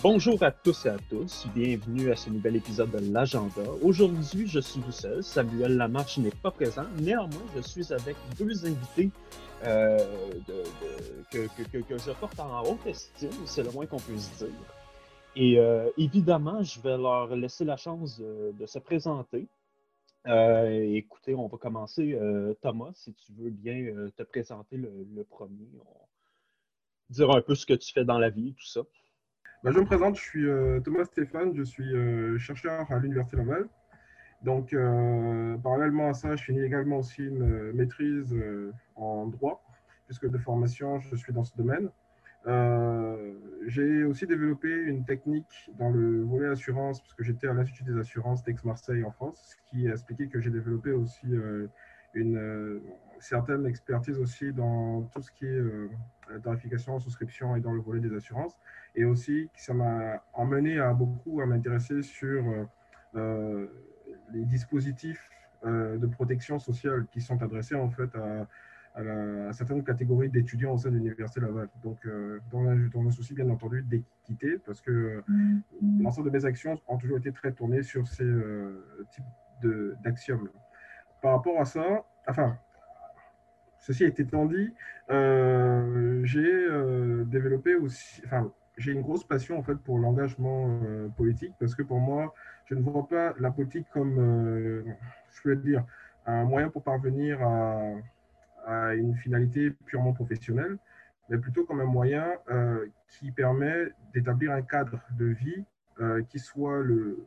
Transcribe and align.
Bonjour 0.00 0.40
à 0.44 0.52
tous 0.52 0.86
et 0.86 0.90
à 0.90 0.96
tous, 1.10 1.48
bienvenue 1.56 2.12
à 2.12 2.14
ce 2.14 2.30
nouvel 2.30 2.54
épisode 2.54 2.92
de 2.92 3.12
l'Agenda. 3.12 3.62
Aujourd'hui, 3.82 4.46
je 4.46 4.60
suis 4.60 4.80
tout 4.80 4.92
seul, 4.92 5.24
Samuel 5.24 5.76
Lamarche 5.76 6.18
n'est 6.18 6.30
pas 6.30 6.52
présent, 6.52 6.84
néanmoins, 7.00 7.42
je 7.56 7.62
suis 7.62 7.92
avec 7.92 8.14
deux 8.38 8.64
invités 8.64 9.10
euh, 9.64 9.98
que, 11.32 11.48
je 11.72 12.12
porte 12.12 12.38
en 12.38 12.62
haute 12.62 12.86
estime, 12.86 13.32
c'est 13.44 13.64
le 13.64 13.72
moins 13.72 13.86
qu'on 13.86 13.98
puisse 13.98 14.30
dire. 14.38 14.46
Et 15.34 15.58
euh, 15.58 15.90
évidemment, 15.98 16.62
je 16.62 16.80
vais 16.80 16.96
leur 16.96 17.34
laisser 17.34 17.64
la 17.64 17.76
chance 17.76 18.20
de, 18.20 18.66
se 18.66 18.78
présenter. 18.78 19.48
Euh, 20.28 20.94
écoutez, 20.94 21.34
on 21.34 21.48
va 21.48 21.58
commencer. 21.58 22.16
Thomas, 22.62 22.92
si 22.94 23.14
tu 23.14 23.32
veux 23.32 23.50
bien 23.50 24.08
te 24.16 24.22
présenter 24.22 24.76
le, 24.76 25.24
premier, 25.24 25.66
dire 27.10 27.32
un 27.32 27.40
peu 27.40 27.56
ce 27.56 27.66
que 27.66 27.74
tu 27.74 27.92
fais 27.92 28.04
dans 28.04 28.20
la 28.20 28.30
vie, 28.30 28.54
tout 28.54 28.66
ça. 28.66 28.82
Bah, 29.64 29.72
je 29.72 29.80
me 29.80 29.84
présente, 29.84 30.14
je 30.14 30.22
suis 30.22 30.48
euh, 30.48 30.78
Thomas 30.78 31.04
Stéphane, 31.04 31.52
je 31.52 31.64
suis 31.64 31.92
euh, 31.92 32.38
chercheur 32.38 32.86
à 32.92 32.98
l'Université 33.00 33.38
Laval. 33.38 33.66
Donc, 34.42 34.72
euh, 34.72 35.56
parallèlement 35.58 36.10
à 36.10 36.14
ça, 36.14 36.36
je 36.36 36.44
finis 36.44 36.62
également 36.62 36.98
aussi 36.98 37.24
une 37.24 37.72
maîtrise 37.72 38.36
en 38.94 39.26
droit, 39.26 39.64
puisque 40.06 40.30
de 40.30 40.38
formation, 40.38 41.00
je 41.00 41.16
suis 41.16 41.32
dans 41.32 41.42
ce 41.42 41.56
domaine. 41.56 41.90
j'ai 43.66 44.04
aussi 44.04 44.28
développé 44.28 44.68
une 44.68 45.04
technique 45.04 45.72
dans 45.76 45.90
le 45.90 46.22
volet 46.22 46.46
assurance, 46.50 47.00
parce 47.00 47.14
que 47.14 47.24
j'étais 47.24 47.48
à 47.48 47.52
l'Institut 47.52 47.82
des 47.82 47.98
assurances 47.98 48.44
d'Aix-Marseille 48.44 49.02
en 49.02 49.10
France, 49.10 49.56
ce 49.56 49.70
qui 49.70 49.88
a 49.88 49.90
expliqué 49.90 50.28
que 50.28 50.38
j'ai 50.38 50.50
développé 50.50 50.92
aussi 50.92 51.26
une 52.14 52.80
certaine 53.20 53.66
expertise 53.66 54.18
aussi 54.18 54.52
dans 54.52 55.02
tout 55.12 55.22
ce 55.22 55.30
qui 55.32 55.46
est 55.46 55.48
euh, 55.48 55.88
tarification, 56.42 56.98
souscription 56.98 57.56
et 57.56 57.60
dans 57.60 57.72
le 57.72 57.80
volet 57.80 58.00
des 58.00 58.14
assurances. 58.14 58.56
Et 58.94 59.04
aussi, 59.04 59.48
ça 59.54 59.74
m'a 59.74 60.22
emmené 60.32 60.78
à 60.78 60.92
beaucoup 60.92 61.40
à 61.40 61.46
m'intéresser 61.46 62.02
sur 62.02 62.48
euh, 62.48 62.64
euh, 63.16 63.66
les 64.32 64.44
dispositifs 64.44 65.30
de 65.64 66.06
protection 66.06 66.60
sociale 66.60 67.06
qui 67.10 67.20
sont 67.20 67.42
adressés 67.42 67.74
en 67.74 67.90
fait 67.90 68.10
à, 68.14 68.46
certaines 69.52 69.82
catégories 69.82 70.28
d'étudiants 70.28 70.74
au 70.74 70.78
sein 70.78 70.90
de 70.90 70.94
l'Université 70.94 71.40
Laval. 71.40 71.68
Donc, 71.82 71.98
dans, 72.52 72.68
un, 72.68 73.10
souci 73.10 73.34
bien 73.34 73.48
entendu 73.50 73.82
d'équité, 73.82 74.58
parce 74.64 74.80
que 74.80 75.20
mm-hmm. 75.28 76.02
l'ensemble 76.02 76.30
de 76.30 76.38
mes 76.38 76.44
actions 76.44 76.80
ont 76.86 76.96
toujours 76.96 77.18
été 77.18 77.32
très 77.32 77.50
tournées 77.50 77.82
sur 77.82 78.06
ces 78.06 78.24
types 79.10 79.24
d'axiomes. 80.04 80.48
Par 81.20 81.32
rapport 81.32 81.60
à 81.60 81.64
ça, 81.64 82.04
enfin, 82.28 82.56
Ceci 83.88 84.04
étant 84.04 84.44
dit, 84.44 84.74
euh, 85.08 86.20
j'ai 86.22 86.44
euh, 86.44 87.24
développé 87.24 87.74
aussi, 87.74 88.20
enfin, 88.26 88.52
j'ai 88.76 88.92
une 88.92 89.00
grosse 89.00 89.24
passion 89.24 89.58
en 89.58 89.62
fait 89.62 89.76
pour 89.76 89.98
l'engagement 89.98 90.78
euh, 90.84 91.08
politique 91.08 91.54
parce 91.58 91.74
que 91.74 91.82
pour 91.82 91.98
moi, 91.98 92.34
je 92.66 92.74
ne 92.74 92.82
vois 92.82 93.08
pas 93.08 93.32
la 93.40 93.50
politique 93.50 93.86
comme, 93.94 94.84
je 95.30 95.48
veux 95.48 95.56
dire, 95.56 95.86
un 96.26 96.44
moyen 96.44 96.68
pour 96.68 96.82
parvenir 96.82 97.40
à, 97.42 97.80
à, 98.66 98.94
une 98.94 99.14
finalité 99.14 99.70
purement 99.86 100.12
professionnelle, 100.12 100.76
mais 101.30 101.38
plutôt 101.38 101.64
comme 101.64 101.80
un 101.80 101.86
moyen 101.86 102.26
qui 103.08 103.32
permet 103.32 103.88
d'établir 104.12 104.52
un 104.52 104.60
cadre 104.60 105.00
de 105.16 105.24
vie 105.24 105.64
qui 106.28 106.38
soit 106.38 106.82
le, 106.82 107.24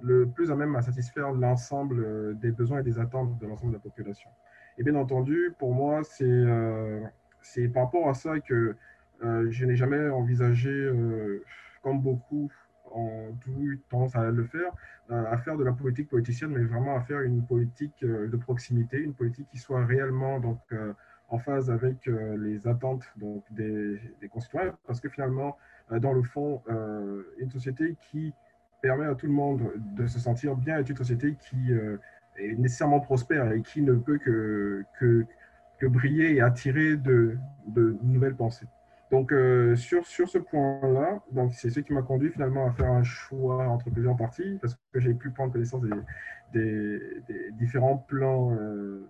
le 0.00 0.28
plus 0.28 0.52
à 0.52 0.54
même 0.54 0.76
à 0.76 0.82
satisfaire 0.82 1.32
l'ensemble 1.32 2.38
des 2.38 2.52
besoins 2.52 2.78
et 2.78 2.84
des 2.84 3.00
attentes 3.00 3.36
de 3.40 3.46
l'ensemble 3.48 3.72
de 3.72 3.78
la 3.78 3.82
population. 3.82 4.30
Et 4.78 4.82
bien 4.82 4.96
entendu, 4.96 5.52
pour 5.58 5.72
moi, 5.72 6.02
c'est 6.02 6.24
euh, 6.24 7.00
par 7.72 7.84
rapport 7.84 8.08
à 8.08 8.14
ça 8.14 8.40
que 8.40 8.74
euh, 9.22 9.46
je 9.50 9.64
n'ai 9.64 9.76
jamais 9.76 10.08
envisagé, 10.08 10.70
euh, 10.70 11.44
comme 11.82 12.00
beaucoup 12.00 12.50
ont 12.90 13.34
eu 13.60 13.80
tendance 13.88 14.14
à 14.14 14.30
le 14.30 14.44
faire, 14.44 14.70
à 15.10 15.36
faire 15.38 15.56
de 15.56 15.64
la 15.64 15.72
politique 15.72 16.08
politicienne, 16.08 16.50
mais 16.50 16.62
vraiment 16.62 16.96
à 16.96 17.00
faire 17.00 17.22
une 17.22 17.44
politique 17.44 18.04
de 18.04 18.36
proximité, 18.36 18.98
une 18.98 19.14
politique 19.14 19.48
qui 19.50 19.58
soit 19.58 19.84
réellement 19.84 20.38
donc, 20.38 20.60
en 21.28 21.38
phase 21.38 21.72
avec 21.72 22.06
les 22.06 22.68
attentes 22.68 23.02
donc, 23.16 23.42
des, 23.50 23.98
des, 24.20 24.28
concitoyens, 24.28 24.76
parce 24.86 25.00
que 25.00 25.08
finalement, 25.08 25.58
dans 25.90 26.12
le 26.12 26.22
fond, 26.22 26.62
une 27.38 27.50
société 27.50 27.96
qui 28.12 28.32
permet 28.80 29.06
à 29.06 29.16
tout 29.16 29.26
le 29.26 29.32
monde 29.32 29.72
de 29.96 30.06
se 30.06 30.20
sentir 30.20 30.54
bien 30.54 30.78
est 30.78 30.88
une 30.88 30.96
société 30.96 31.34
qui 31.40 31.72
est 32.36 32.58
nécessairement 32.58 33.00
prospère 33.00 33.52
et 33.52 33.62
qui 33.62 33.82
ne 33.82 33.94
peut 33.94 34.18
que, 34.18 34.84
que, 34.98 35.24
que 35.78 35.86
briller 35.86 36.36
et 36.36 36.40
attirer 36.40 36.96
de, 36.96 37.36
de 37.66 37.96
nouvelles 38.02 38.36
pensées. 38.36 38.66
Donc, 39.10 39.32
euh, 39.32 39.76
sur, 39.76 40.04
sur 40.06 40.28
ce 40.28 40.38
point-là, 40.38 41.22
c'est 41.52 41.70
ce 41.70 41.78
qui 41.78 41.92
m'a 41.92 42.02
conduit 42.02 42.30
finalement 42.30 42.66
à 42.66 42.72
faire 42.72 42.90
un 42.90 43.04
choix 43.04 43.68
entre 43.68 43.88
plusieurs 43.90 44.16
parties, 44.16 44.58
parce 44.60 44.76
que 44.92 44.98
j'ai 44.98 45.14
pu 45.14 45.30
prendre 45.30 45.52
connaissance 45.52 45.82
des, 46.52 47.20
des, 47.28 47.52
différents 47.52 47.96
plans 47.96 48.52
euh, 48.52 49.06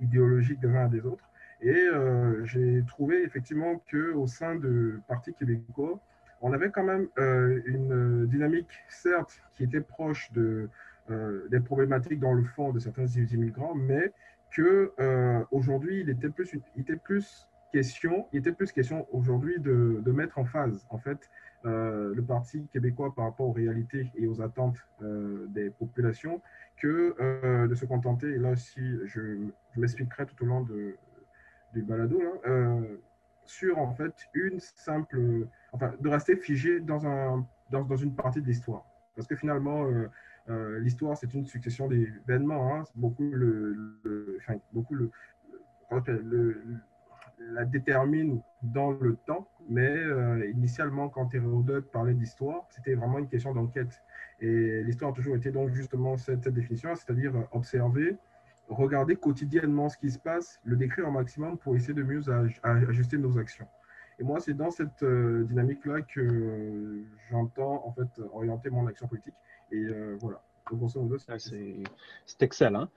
idéologiques 0.00 0.60
des 0.60 0.68
uns 0.68 0.86
et 0.88 0.90
des 0.90 1.06
autres. 1.06 1.24
Et 1.62 1.72
euh, 1.72 2.44
j'ai 2.44 2.84
trouvé 2.86 3.22
effectivement 3.22 3.82
qu'au 3.90 4.26
sein 4.26 4.56
de 4.56 5.00
Parti 5.08 5.32
québécois, 5.32 5.98
on 6.42 6.52
avait 6.52 6.70
quand 6.70 6.84
même 6.84 7.08
une 7.16 8.26
dynamique, 8.26 8.70
certes, 8.88 9.40
qui 9.54 9.64
était 9.64 9.80
proche 9.80 10.30
de, 10.32 10.68
euh, 11.10 11.48
des 11.48 11.60
problématiques 11.60 12.20
dans 12.20 12.34
le 12.34 12.44
fond 12.44 12.70
de 12.70 12.78
certains 12.78 13.06
immigrants, 13.06 13.74
mais 13.74 14.12
que 14.50 14.92
euh, 15.00 15.42
aujourd'hui 15.50 16.00
il 16.00 16.10
était 16.10 16.28
plus, 16.28 16.54
question, 17.72 18.26
il 18.32 18.40
était 18.40 18.52
plus 18.52 18.72
question 18.72 19.06
aujourd'hui 19.12 19.58
de, 19.58 20.02
mettre 20.12 20.38
en 20.38 20.44
phase 20.44 20.86
en 20.90 20.98
fait 20.98 21.18
euh, 21.64 22.14
le 22.14 22.22
Parti 22.22 22.66
québécois 22.72 23.14
par 23.14 23.24
rapport 23.24 23.48
aux 23.48 23.52
réalités 23.52 24.10
et 24.16 24.26
aux 24.26 24.42
attentes 24.42 24.76
des 25.00 25.70
populations 25.70 26.42
que 26.76 27.66
de 27.66 27.74
se 27.74 27.86
contenter, 27.86 28.28
et 28.28 28.38
là 28.38 28.50
aussi 28.50 28.98
je, 29.06 29.38
m'expliquerai 29.76 30.26
tout 30.26 30.44
au 30.44 30.46
long 30.46 30.60
du 31.72 31.82
balado, 31.82 32.20
sur 33.46 33.78
en 33.78 33.94
fait 33.94 34.14
une 34.34 34.60
simple, 34.60 35.46
enfin 35.72 35.94
de 35.98 36.08
rester 36.10 36.36
figé 36.36 36.80
dans, 36.80 37.06
un, 37.06 37.46
dans, 37.70 37.82
dans 37.82 37.96
une 37.96 38.14
partie 38.14 38.42
de 38.42 38.46
l'histoire. 38.46 38.84
Parce 39.16 39.26
que 39.26 39.36
finalement, 39.36 39.84
euh, 40.50 40.78
l'histoire, 40.80 41.16
c'est 41.16 41.34
une 41.34 41.46
succession 41.46 41.88
d'événements. 41.88 42.74
Hein. 42.74 42.84
Beaucoup, 42.94 43.30
le, 43.30 44.36
enfin, 44.38 44.56
beaucoup 44.72 44.94
le, 44.94 45.10
la 47.40 47.64
détermine 47.64 48.40
dans 48.62 48.90
le 48.90 49.16
temps, 49.26 49.48
mais 49.68 49.88
euh, 49.88 50.50
initialement, 50.50 51.08
quand 51.08 51.34
Hérodote 51.34 51.90
parlait 51.90 52.14
d'histoire, 52.14 52.66
c'était 52.70 52.94
vraiment 52.94 53.18
une 53.18 53.28
question 53.28 53.52
d'enquête. 53.54 54.00
Et 54.40 54.82
l'histoire 54.82 55.10
a 55.12 55.14
toujours 55.14 55.36
été 55.36 55.50
donc 55.50 55.70
justement 55.70 56.16
cette, 56.16 56.48
définition, 56.48 56.94
c'est-à-dire 56.94 57.32
observer, 57.52 58.16
regarder 58.68 59.16
quotidiennement 59.16 59.88
ce 59.88 59.98
qui 59.98 60.10
se 60.10 60.18
passe, 60.18 60.60
le 60.64 60.76
décrire 60.76 61.08
au 61.08 61.10
maximum 61.10 61.58
pour 61.58 61.76
essayer 61.76 61.94
de 61.94 62.02
mieux 62.02 62.22
ajuster 62.62 63.18
nos 63.18 63.38
actions. 63.38 63.66
Et 64.20 64.24
moi, 64.24 64.40
c'est 64.40 64.54
dans 64.54 64.70
cette 64.70 65.02
euh, 65.04 65.44
dynamique-là 65.44 66.02
que 66.02 67.04
j'entends 67.30 67.86
en 67.86 67.92
fait 67.92 68.20
orienter 68.32 68.68
mon 68.68 68.86
action 68.88 69.06
politique. 69.06 69.34
Et 69.72 69.76
euh, 69.76 70.16
voilà. 70.20 70.42
Ah, 71.28 71.38
c'est 71.38 72.42
excellent. 72.42 72.88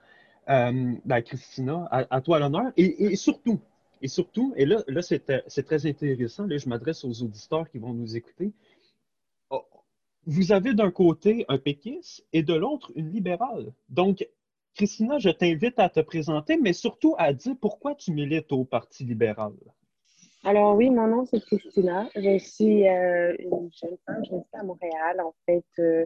Euh, 0.48 0.94
ben, 1.04 1.22
Christina, 1.22 1.88
à, 1.90 2.20
toi 2.20 2.38
l'honneur. 2.38 2.72
Et, 2.76 3.16
surtout, 3.16 3.60
et 4.02 4.08
surtout, 4.08 4.52
et 4.56 4.66
là, 4.66 4.82
là 4.88 5.00
c'est 5.02 5.62
très 5.64 5.86
intéressant, 5.86 6.46
là, 6.46 6.58
je 6.58 6.68
m'adresse 6.68 7.04
aux 7.04 7.22
auditeurs 7.22 7.68
qui 7.70 7.78
vont 7.78 7.94
nous 7.94 8.16
écouter. 8.16 8.52
Oh, 9.50 9.64
vous 10.26 10.52
avez 10.52 10.74
d'un 10.74 10.90
côté 10.90 11.44
un 11.48 11.58
péquiste 11.58 12.26
et 12.32 12.42
de 12.42 12.54
l'autre 12.54 12.92
une 12.94 13.10
libérale. 13.10 13.72
Donc, 13.88 14.26
Christina, 14.74 15.18
je 15.18 15.30
t'invite 15.30 15.78
à 15.78 15.88
te 15.88 16.00
présenter, 16.00 16.56
mais 16.56 16.72
surtout 16.72 17.14
à 17.18 17.32
dire 17.32 17.54
pourquoi 17.60 17.94
tu 17.94 18.12
milites 18.12 18.52
au 18.52 18.64
Parti 18.64 19.04
libéral. 19.04 19.52
Alors 20.44 20.74
oui, 20.74 20.90
mon 20.90 21.06
nom 21.06 21.24
c'est 21.24 21.40
Christina. 21.40 22.08
Je 22.16 22.38
suis 22.38 22.88
euh, 22.88 23.34
une 23.38 23.70
jeune 23.80 23.96
femme, 24.04 24.22
je 24.24 24.34
suis 24.34 24.44
à 24.54 24.64
Montréal. 24.64 25.20
En 25.20 25.34
fait, 25.46 25.64
euh, 25.78 26.04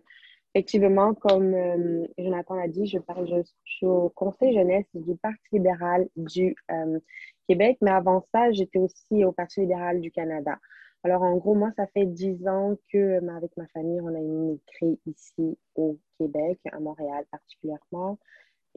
Effectivement, 0.57 1.13
comme 1.13 1.53
euh, 1.53 2.07
Jonathan 2.17 2.55
l'a 2.55 2.67
dit, 2.67 2.87
je, 2.87 2.97
parle, 2.97 3.29
je, 3.29 3.43
suis 3.67 3.85
au 3.85 4.09
Conseil 4.09 4.55
jeunesse 4.55 4.87
du 4.95 5.15
Parti 5.15 5.39
libéral 5.53 6.09
du 6.17 6.57
euh, 6.71 6.99
Québec, 7.47 7.77
mais 7.83 7.91
avant 7.91 8.25
ça, 8.33 8.51
j'étais 8.53 8.79
aussi 8.79 9.23
au 9.27 9.33
Parti 9.33 9.61
libéral 9.61 10.01
du 10.01 10.11
Canada. 10.11 10.59
Alors, 11.05 11.21
en 11.25 11.37
gros, 11.37 11.55
moi, 11.55 11.73
ça 11.77 11.87
fait 11.89 12.07
dix 12.07 12.49
ans 12.49 12.75
que, 12.91 12.97
euh, 12.97 13.37
avec 13.37 13.55
ma 13.59 13.67
famille, 13.67 14.01
on 14.01 14.15
a 14.15 14.19
immigré 14.19 14.99
ici 15.05 15.59
au 15.75 15.99
Québec, 16.19 16.59
à 16.73 16.81
Montréal 16.81 17.27
particulièrement. 17.31 18.19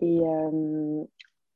Et 0.02 0.20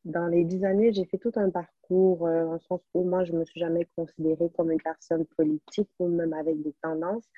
dans 0.06 0.28
les 0.28 0.46
dix 0.46 0.64
années, 0.64 0.94
j'ai 0.94 1.04
fait 1.04 1.18
tout 1.18 1.34
un 1.36 1.50
parcours, 1.50 2.24
en 2.24 2.60
sens 2.60 2.80
où 2.94 3.04
moi, 3.04 3.26
je 3.26 3.34
ne 3.34 3.40
me 3.40 3.46
suis 3.46 3.60
jamais 3.60 3.90
considérée 3.98 4.50
comme 4.56 4.72
une 4.72 4.82
personne 4.82 5.26
politique 5.36 5.90
ou 6.00 6.08
même 6.08 6.32
avec 6.32 6.62
des 6.62 6.74
tendances, 6.82 7.30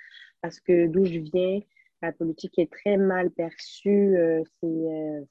parce 0.42 0.60
que 0.60 0.86
d'où 0.86 1.04
je 1.06 1.20
viens, 1.20 1.62
la 2.06 2.12
politique 2.12 2.60
est 2.60 2.72
très 2.72 2.98
mal 2.98 3.31
perçue. 3.31 4.16
Euh, 4.18 4.44
c'est, 4.60 4.68
euh, 4.68 5.22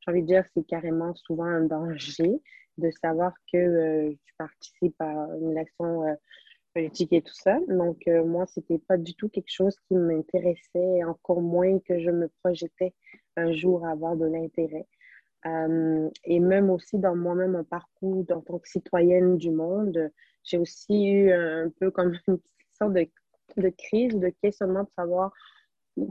j'ai 0.00 0.10
envie 0.10 0.22
de 0.22 0.26
dire, 0.26 0.44
c'est 0.54 0.66
carrément 0.66 1.14
souvent 1.14 1.44
un 1.44 1.62
danger 1.62 2.40
de 2.76 2.90
savoir 3.02 3.32
que 3.52 3.56
euh, 3.58 4.10
tu 4.24 4.34
participes 4.36 5.00
à 5.00 5.12
une 5.40 5.52
élection 5.52 6.04
politique 6.74 7.12
et 7.12 7.22
tout 7.22 7.34
ça. 7.34 7.58
Donc, 7.68 8.02
moi, 8.06 8.24
moi, 8.24 8.46
c'était 8.46 8.78
pas 8.78 8.98
du 8.98 9.14
tout 9.14 9.28
quelque 9.28 9.50
chose 9.50 9.76
qui 9.88 9.94
m'intéressait, 9.94 11.02
encore 11.04 11.40
moins 11.40 11.78
que 11.80 11.98
je 11.98 12.10
me 12.10 12.30
projetais 12.42 12.94
un 13.36 13.52
jour 13.52 13.84
à 13.84 13.90
avoir 13.90 14.16
de 14.16 14.26
l'intérêt. 14.26 14.86
et 16.24 16.40
même 16.40 16.70
aussi 16.70 16.98
dans 16.98 17.16
moi-même, 17.16 17.52
mon 17.52 17.64
parcours 17.64 18.24
en 18.30 18.40
tant 18.40 18.58
que 18.58 18.68
citoyenne 18.68 19.38
du 19.38 19.50
monde, 19.50 20.10
j'ai 20.44 20.58
aussi 20.58 21.08
eu 21.08 21.32
un 21.32 21.70
peu 21.80 21.90
comme 21.90 22.16
une 22.28 22.38
sorte 22.78 22.92
de, 22.92 23.08
de 23.56 23.70
crise, 23.70 24.14
de 24.14 24.28
questionnement 24.40 24.84
de 24.84 24.90
savoir 24.96 25.32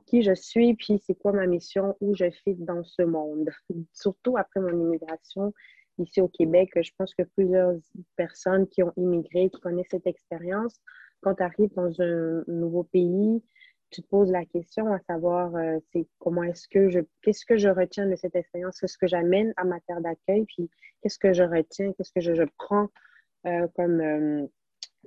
qui 0.06 0.24
je 0.24 0.34
suis, 0.34 0.76
puis 0.76 1.00
c'est 1.06 1.16
quoi 1.16 1.32
ma 1.32 1.48
mission, 1.48 1.96
où 2.02 2.16
je 2.16 2.30
fais 2.44 2.54
dans 2.56 2.84
ce 2.84 3.02
monde. 3.02 3.50
Surtout 3.94 4.38
après 4.38 4.60
mon 4.60 4.70
immigration 4.70 5.54
ici 6.00 6.22
au 6.22 6.28
Québec, 6.28 6.70
je 6.76 6.92
pense 6.98 7.14
que 7.16 7.24
plusieurs 7.24 7.74
personnes 8.16 8.68
qui 8.68 8.84
ont 8.84 8.94
immigré, 8.98 9.50
qui 9.50 9.60
connaissent 9.60 9.88
cette 9.90 10.06
expérience, 10.06 10.80
quand 11.22 11.36
tu 11.36 11.44
arrives 11.44 11.74
dans 11.74 12.02
un 12.02 12.44
nouveau 12.48 12.84
pays, 12.84 13.42
tu 13.90 14.02
te 14.02 14.08
poses 14.08 14.32
la 14.32 14.46
question 14.46 14.92
à 14.94 15.00
savoir 15.00 15.56
euh, 15.56 15.78
c'est 15.92 16.08
comment 16.20 16.44
est-ce 16.44 16.68
que 16.68 16.90
je 16.90 17.00
qu'est-ce 17.22 17.46
que 17.46 17.58
je 17.58 17.70
retiens 17.70 18.06
de 18.06 18.16
cette 18.16 18.36
expérience, 18.36 18.80
qu'est-ce 18.80 18.98
que 18.98 19.08
j'amène 19.08 19.54
à 19.58 19.64
ma 19.64 19.80
terre 19.82 20.02
d'accueil, 20.02 20.46
puis 20.46 20.70
qu'est-ce 21.02 21.18
que 21.18 21.34
je 21.34 21.44
retiens, 21.44 21.94
qu'est-ce 21.94 22.12
que 22.12 22.22
je, 22.22 22.34
je 22.34 22.44
prends 22.58 22.90
euh, 23.46 23.68
comme 23.76 24.02
euh, 24.02 24.46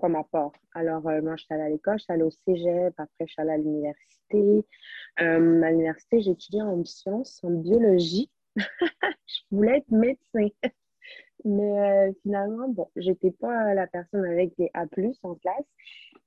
comme 0.00 0.16
apport. 0.16 0.52
Alors, 0.74 1.06
euh, 1.08 1.20
moi, 1.22 1.36
je 1.36 1.44
suis 1.44 1.54
allée 1.54 1.62
à 1.62 1.68
l'école, 1.68 1.98
je 1.98 2.04
suis 2.04 2.12
allée 2.12 2.22
au 2.22 2.30
cégep, 2.30 2.94
après, 2.96 3.26
je 3.26 3.32
suis 3.32 3.42
allée 3.42 3.52
à 3.52 3.56
l'université. 3.58 4.66
Euh, 5.20 5.62
à 5.62 5.70
l'université, 5.70 6.18
étudié 6.18 6.62
en 6.62 6.84
sciences, 6.84 7.40
en 7.44 7.50
biologie. 7.50 8.30
je 8.56 9.40
voulais 9.50 9.78
être 9.78 9.90
médecin. 9.90 10.48
Mais 11.44 12.08
euh, 12.08 12.12
finalement, 12.22 12.68
bon, 12.68 12.88
j'étais 12.96 13.30
pas 13.30 13.74
la 13.74 13.86
personne 13.86 14.24
avec 14.24 14.52
les 14.58 14.70
A 14.74 14.86
en 15.22 15.34
classe. 15.36 15.66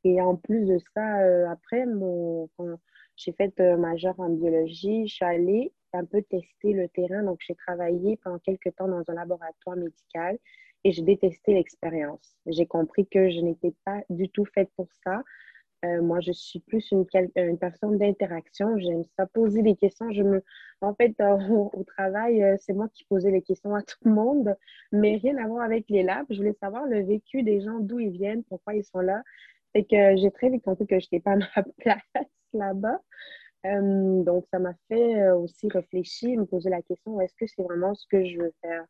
Et 0.04 0.22
en 0.22 0.36
plus 0.36 0.66
de 0.66 0.78
ça, 0.94 1.52
après, 1.52 1.86
mon, 1.86 2.50
quand 2.58 2.78
j'ai 3.16 3.32
fait 3.34 3.58
majeur 3.78 4.20
en 4.20 4.30
biologie, 4.30 5.08
je 5.08 5.16
suis 5.16 5.26
allée 5.26 5.74
un 5.94 6.06
peu 6.06 6.22
tester 6.24 6.74
le 6.74 6.90
terrain. 6.90 7.24
Donc, 7.24 7.40
j'ai 7.48 7.56
travaillé 7.56 8.18
pendant 8.24 8.40
quelques 8.40 8.76
temps 8.76 8.88
dans 8.88 9.04
un 9.08 9.14
laboratoire 9.14 9.78
médical 9.78 10.38
et 10.84 10.92
j'ai 10.92 11.02
détesté 11.02 11.54
l'expérience. 11.54 12.36
J'ai 12.46 12.66
compris 12.66 13.08
que 13.08 13.30
je 13.30 13.40
n'étais 13.40 13.74
pas 13.86 14.02
du 14.10 14.30
tout 14.30 14.46
faite 14.46 14.70
pour 14.76 14.88
ça. 15.04 15.24
Euh, 15.86 16.02
moi, 16.02 16.20
je 16.22 16.32
suis 16.32 16.60
plus 16.60 16.92
une, 16.92 17.06
personne 17.58 17.98
d'interaction. 17.98 18.78
J'aime 18.78 19.04
ça 19.18 19.26
poser 19.28 19.62
des 19.62 19.76
questions. 19.76 20.12
Je 20.12 20.24
me... 20.24 20.44
En 20.82 20.94
fait, 20.96 21.14
euh, 21.20 21.38
au, 21.74 21.84
travail, 21.84 22.44
euh, 22.44 22.56
c'est 22.60 22.74
moi 22.74 22.88
qui 22.94 23.04
posais 23.06 23.32
les 23.32 23.42
questions 23.42 23.76
à 23.76 23.82
tout 23.82 23.98
le 24.06 24.12
monde, 24.12 24.56
mais 24.92 25.18
rien 25.18 25.38
à 25.38 25.48
voir 25.48 25.64
avec 25.64 25.90
les 25.90 26.04
labs. 26.04 26.26
Je 26.30 26.38
voulais 26.38 26.54
savoir 26.54 26.86
le 26.86 27.02
vécu 27.04 27.44
des 27.44 27.62
gens, 27.62 27.80
d'où 27.80 28.00
ils 28.00 28.12
viennent, 28.12 28.44
pourquoi 28.46 28.76
ils 28.76 28.86
sont 28.86 29.00
là. 29.00 29.24
Et 29.74 29.86
que 29.86 30.16
j'ai 30.18 30.32
très 30.32 30.50
vite 30.50 30.64
compris 30.64 30.88
que 30.88 31.00
je 31.00 31.08
n'étais 31.12 31.20
pas 31.20 31.34
à 31.34 31.36
ma 31.56 31.64
place 31.80 32.28
là-bas. 32.54 33.00
donc, 33.64 34.46
ça 34.52 34.60
m'a 34.60 34.74
fait 34.88 35.32
aussi 35.32 35.68
réfléchir, 35.70 36.40
me 36.40 36.46
poser 36.46 36.70
la 36.70 36.82
question, 36.82 37.20
est-ce 37.22 37.36
que 37.36 37.48
c'est 37.48 37.64
vraiment 37.64 37.96
ce 37.96 38.06
que 38.08 38.24
je 38.26 38.38
veux 38.38 38.54
faire? 38.62 38.86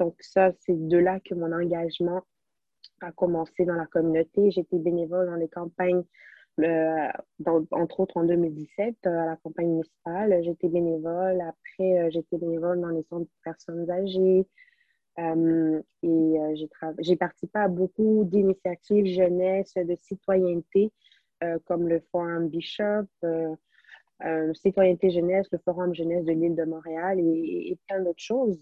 Donc 0.00 0.16
ça, 0.20 0.50
c'est 0.60 0.88
de 0.88 0.96
là 0.96 1.20
que 1.20 1.34
mon 1.34 1.52
engagement 1.52 2.22
a 3.02 3.12
commencé 3.12 3.66
dans 3.66 3.74
la 3.74 3.84
communauté. 3.84 4.50
J'étais 4.50 4.78
bénévole 4.78 5.26
dans 5.26 5.36
les 5.36 5.48
campagnes, 5.48 6.04
euh, 6.58 7.08
entre 7.70 8.00
autres 8.00 8.16
en 8.16 8.24
2017, 8.24 8.96
euh, 9.06 9.10
à 9.10 9.26
la 9.26 9.36
campagne 9.36 9.68
municipale. 9.68 10.42
J'étais 10.42 10.68
bénévole. 10.68 11.42
Après, 11.42 12.00
euh, 12.00 12.10
j'étais 12.10 12.38
bénévole 12.38 12.80
dans 12.80 12.88
les 12.88 13.02
centres 13.10 13.26
de 13.26 13.42
personnes 13.44 13.90
âgées. 13.90 14.46
et 15.18 16.56
j'ai 17.00 17.16
participé 17.16 17.58
à 17.58 17.68
beaucoup 17.68 18.24
d'initiatives 18.24 19.04
jeunesse, 19.04 19.74
de 19.74 19.94
citoyenneté, 19.96 20.92
comme 21.66 21.88
le 21.88 22.00
Forum 22.10 22.48
Bishop, 22.48 23.06
Citoyenneté 24.54 25.10
Jeunesse, 25.10 25.48
le 25.52 25.58
Forum 25.58 25.94
Jeunesse 25.94 26.24
de 26.24 26.32
l'île 26.32 26.54
de 26.54 26.64
Montréal 26.64 27.20
et 27.20 27.76
plein 27.86 28.00
d'autres 28.02 28.22
choses. 28.22 28.58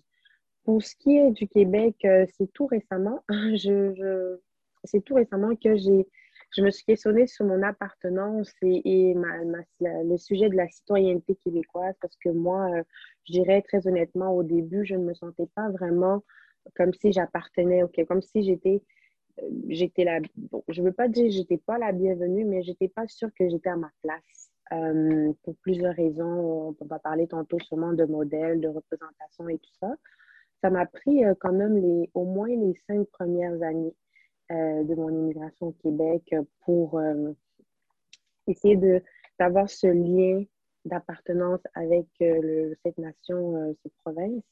Pour 0.69 0.83
ce 0.83 0.95
qui 0.97 1.17
est 1.17 1.31
du 1.31 1.49
Québec, 1.49 1.97
euh, 2.05 2.27
c'est 2.37 2.53
tout 2.53 2.67
récemment. 2.67 3.25
C'est 4.85 5.01
tout 5.03 5.15
récemment 5.15 5.57
que 5.57 5.77
j'ai, 5.77 6.07
je 6.55 6.63
me 6.63 6.71
suis 6.71 6.85
questionnée 6.85 7.27
sur 7.27 7.47
mon 7.47 7.63
appartenance 7.63 8.53
et, 8.61 9.15
le 9.81 10.17
sujet 10.19 10.51
de 10.51 10.57
la 10.57 10.69
citoyenneté 10.69 11.37
québécoise 11.37 11.95
parce 12.03 12.15
que 12.19 12.29
moi, 12.29 12.71
euh, 12.71 12.83
je 13.25 13.33
dirais 13.33 13.63
très 13.63 13.87
honnêtement, 13.87 14.31
au 14.37 14.43
début, 14.43 14.85
je 14.85 14.95
ne 14.95 15.05
me 15.05 15.15
sentais 15.15 15.49
pas 15.55 15.71
vraiment 15.71 16.23
comme 16.77 16.93
si 16.93 17.13
j'appartenais, 17.13 17.83
ok, 17.83 18.05
comme 18.07 18.21
si 18.21 18.43
j'étais 18.43 18.83
euh, 19.43 19.49
j'étais 19.69 20.05
la 20.05 20.21
bon, 20.37 20.63
je 20.69 20.83
veux 20.83 20.93
pas 20.93 21.09
dire 21.09 21.31
j'étais 21.31 21.59
pas 21.59 21.79
la 21.79 21.93
bienvenue 21.93 22.45
mais 22.45 22.63
j'étais 22.63 22.89
pas 22.89 23.09
sûre 23.09 23.31
que 23.39 23.49
j'étais 23.49 23.71
à 23.71 23.77
ma 23.77 23.91
place 24.03 24.51
pour 25.43 25.57
plusieurs 25.63 25.95
raisons 25.95 26.77
on 26.79 26.85
va 26.85 26.99
parler 26.99 27.27
tantôt 27.27 27.59
sûrement 27.59 27.95
de 27.95 28.05
modèles 28.05 28.61
de 28.61 28.69
représentation 28.69 29.49
et 29.49 29.57
tout 29.59 29.73
ça 29.81 29.97
ça 30.63 30.71
m'a 30.71 30.87
pris 30.87 31.25
euh, 31.25 31.35
quand 31.39 31.53
même 31.53 31.77
les, 31.77 32.11
au 32.15 32.25
moins 32.25 32.49
les 32.49 32.75
cinq 32.87 33.07
premières 33.11 33.63
années 33.63 33.95
euh, 34.51 34.83
de 34.85 34.95
mon 34.95 35.11
immigration 35.11 35.69
au 35.69 35.73
Québec 35.73 36.35
pour 36.61 36.99
euh, 36.99 37.33
essayer 38.47 38.77
de, 38.77 39.03
d'avoir 39.39 39.69
ce 39.69 39.87
lien 39.87 40.45
d'appartenance 40.85 41.61
avec 41.75 42.07
cette 42.19 42.97
nation, 42.97 43.75
cette 43.83 43.93
province. 44.03 44.43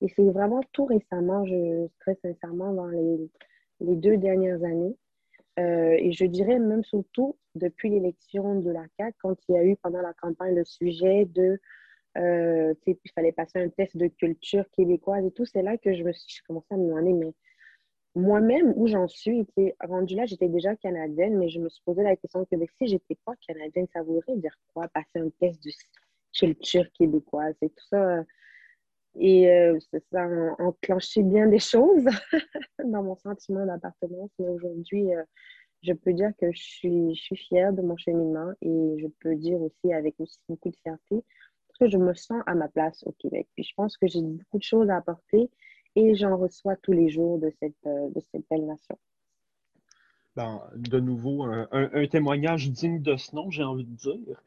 Et 0.00 0.08
c'est 0.08 0.28
vraiment 0.30 0.60
tout 0.72 0.86
récemment, 0.86 1.44
je, 1.46 1.86
très 2.00 2.16
sincèrement, 2.16 2.72
dans 2.72 2.86
les, 2.86 3.30
les 3.80 3.94
deux 3.94 4.16
dernières 4.16 4.64
années, 4.64 4.96
et 5.56 6.10
je 6.10 6.24
dirais 6.24 6.58
même 6.58 6.82
surtout 6.82 7.36
depuis 7.54 7.90
l'élection 7.90 8.60
de 8.60 8.72
la 8.72 8.84
CAQ, 8.96 9.16
quand 9.22 9.36
il 9.48 9.54
y 9.54 9.58
a 9.58 9.64
eu 9.64 9.76
pendant 9.76 10.00
la 10.00 10.14
campagne 10.14 10.56
le 10.56 10.64
sujet 10.64 11.26
de 11.26 11.60
euh, 12.16 12.74
il 12.86 13.10
fallait 13.14 13.32
passer 13.32 13.58
un 13.58 13.68
test 13.68 13.96
de 13.96 14.06
culture 14.06 14.64
québécoise 14.72 15.24
et 15.24 15.30
tout. 15.32 15.44
C'est 15.44 15.62
là 15.62 15.76
que 15.78 15.94
je 15.94 16.02
me 16.02 16.12
suis 16.12 16.42
commencé 16.46 16.66
à 16.70 16.76
me 16.76 16.88
demander, 16.88 17.12
mais 17.12 17.32
moi-même, 18.14 18.72
où 18.76 18.86
j'en 18.86 19.08
suis, 19.08 19.46
rendu 19.80 20.14
là, 20.14 20.24
j'étais 20.26 20.48
déjà 20.48 20.76
canadienne, 20.76 21.36
mais 21.36 21.48
je 21.48 21.58
me 21.58 21.68
suis 21.68 21.82
posé 21.84 22.02
la 22.02 22.14
question 22.16 22.44
que 22.44 22.56
si 22.78 22.86
j'étais 22.86 23.18
pas 23.24 23.34
canadienne, 23.46 23.86
ça 23.92 24.02
voudrait 24.02 24.36
dire 24.36 24.56
quoi, 24.72 24.86
passer 24.88 25.18
un 25.18 25.30
test 25.40 25.62
de 25.64 25.70
culture 26.32 26.84
québécoise 26.92 27.56
et 27.62 27.70
tout 27.70 27.84
ça? 27.88 28.22
Et 29.16 29.50
euh, 29.50 29.78
ça 30.12 30.22
a 30.22 30.62
enclenché 30.62 31.22
bien 31.22 31.46
des 31.46 31.58
choses 31.58 32.04
dans 32.84 33.02
mon 33.02 33.16
sentiment 33.16 33.64
d'appartenance. 33.66 34.30
Mais 34.38 34.48
aujourd'hui, 34.48 35.14
euh, 35.14 35.22
je 35.82 35.92
peux 35.92 36.12
dire 36.12 36.30
que 36.40 36.50
je 36.52 36.62
suis, 36.62 37.14
je 37.14 37.20
suis 37.20 37.36
fière 37.36 37.72
de 37.72 37.82
mon 37.82 37.96
cheminement 37.96 38.52
et 38.60 38.96
je 38.98 39.06
peux 39.20 39.34
dire 39.36 39.60
aussi 39.60 39.92
avec 39.92 40.14
aussi 40.18 40.38
beaucoup 40.48 40.70
de 40.70 40.76
fierté 40.76 41.22
que 41.78 41.88
je 41.88 41.98
me 41.98 42.14
sens 42.14 42.42
à 42.46 42.54
ma 42.54 42.68
place 42.68 43.02
au 43.06 43.12
Québec. 43.12 43.48
Puis 43.54 43.64
je 43.64 43.74
pense 43.76 43.96
que 43.96 44.06
j'ai 44.06 44.22
beaucoup 44.22 44.58
de 44.58 44.62
choses 44.62 44.90
à 44.90 44.96
apporter 44.96 45.50
et 45.96 46.14
j'en 46.14 46.36
reçois 46.36 46.76
tous 46.76 46.92
les 46.92 47.08
jours 47.08 47.38
de 47.38 47.52
cette, 47.60 47.74
euh, 47.86 48.08
de 48.10 48.20
cette 48.32 48.44
belle 48.50 48.66
nation. 48.66 48.98
Ben, 50.36 50.60
de 50.74 50.98
nouveau, 50.98 51.44
un, 51.44 52.06
témoignage 52.08 52.68
digne 52.68 53.00
de 53.00 53.14
ce 53.14 53.36
nom, 53.36 53.50
j'ai 53.50 53.62
envie 53.62 53.84
de 53.84 53.94
dire. 53.94 54.42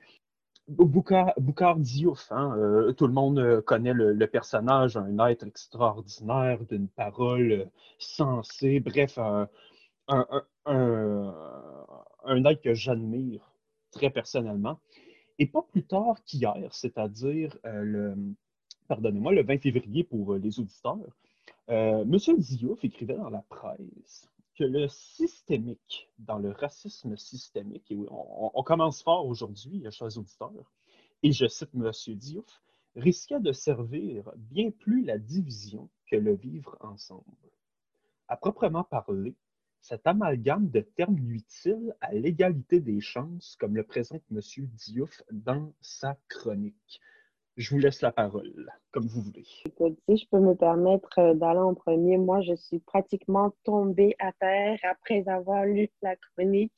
Boucard, 0.67 1.33
Diouf, 1.77 2.29
hein, 2.29 2.53
euh, 2.57 2.91
tout 2.91 3.07
le 3.07 3.13
monde 3.13 3.61
connaît 3.61 3.93
le, 3.93 4.27
personnage, 4.27 4.97
un 4.97 5.17
être 5.29 5.47
extraordinaire, 5.47 6.59
d'une 6.65 6.89
parole 6.89 7.69
sensée, 7.99 8.81
bref, 8.81 9.17
un, 9.17 9.47
un 12.27 12.45
être 12.45 12.61
que 12.61 12.73
j'admire 12.73 13.49
très 13.91 14.09
personnellement. 14.09 14.79
Et 15.39 15.45
pas 15.45 15.61
plus 15.61 15.83
tard 15.83 16.23
qu'hier, 16.23 16.73
c'est-à-dire 16.73 17.57
euh, 17.65 17.83
le, 17.83 18.15
pardonnez-moi, 18.87 19.33
le 19.33 19.43
20 19.43 19.59
février 19.59 20.03
pour 20.03 20.33
euh, 20.33 20.39
les 20.39 20.59
auditeurs, 20.59 21.15
euh, 21.69 22.03
M. 22.03 22.39
Diouf 22.39 22.83
écrivait 22.83 23.17
dans 23.17 23.29
la 23.29 23.43
presse 23.43 24.29
que 24.55 24.63
le 24.63 24.87
systémique, 24.87 26.09
dans 26.17 26.39
le 26.39 26.51
racisme 26.51 27.15
systémique, 27.15 27.91
et 27.91 27.97
on, 28.09 28.51
on 28.57 28.63
commence 28.63 29.03
fort 29.03 29.27
aujourd'hui, 29.27 29.85
chers 29.91 30.17
auditeurs, 30.17 30.71
et 31.21 31.31
je 31.31 31.47
cite 31.47 31.69
M. 31.75 31.91
Diouf, 32.15 32.61
risquait 32.95 33.39
de 33.39 33.51
servir 33.51 34.31
bien 34.35 34.71
plus 34.71 35.03
la 35.03 35.19
division 35.19 35.89
que 36.09 36.15
le 36.15 36.33
vivre 36.35 36.75
ensemble. 36.81 37.23
À 38.27 38.37
proprement 38.37 38.83
parler, 38.83 39.35
cet 39.87 40.05
amalgame 40.05 40.69
de 40.69 40.81
termes 40.81 41.17
nuit-il 41.17 41.95
à 42.01 42.13
l'égalité 42.13 42.81
des 42.81 42.99
chances, 42.99 43.55
comme 43.57 43.77
le 43.77 43.83
présente 43.83 44.21
M. 44.29 44.41
Diouf 44.73 45.23
dans 45.31 45.71
sa 45.79 46.17
chronique? 46.27 46.99
Je 47.55 47.69
vous 47.69 47.79
laisse 47.79 48.01
la 48.01 48.11
parole, 48.11 48.69
comme 48.91 49.07
vous 49.07 49.21
voulez. 49.21 49.45
Écoute, 49.65 49.97
si 50.09 50.17
je 50.17 50.27
peux 50.29 50.41
me 50.41 50.55
permettre 50.55 51.17
euh, 51.19 51.33
d'aller 51.35 51.59
en 51.59 51.73
premier, 51.73 52.17
moi, 52.17 52.41
je 52.41 52.53
suis 52.53 52.79
pratiquement 52.79 53.53
tombée 53.63 54.13
à 54.19 54.33
terre 54.33 54.77
après 54.83 55.23
avoir 55.29 55.63
lu 55.63 55.87
la 56.01 56.17
chronique 56.17 56.73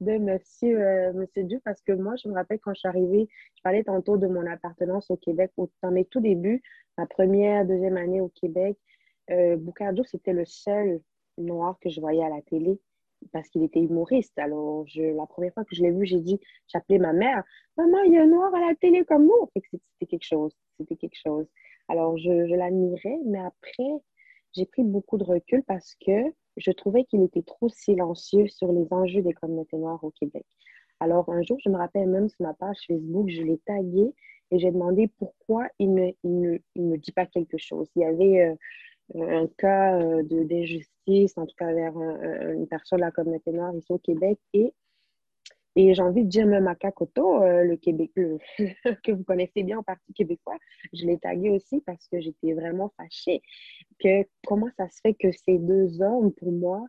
de 0.00 0.12
M. 0.12 0.38
Euh, 0.62 1.12
monsieur 1.12 1.44
Diouf, 1.44 1.62
parce 1.64 1.82
que 1.82 1.92
moi, 1.92 2.14
je 2.16 2.28
me 2.30 2.34
rappelle 2.34 2.60
quand 2.60 2.72
je 2.72 2.78
suis 2.78 2.88
arrivée, 2.88 3.28
je 3.56 3.62
parlais 3.62 3.84
tantôt 3.84 4.16
de 4.16 4.26
mon 4.26 4.46
appartenance 4.46 5.10
au 5.10 5.18
Québec. 5.18 5.52
Dans 5.82 5.90
mes 5.90 6.06
tout 6.06 6.20
débuts, 6.20 6.62
ma 6.96 7.04
première, 7.04 7.66
deuxième 7.66 7.98
année 7.98 8.22
au 8.22 8.30
Québec, 8.30 8.78
euh, 9.30 9.58
c'était 10.06 10.32
le 10.32 10.46
seul 10.46 11.02
noir 11.38 11.78
que 11.80 11.90
je 11.90 12.00
voyais 12.00 12.24
à 12.24 12.28
la 12.28 12.42
télé. 12.42 12.78
parce 13.32 13.48
qu'il 13.48 13.62
était 13.64 13.80
humoriste. 13.80 14.38
Alors, 14.38 14.86
je, 14.86 15.02
la 15.02 15.26
première 15.26 15.52
fois 15.54 15.64
que 15.64 15.74
je 15.74 15.82
l'ai 15.82 15.90
vu, 15.90 16.04
j'ai 16.06 16.20
dit, 16.20 16.38
appelé 16.74 16.98
ma 16.98 17.12
mère, 17.12 17.42
maman, 17.76 17.98
il 18.06 18.12
y 18.12 18.18
a 18.18 18.22
un 18.22 18.26
noir 18.26 18.54
à 18.54 18.60
la 18.60 18.74
télé 18.74 19.04
comme 19.04 19.24
nous. 19.26 19.48
C'était 19.56 20.06
quelque 20.06 20.26
chose, 20.26 20.54
c'était 20.78 20.96
quelque 20.96 21.16
chose. 21.16 21.46
Alors, 21.88 22.16
je, 22.18 22.54
l'admirais, 22.54 23.18
mais 23.26 23.40
après, 23.40 24.02
j'ai 24.52 24.66
pris 24.66 24.82
beaucoup 24.82 25.18
de 25.18 25.24
recul 25.24 25.62
parce 25.64 25.94
que 26.06 26.32
je 26.56 26.70
trouvais 26.70 27.04
qu'il 27.04 27.22
était 27.22 27.42
trop 27.42 27.68
silencieux 27.68 28.46
sur 28.48 28.72
les 28.72 28.86
enjeux 28.92 29.22
des 29.22 29.32
communautés 29.32 29.76
noires 29.76 30.02
au 30.02 30.10
Québec. 30.10 30.46
Alors, 31.00 31.28
un 31.28 31.42
jour, 31.42 31.58
je 31.64 31.68
me 31.68 31.76
rappelle 31.76 32.08
même 32.08 32.28
sur 32.28 32.42
ma 32.42 32.54
page 32.54 32.78
Facebook, 32.86 33.28
je 33.28 33.42
l'ai 33.42 33.58
tagué 33.66 34.14
et 34.50 34.58
j'ai 34.58 34.70
demandé 34.70 35.08
pourquoi 35.18 35.66
il 35.78 35.92
ne, 35.92 36.10
il, 36.22 36.60
il 36.76 37.00
dit 37.00 37.12
pas 37.12 37.26
quelque 37.26 37.58
chose. 37.58 37.88
Il 37.96 38.02
y 38.02 38.04
avait 38.04 38.48
euh, 38.48 38.54
un 39.14 39.46
cas 39.58 40.00
euh, 40.00 40.22
d'injustice, 40.22 41.36
en 41.36 41.46
tout 41.46 41.56
cas 41.56 41.72
vers 41.72 41.96
une 41.96 42.66
personne 42.66 42.98
de 42.98 43.04
la 43.04 43.10
communauté 43.10 43.52
noire 43.52 43.74
ici 43.74 43.92
au 43.92 43.98
Québec. 43.98 44.38
Et, 44.52 44.72
et 45.76 45.92
j'ai 45.94 46.02
envie 46.02 46.24
de 46.24 46.28
dire 46.28 46.46
même 46.46 46.68
à 46.68 46.74
Kakoto, 46.74 47.42
euh, 47.42 47.64
le 47.64 47.76
Québec, 47.76 48.12
que 49.02 49.12
vous 49.12 49.24
connaissez 49.24 49.62
bien 49.64 49.78
au 49.78 49.82
Parti 49.82 50.12
québécois, 50.12 50.56
je 50.92 51.04
l'ai 51.04 51.18
tagué 51.18 51.50
aussi 51.50 51.80
parce 51.80 52.06
que 52.08 52.20
j'étais 52.20 52.52
vraiment 52.52 52.92
fâchée. 52.96 53.42
Que 53.98 54.24
comment 54.46 54.68
ça 54.76 54.88
se 54.88 55.00
fait 55.00 55.14
que 55.14 55.32
ces 55.32 55.58
deux 55.58 56.00
hommes, 56.00 56.32
pour 56.32 56.52
moi, 56.52 56.84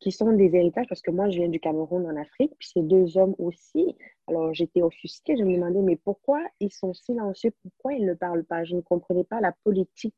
qui 0.00 0.10
sont 0.10 0.32
des 0.32 0.54
héritages, 0.54 0.86
parce 0.88 1.00
que 1.00 1.12
moi, 1.12 1.30
je 1.30 1.38
viens 1.38 1.48
du 1.48 1.60
Cameroun 1.60 2.04
en 2.06 2.16
Afrique, 2.16 2.52
puis 2.58 2.68
ces 2.74 2.82
deux 2.82 3.16
hommes 3.16 3.36
aussi. 3.38 3.96
Alors, 4.26 4.52
j'étais 4.52 4.82
offusquée, 4.82 5.36
je 5.36 5.44
me 5.44 5.54
demandais, 5.54 5.80
mais 5.80 5.96
pourquoi 5.96 6.44
ils 6.60 6.72
sont 6.72 6.92
silencieux? 6.92 7.52
Pourquoi 7.62 7.94
ils 7.94 8.04
ne 8.04 8.14
parlent 8.14 8.44
pas? 8.44 8.64
Je 8.64 8.74
ne 8.74 8.80
comprenais 8.80 9.24
pas 9.24 9.40
la 9.40 9.52
politique 9.64 10.16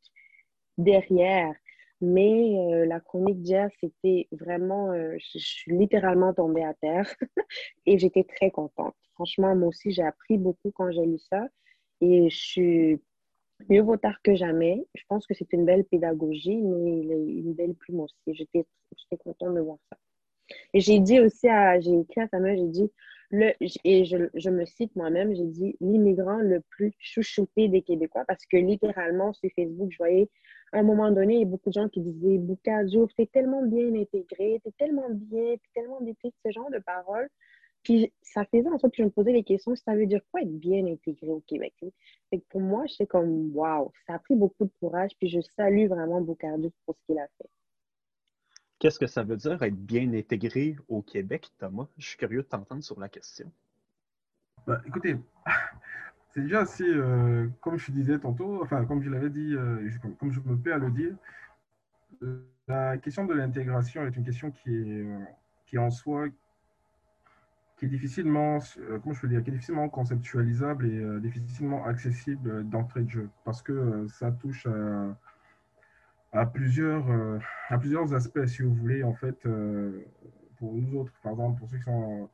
derrière. 0.79 1.55
Mais 2.03 2.59
euh, 2.59 2.87
la 2.87 3.01
chronique 3.01 3.41
d'hier, 3.41 3.71
c'était 3.81 4.29
vraiment, 4.31 4.93
euh, 4.93 5.17
je, 5.19 5.39
suis 5.39 5.73
littéralement 5.73 6.35
tombée 6.35 6.65
à 6.65 6.75
terre 6.75 7.11
et 7.87 7.99
j'étais 7.99 8.25
très 8.25 8.51
contente. 8.51 8.95
Franchement, 9.15 9.57
moi 9.57 9.69
aussi, 9.69 9.93
j'ai 9.93 10.03
appris 10.03 10.37
beaucoup 10.37 10.71
quand 10.73 10.91
j'ai 10.91 11.07
lu 11.07 11.19
ça 11.19 11.47
et 12.03 12.29
je 12.29 12.37
suis 12.37 13.01
mieux 13.71 13.81
vaut 13.81 13.97
tard 13.97 14.21
que 14.23 14.35
jamais. 14.35 14.87
Je 14.95 15.03
pense 15.09 15.27
que 15.27 15.35
c'est 15.35 15.53
une 15.55 15.65
belle 15.65 15.85
pédagogie, 15.85 16.61
mais 16.61 17.01
une 17.01 17.55
belle 17.55 17.75
plume 17.75 18.01
aussi. 18.01 18.15
J'étais 18.27 18.67
contente 19.19 19.55
de 19.55 19.61
voir 19.61 19.79
ça. 19.91 19.97
Et 20.75 20.81
j'ai 20.81 21.01
dit 21.01 21.21
aussi 21.21 21.49
à, 21.49 21.81
j'ai 21.81 21.99
écrit 21.99 22.21
à 22.21 22.29
Samuel, 22.29 22.59
j'ai 22.59 22.69
dit, 22.69 22.93
le, 23.31 23.53
et 23.85 24.05
je, 24.05 24.17
je 24.35 24.51
me 24.51 24.65
cite 24.65 24.95
moi-même, 24.97 25.35
j'ai 25.35 25.47
dit 25.47 25.77
l'immigrant 25.81 26.39
le 26.39 26.61
plus 26.71 26.93
chouchouté 26.99 27.69
des 27.69 27.83
Québécois 27.83 28.25
parce 28.27 28.45
que 28.47 28.57
littéralement 28.57 29.33
sur 29.33 29.51
Facebook, 29.57 29.91
je 29.91 29.99
voyais 29.99 30.29
à 30.73 30.79
un 30.79 30.83
moment 30.83 31.11
donné, 31.11 31.35
il 31.35 31.41
y 31.41 31.43
a 31.43 31.47
beaucoup 31.47 31.71
de 31.71 31.75
gens 31.75 31.89
qui 31.89 32.01
disaient 32.01 32.39
Boukadio, 32.39 33.09
t'es 33.17 33.27
tellement 33.27 33.63
bien 33.63 33.95
intégré, 33.95 34.61
t'es 34.65 34.73
tellement 34.79 35.09
bien, 35.11 35.55
t'es 35.55 35.71
tellement 35.75 36.01
bien, 36.01 36.15
ce 36.23 36.51
genre 36.51 36.71
de 36.71 36.79
paroles. 36.79 37.29
Puis 37.83 38.13
ça 38.21 38.45
faisait 38.47 38.69
en 38.69 38.79
sorte 38.79 38.95
que 38.95 39.03
je 39.03 39.05
me 39.05 39.11
posais 39.11 39.33
les 39.33 39.45
questions, 39.45 39.77
ça 39.77 39.95
veut 39.95 40.07
dire 40.07 40.21
quoi 40.33 40.43
être 40.43 40.59
bien 40.59 40.85
intégré 40.87 41.29
au 41.29 41.41
Québec? 41.47 41.75
Et 42.33 42.39
pour 42.51 42.61
moi, 42.61 42.85
c'est 42.89 43.07
comme 43.07 43.55
waouh, 43.55 43.93
ça 44.07 44.15
a 44.15 44.19
pris 44.19 44.35
beaucoup 44.35 44.65
de 44.65 44.73
courage, 44.81 45.13
puis 45.19 45.29
je 45.29 45.41
salue 45.57 45.87
vraiment 45.87 46.21
Boukadio 46.21 46.73
pour 46.85 46.97
ce 46.97 47.07
qu'il 47.07 47.19
a 47.19 47.29
fait. 47.39 47.49
Qu'est-ce 48.79 48.99
que 48.99 49.07
ça 49.07 49.23
veut 49.23 49.37
dire 49.37 49.63
être 49.63 49.77
bien 49.77 50.13
intégré 50.13 50.77
au 50.89 51.01
Québec, 51.01 51.51
Thomas? 51.59 51.87
Je 51.97 52.09
suis 52.09 52.19
curieux 52.19 52.43
de 52.43 52.47
t'entendre 52.47 52.83
sur 52.83 53.01
la 53.01 53.09
question. 53.09 53.51
Bah, 54.67 54.83
écoutez, 54.87 55.17
c'est 56.31 56.43
déjà 56.43 56.61
assez, 56.61 56.85
euh, 56.85 57.49
comme 57.61 57.79
je 57.79 57.91
disais 57.91 58.19
tantôt, 58.19 58.63
enfin, 58.63 58.85
comme 58.85 59.03
je 59.03 59.09
l'avais 59.09 59.31
dit, 59.31 59.55
euh, 59.55 59.89
comme, 60.19 60.31
je 60.31 60.41
me 60.41 60.57
plais 60.57 60.73
à 60.73 60.79
le 60.79 60.91
dire, 60.91 61.15
la 62.69 62.99
question 62.99 63.25
de 63.25 63.33
l'intégration 63.33 64.07
est 64.07 64.15
une 64.15 64.25
question 64.25 64.51
qui 64.51 64.75
est, 64.75 65.05
euh, 65.05 65.25
qui 65.65 65.79
en 65.79 65.91
soi, 65.91 66.27
qui 67.79 67.87
est 67.87 67.89
difficilement, 67.89 68.59
comment 69.03 69.15
je 69.15 69.27
dire, 69.27 69.43
qui 69.43 69.51
est 69.51 69.53
difficilement 69.53 69.89
conceptualisable 69.89 70.87
et 70.87 71.21
difficilement 71.21 71.85
accessible 71.85 72.69
d'entrée 72.69 73.03
de 73.03 73.11
jeu, 73.11 73.31
parce 73.45 73.61
que 73.61 74.07
ça 74.09 74.33
touche 74.33 74.67
à 74.67 75.15
à 76.37 76.47
plusieurs, 76.47 77.11
euh, 77.11 77.39
à 77.71 77.79
plusieurs 77.79 78.13
aspects, 78.15 78.45
si 78.47 78.63
vous 78.63 78.75
voulez, 78.75 79.03
en 79.03 79.15
fait, 79.15 79.47
euh, 79.47 80.05
pour 80.59 80.75
nous 80.75 80.99
autres, 80.99 81.13
par 81.23 81.33
exemple, 81.33 81.59
pour 81.59 81.69
ceux 81.69 81.79
qui 81.79 81.85
sont 81.85 82.29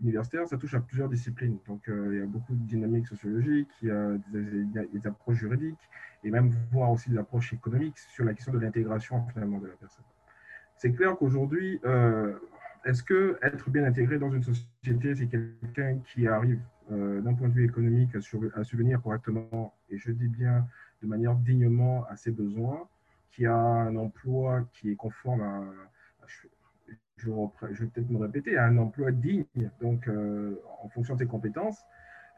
universitaires, 0.00 0.46
ça 0.46 0.58
touche 0.58 0.74
à 0.74 0.80
plusieurs 0.80 1.08
disciplines. 1.08 1.58
Donc, 1.66 1.88
euh, 1.88 2.10
il 2.12 2.18
y 2.18 2.22
a 2.22 2.26
beaucoup 2.26 2.54
de 2.54 2.66
dynamiques 2.66 3.06
sociologiques, 3.06 3.70
il 3.82 3.88
y 3.88 3.90
a 3.90 4.18
des, 4.32 5.06
approches 5.06 5.38
juridiques, 5.38 5.78
et 6.24 6.30
même 6.30 6.50
voir 6.72 6.90
aussi 6.90 7.10
des 7.10 7.18
approches 7.18 7.52
économiques 7.52 7.98
sur 7.98 8.24
la 8.24 8.34
question 8.34 8.52
de 8.52 8.58
l'intégration, 8.58 9.24
finalement, 9.28 9.58
de 9.58 9.68
la 9.68 9.74
personne. 9.74 10.04
C'est 10.76 10.92
clair 10.92 11.16
qu'aujourd'hui, 11.16 11.80
est-ce 12.84 13.02
que 13.02 13.38
être 13.40 13.70
bien 13.70 13.84
intégré 13.84 14.18
dans 14.18 14.30
une 14.30 14.42
société, 14.42 15.14
c'est 15.14 15.28
quelqu'un 15.28 15.98
qui 16.00 16.28
arrive 16.28 16.60
d'un 16.90 17.32
point 17.32 17.48
de 17.48 17.54
vue 17.54 17.64
économique 17.64 18.14
à, 18.14 18.18
à 18.60 18.64
subvenir 18.64 19.00
correctement, 19.00 19.74
et 19.88 19.96
je 19.96 20.10
dis 20.10 20.28
bien 20.28 20.66
de 21.00 21.06
manière 21.06 21.34
dignement 21.36 22.04
à 22.10 22.16
ses 22.16 22.32
besoins, 22.32 22.86
qui 23.36 23.44
a 23.44 23.54
un 23.54 23.96
emploi 23.96 24.66
qui 24.72 24.90
est 24.90 24.96
conforme 24.96 25.42
à, 25.42 25.62
je, 27.18 27.30
vais 27.30 27.86
peut-être 27.86 28.10
me 28.10 28.18
répéter, 28.18 28.58
un 28.58 28.78
emploi 28.78 29.12
digne, 29.12 29.44
donc 29.80 30.08
euh, 30.08 30.58
en 30.82 30.88
fonction 30.88 31.14
de 31.14 31.20
ses 31.20 31.26
compétences, 31.26 31.84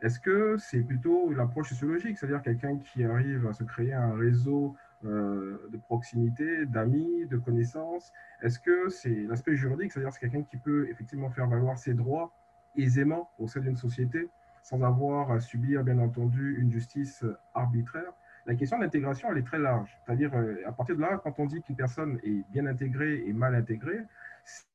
est-ce 0.03 0.19
que 0.19 0.57
c'est 0.59 0.83
plutôt 0.83 1.33
l'approche 1.33 1.71
sociologique, 1.71 2.19
c'est-à-dire 2.19 2.43
quelqu'un 2.43 2.79
qui 2.79 3.05
arrive 3.05 3.47
à 3.47 3.53
se 3.53 3.63
créer 3.65 3.93
un 3.93 4.15
réseau 4.15 4.75
euh, 5.05 5.69
de 5.71 5.77
proximité, 5.77 6.67
d'amis, 6.67 7.27
de 7.27 7.37
connaissances 7.37 8.13
Est-ce 8.43 8.59
que 8.59 8.89
c'est 8.89 9.23
l'aspect 9.29 9.55
juridique, 9.55 9.93
c'est-à-dire 9.93 10.13
c'est 10.13 10.21
quelqu'un 10.21 10.43
qui 10.43 10.57
peut 10.57 10.89
effectivement 10.91 11.31
faire 11.31 11.47
valoir 11.47 11.79
ses 11.79 11.95
droits 11.95 12.33
aisément 12.77 13.31
au 13.39 13.47
sein 13.47 13.61
d'une 13.61 13.77
société 13.77 14.29
sans 14.63 14.83
avoir 14.83 15.31
à 15.31 15.41
subir, 15.41 15.85
bien 15.85 15.99
entendu, 15.99 16.59
une 16.61 16.73
justice 16.73 17.25
arbitraire? 17.55 18.13
La 18.49 18.55
question 18.55 18.79
de 18.79 18.85
l'intégration, 18.85 19.29
elle 19.31 19.39
est 19.39 19.47
très 19.47 19.59
large. 19.59 19.95
C'est-à-dire, 20.05 20.35
euh, 20.35 20.57
à 20.67 20.73
partir 20.73 20.97
de 20.97 21.03
là, 21.03 21.21
quand 21.23 21.39
on 21.39 21.45
dit 21.45 21.61
qu'une 21.61 21.77
personne 21.77 22.19
est 22.25 22.51
bien 22.51 22.65
intégrée 22.67 23.23
et 23.27 23.33
mal 23.35 23.55
intégrée, 23.55 24.01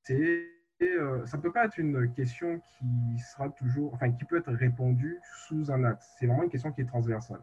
c'est, 0.03 0.43
euh, 0.83 1.25
ça 1.25 1.37
ne 1.37 1.41
peut 1.41 1.51
pas 1.51 1.65
être 1.65 1.79
une 1.79 2.13
question 2.13 2.59
qui 2.59 3.17
sera 3.17 3.49
toujours, 3.49 3.91
enfin, 3.95 4.11
qui 4.11 4.25
peut 4.25 4.37
être 4.37 4.53
répondue 4.53 5.19
sous 5.47 5.71
un 5.71 5.83
axe. 5.85 6.15
C'est 6.19 6.27
vraiment 6.27 6.43
une 6.43 6.51
question 6.51 6.71
qui 6.71 6.81
est 6.81 6.85
transversale. 6.85 7.39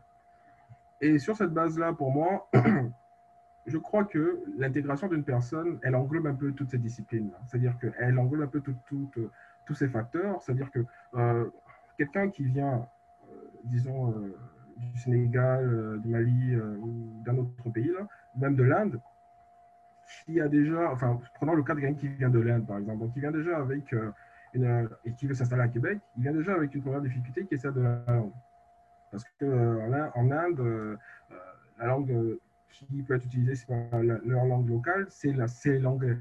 Et 1.01 1.19
sur 1.19 1.37
cette 1.37 1.51
base-là, 1.51 1.95
pour 1.95 2.13
moi, 2.13 2.49
je 3.67 3.79
crois 3.79 4.05
que 4.05 4.41
l'intégration 4.57 5.09
d'une 5.09 5.25
personne, 5.25 5.81
elle 5.83 5.97
englobe 5.97 6.29
un 6.29 6.35
peu 6.35 6.53
toutes 6.53 6.71
ces 6.71 6.79
disciplines. 6.79 7.33
C'est-à-dire 7.49 7.77
qu'elle 7.81 8.17
englobe 8.21 8.43
un 8.43 8.47
peu 8.47 8.63
tous 8.63 9.75
ces 9.75 9.89
facteurs. 9.89 10.41
C'est-à-dire 10.43 10.71
que 10.71 10.85
euh, 11.15 11.51
quelqu'un 11.99 12.31
qui 12.31 12.45
vient, 12.45 12.87
disons, 13.65 14.15
du 14.81 14.99
Sénégal, 14.99 15.65
euh, 15.65 15.99
du 15.99 16.09
Mali 16.09 16.55
euh, 16.55 16.77
ou 16.79 17.23
d'un 17.25 17.37
autre 17.39 17.71
pays, 17.73 17.91
même 18.37 18.57
de 18.57 18.63
l'Inde, 18.63 19.01
qui 20.25 20.41
a 20.41 20.49
déjà, 20.49 20.91
enfin, 20.91 21.21
prenons 21.35 21.55
le 21.55 21.63
cas 21.63 21.75
de 21.75 21.81
quelqu'un 21.81 21.99
qui 21.99 22.09
vient 22.09 22.31
de 22.31 22.41
l'Inde, 22.41 22.67
par 22.67 22.79
exemple, 22.79 22.99
donc 22.99 23.13
qui 23.13 23.21
vient 23.21 23.31
déjà 23.31 23.59
avec 23.59 23.93
euh, 23.93 24.11
une, 24.55 24.89
et 25.05 25.13
qui 25.13 25.27
veut 25.27 25.35
s'installer 25.35 25.63
à 25.63 25.69
Québec, 25.69 26.01
il 26.17 26.23
vient 26.23 26.33
déjà 26.33 26.55
avec 26.55 26.75
une 26.75 26.83
première 26.83 27.03
difficulté 27.03 27.45
qui 27.45 27.55
est 27.55 27.59
celle 27.59 27.75
de 27.75 27.83
la 27.83 28.03
langue. 28.09 28.33
Parce 29.11 29.25
qu'en 29.39 29.93
en 30.15 30.31
Inde, 30.31 30.99
la 31.79 31.87
langue 31.87 32.39
qui 32.69 33.03
peut 33.03 33.15
être 33.15 33.25
utilisée, 33.25 33.57
c'est 33.57 33.73
leur 34.25 34.45
langue 34.45 34.69
locale, 34.69 35.07
c'est 35.09 35.33
l'anglais. 35.79 36.17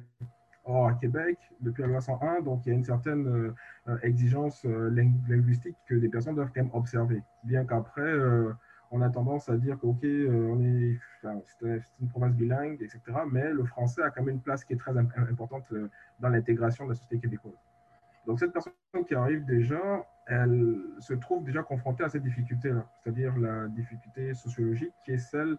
Or, 0.69 0.85
à 0.85 0.93
Québec, 0.93 1.39
depuis 1.61 1.81
la 1.81 1.87
loi 1.87 1.99
101, 1.99 2.41
donc 2.41 2.63
il 2.63 2.69
y 2.69 2.71
a 2.71 2.75
une 2.75 2.83
certaine 2.83 3.27
euh, 3.27 3.55
euh, 3.87 3.97
exigence 4.03 4.63
euh, 4.65 4.91
linguistique 5.27 5.75
que 5.87 5.95
des 5.95 6.09
personnes 6.09 6.35
doivent 6.35 6.51
quand 6.53 6.61
même 6.61 6.73
observer. 6.73 7.23
Bien 7.43 7.65
qu'après, 7.65 8.13
on 8.91 9.01
a 9.01 9.09
tendance 9.09 9.49
à 9.49 9.57
dire 9.57 9.79
qu'ok, 9.79 9.97
on 10.03 10.63
est, 10.63 10.99
c'est 11.59 11.81
une 11.99 12.09
province 12.09 12.35
bilingue, 12.35 12.79
etc. 12.81 12.99
Mais 13.31 13.51
le 13.51 13.63
français 13.63 14.03
a 14.03 14.11
quand 14.11 14.21
même 14.21 14.35
une 14.35 14.41
place 14.41 14.63
qui 14.63 14.73
est 14.73 14.77
très 14.77 14.95
importante 14.95 15.65
dans 16.19 16.29
l'intégration 16.29 16.85
de 16.85 16.89
la 16.91 16.95
société 16.95 17.17
québécoise. 17.17 17.57
Donc 18.27 18.39
cette 18.39 18.53
personne 18.53 18.73
qui 19.07 19.15
arrive 19.15 19.45
déjà, 19.45 20.05
elle 20.27 20.77
se 20.99 21.15
trouve 21.15 21.43
déjà 21.45 21.63
confrontée 21.63 22.03
à 22.03 22.09
cette 22.09 22.23
difficulté-là, 22.23 22.85
c'est-à-dire 23.01 23.35
la 23.39 23.67
difficulté 23.69 24.35
sociologique 24.35 24.93
qui 25.03 25.13
est 25.13 25.17
celle 25.17 25.57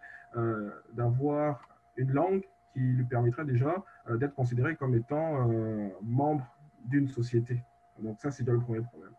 d'avoir 0.95 1.69
une 1.97 2.13
langue 2.13 2.43
qui 2.73 2.81
lui 2.81 3.05
permettrait 3.05 3.45
déjà 3.45 3.83
euh, 4.09 4.17
d'être 4.17 4.35
considéré 4.35 4.77
comme 4.77 4.95
étant 4.95 5.51
euh, 5.51 5.89
membre 6.03 6.47
d'une 6.85 7.09
société. 7.09 7.63
Donc 7.99 8.21
ça, 8.21 8.31
c'est 8.31 8.45
déjà 8.45 8.55
le 8.55 8.61
premier 8.61 8.81
problème. 8.81 9.13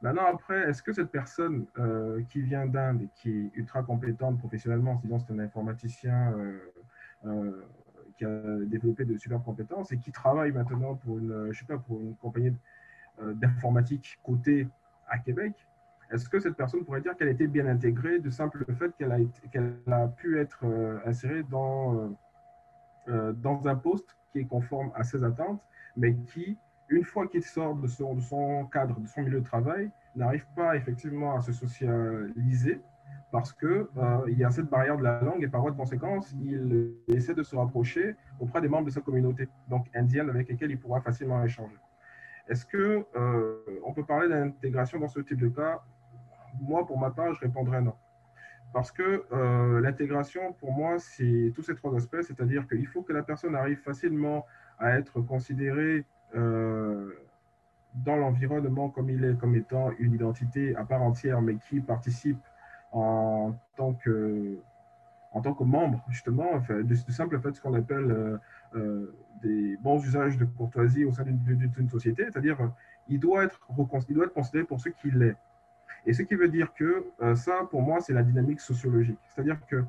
Maintenant, 0.00 0.26
après, 0.30 0.68
est-ce 0.68 0.82
que 0.82 0.92
cette 0.92 1.10
personne 1.10 1.66
euh, 1.78 2.22
qui 2.28 2.40
vient 2.40 2.66
d'Inde 2.66 3.02
et 3.02 3.08
qui 3.16 3.30
est 3.30 3.50
ultra 3.54 3.82
compétente 3.82 4.38
professionnellement, 4.38 4.96
sinon 5.00 5.18
c'est 5.18 5.32
un 5.32 5.40
informaticien 5.40 6.34
qui 8.16 8.24
a 8.24 8.40
développé 8.66 9.04
de 9.04 9.16
super 9.16 9.42
compétences 9.42 9.90
et 9.90 9.98
qui 9.98 10.12
travaille 10.12 10.52
maintenant 10.52 10.94
pour 10.94 11.18
une, 11.18 11.48
je 11.50 11.58
sais 11.58 11.64
pas, 11.64 11.78
pour 11.78 12.00
une 12.00 12.14
compagnie 12.14 12.54
d'informatique 13.20 14.20
cotée 14.22 14.68
à 15.08 15.18
Québec, 15.18 15.54
est-ce 16.12 16.28
que 16.28 16.38
cette 16.38 16.54
personne 16.54 16.84
pourrait 16.84 17.00
dire 17.00 17.16
qu'elle 17.16 17.28
était 17.28 17.48
bien 17.48 17.66
intégrée 17.66 18.20
du 18.20 18.30
simple 18.30 18.64
fait 18.74 18.92
qu'elle 18.96 19.10
a, 19.10 19.18
qu'elle 19.50 19.74
a 19.90 20.06
pu 20.06 20.38
être 20.38 20.64
insérée 21.04 21.42
dans 21.42 22.16
euh, 23.08 23.32
dans 23.32 23.66
un 23.66 23.76
poste 23.76 24.16
qui 24.32 24.40
est 24.40 24.46
conforme 24.46 24.90
à 24.94 25.04
ses 25.04 25.24
attentes, 25.24 25.60
mais 25.96 26.14
qui 26.14 26.58
une 26.90 27.04
fois 27.04 27.26
qu'il 27.26 27.42
sort 27.42 27.74
de 27.74 27.86
son, 27.86 28.66
cadre, 28.72 28.98
de 28.98 29.06
son 29.06 29.22
milieu 29.22 29.40
de 29.40 29.44
travail, 29.44 29.90
n'arrive 30.16 30.46
pas 30.56 30.76
effectivement 30.76 31.36
à 31.36 31.40
se 31.40 31.52
socialiser 31.52 32.80
parce 33.30 33.52
qu'il 33.52 33.68
euh, 33.68 34.30
y 34.30 34.42
a 34.42 34.50
cette 34.50 34.70
barrière 34.70 34.96
de 34.96 35.02
la 35.02 35.20
langue 35.20 35.42
et 35.42 35.48
par 35.48 35.60
voie 35.60 35.70
de 35.70 35.76
conséquence, 35.76 36.34
il 36.42 36.94
essaie 37.08 37.34
de 37.34 37.42
se 37.42 37.54
rapprocher 37.54 38.16
auprès 38.40 38.62
des 38.62 38.68
membres 38.68 38.86
de 38.86 38.90
sa 38.90 39.02
communauté, 39.02 39.48
donc 39.68 39.86
indienne, 39.94 40.30
avec 40.30 40.48
lesquels 40.48 40.70
il 40.70 40.80
pourra 40.80 41.02
facilement 41.02 41.42
échanger. 41.44 41.76
Est-ce 42.48 42.64
que 42.64 43.04
euh, 43.16 43.56
peut 43.94 44.04
parler 44.04 44.28
d'intégration 44.28 44.98
dans 44.98 45.08
ce 45.08 45.20
type 45.20 45.38
de 45.38 45.48
cas? 45.48 45.82
Moi, 46.60 46.86
pour 46.86 46.98
ma 46.98 47.10
part, 47.10 47.34
je 47.34 47.40
répondrais 47.40 47.82
non. 47.82 47.94
Parce 48.72 48.92
que 48.92 49.24
euh, 49.32 49.80
l'intégration, 49.80 50.52
pour 50.52 50.72
moi, 50.72 50.98
c'est 50.98 51.52
tous 51.54 51.62
ces 51.62 51.74
trois 51.74 51.94
aspects, 51.96 52.20
c'est-à-dire 52.22 52.66
qu'il 52.68 52.86
faut 52.86 53.02
que 53.02 53.12
la 53.12 53.22
personne 53.22 53.54
arrive 53.54 53.78
facilement 53.78 54.44
à 54.78 54.98
être 54.98 55.20
considérée 55.20 56.04
euh, 56.36 57.12
dans 57.94 58.16
l'environnement 58.16 58.90
comme 58.90 59.08
il 59.08 59.24
est, 59.24 59.38
comme 59.38 59.54
étant 59.54 59.90
une 59.98 60.12
identité 60.12 60.76
à 60.76 60.84
part 60.84 61.02
entière, 61.02 61.40
mais 61.40 61.56
qui 61.56 61.80
participe 61.80 62.40
en 62.92 63.54
tant 63.76 63.94
que, 63.94 64.58
en 65.32 65.40
tant 65.40 65.54
que 65.54 65.64
membre, 65.64 66.04
justement, 66.10 66.62
du, 66.84 66.96
simple 66.96 67.40
fait 67.40 67.54
ce 67.54 67.62
qu'on 67.62 67.74
appelle 67.74 68.38
euh, 68.74 69.14
des 69.42 69.78
bons 69.78 70.04
usages 70.04 70.36
de 70.36 70.44
courtoisie 70.44 71.04
au 71.04 71.12
sein 71.12 71.24
d'une 71.24 71.88
société, 71.88 72.24
c'est-à-dire 72.24 72.58
il, 73.08 73.18
doit 73.18 73.44
être, 73.44 73.60
doit 73.70 74.26
être 74.26 74.34
considéré 74.34 74.64
pour 74.66 74.78
ce 74.78 74.90
qu'il 74.90 75.22
est. 75.22 75.36
Et 76.08 76.14
ce 76.14 76.22
qui 76.22 76.36
veut 76.36 76.48
dire 76.48 76.72
que 76.72 77.04
euh, 77.20 77.34
ça, 77.34 77.68
pour 77.70 77.82
moi, 77.82 78.00
c'est 78.00 78.14
la 78.14 78.22
dynamique 78.22 78.60
sociologique. 78.60 79.18
C'est-à-dire 79.28 79.58
que 79.66 79.84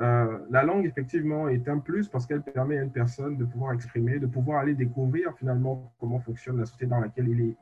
euh, 0.00 0.38
la 0.48 0.62
langue, 0.62 0.86
effectivement, 0.86 1.48
est 1.48 1.68
un 1.68 1.80
plus 1.80 2.08
parce 2.08 2.28
qu'elle 2.28 2.42
permet 2.42 2.78
à 2.78 2.82
une 2.84 2.92
personne 2.92 3.36
de 3.36 3.44
pouvoir 3.44 3.72
exprimer, 3.72 4.20
de 4.20 4.28
pouvoir 4.28 4.60
aller 4.60 4.74
découvrir 4.74 5.34
finalement 5.36 5.92
comment 5.98 6.20
fonctionne 6.20 6.58
la 6.58 6.64
société 6.64 6.86
dans 6.86 7.00
laquelle 7.00 7.28
il 7.28 7.56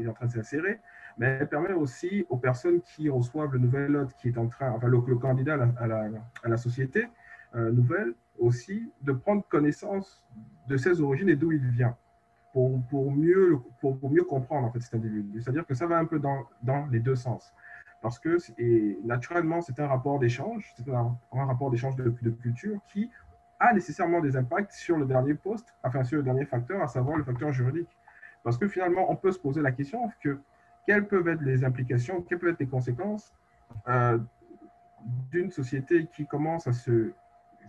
est, 0.00 0.06
en 0.06 0.12
train 0.12 0.26
de 0.26 0.30
s'insérer. 0.30 0.78
Mais 1.18 1.38
elle 1.40 1.48
permet 1.48 1.72
aussi 1.72 2.24
aux 2.28 2.36
personnes 2.36 2.80
qui 2.80 3.10
reçoivent 3.10 3.52
le 3.52 3.58
nouvel 3.58 3.96
hôte 3.96 4.14
qui 4.22 4.28
est 4.28 4.38
en 4.38 4.46
train, 4.46 4.70
enfin 4.70 4.86
le, 4.86 5.00
candidat 5.16 5.54
à 5.54 5.86
la, 5.88 6.10
à 6.44 6.48
la, 6.48 6.56
société 6.56 7.08
euh, 7.56 7.72
nouvelle 7.72 8.14
aussi, 8.38 8.88
de 9.02 9.10
prendre 9.10 9.42
connaissance 9.48 10.22
de 10.68 10.76
ses 10.76 11.00
origines 11.00 11.28
et 11.28 11.34
d'où 11.34 11.50
il 11.50 11.66
vient 11.70 11.96
pour, 12.52 12.80
pour, 12.88 13.10
mieux, 13.10 13.58
pour, 13.80 14.10
mieux 14.10 14.24
comprendre 14.24 14.66
en 14.66 14.72
fait, 14.72 14.80
cet 14.80 14.94
individu. 14.94 15.40
C'est-à-dire 15.40 15.66
que 15.66 15.74
ça 15.74 15.86
va 15.86 15.98
un 15.98 16.04
peu 16.04 16.18
dans, 16.18 16.44
dans 16.62 16.86
les 16.86 17.00
deux 17.00 17.16
sens. 17.16 17.52
Parce 18.00 18.18
que, 18.18 18.38
et 18.58 18.98
naturellement, 19.04 19.60
c'est 19.60 19.78
un 19.80 19.88
rapport 19.88 20.18
d'échange, 20.18 20.72
c'est 20.76 20.88
un, 20.88 21.16
rapport 21.32 21.70
d'échange 21.70 21.96
de, 21.96 22.14
de, 22.22 22.30
culture 22.30 22.80
qui 22.92 23.10
a 23.58 23.72
nécessairement 23.72 24.20
des 24.20 24.36
impacts 24.36 24.72
sur 24.72 24.96
le 24.96 25.04
dernier 25.04 25.34
poste, 25.34 25.74
enfin 25.82 26.04
sur 26.04 26.18
le 26.18 26.22
dernier 26.22 26.44
facteur, 26.44 26.80
à 26.80 26.86
savoir 26.86 27.16
le 27.16 27.24
facteur 27.24 27.52
juridique. 27.52 27.88
Parce 28.44 28.56
que 28.56 28.68
finalement, 28.68 29.10
on 29.10 29.16
peut 29.16 29.32
se 29.32 29.38
poser 29.38 29.62
la 29.62 29.72
question 29.72 30.10
que 30.22 30.38
quelles 30.86 31.06
peuvent 31.06 31.26
être 31.28 31.42
les 31.42 31.64
implications, 31.64 32.22
quelles 32.22 32.38
peuvent 32.38 32.52
être 32.52 32.60
les 32.60 32.68
conséquences 32.68 33.34
euh, 33.88 34.18
d'une 35.30 35.50
société 35.50 36.06
qui 36.06 36.24
commence 36.26 36.66
à 36.66 36.72
se, 36.72 37.12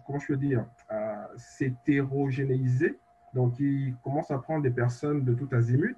comment 0.05 0.19
je 0.19 0.27
peux 0.27 0.38
dire, 0.38 0.65
à 0.89 1.27
s'hétérogénéiser 1.36 2.98
donc 3.33 3.59
il 3.59 3.95
commence 4.03 4.31
à 4.31 4.38
prendre 4.38 4.63
des 4.63 4.71
personnes 4.71 5.24
de 5.24 5.33
tout 5.33 5.50
azimut. 5.51 5.98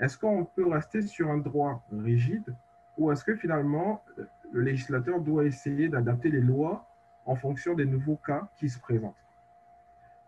Est-ce 0.00 0.16
qu'on 0.16 0.44
peut 0.44 0.66
rester 0.66 1.02
sur 1.02 1.30
un 1.30 1.38
droit 1.38 1.82
rigide 1.92 2.54
ou 2.96 3.10
est-ce 3.10 3.24
que 3.24 3.34
finalement 3.34 4.02
le 4.52 4.60
législateur 4.60 5.20
doit 5.20 5.44
essayer 5.44 5.88
d'adapter 5.88 6.30
les 6.30 6.40
lois 6.40 6.86
en 7.26 7.34
fonction 7.34 7.74
des 7.74 7.84
nouveaux 7.84 8.16
cas 8.16 8.48
qui 8.56 8.68
se 8.68 8.78
présentent? 8.78 9.14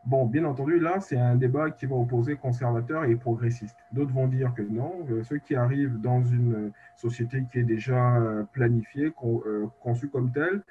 Bon, 0.07 0.25
bien 0.25 0.45
entendu, 0.45 0.81
là, 0.81 0.99
c'est 1.01 1.19
un 1.19 1.37
débat 1.37 1.71
qui 1.71 1.85
va 1.85 1.95
opposer 1.95 2.37
conservateurs 2.37 3.05
et 3.05 3.17
progressistes. 3.17 3.77
D'autres 3.93 4.13
vont 4.13 4.29
dire 4.29 4.55
que 4.55 4.63
non, 4.63 5.07
euh, 5.11 5.23
ceux 5.25 5.37
qui 5.37 5.55
arrivent 5.55 6.01
dans 6.01 6.25
une 6.25 6.73
société 6.97 7.45
qui 7.53 7.59
est 7.59 7.65
déjà 7.65 8.17
euh, 8.17 8.45
planifiée, 8.51 9.13
euh, 9.23 9.67
conçue 9.81 10.09
comme 10.09 10.33
telle, 10.33 10.63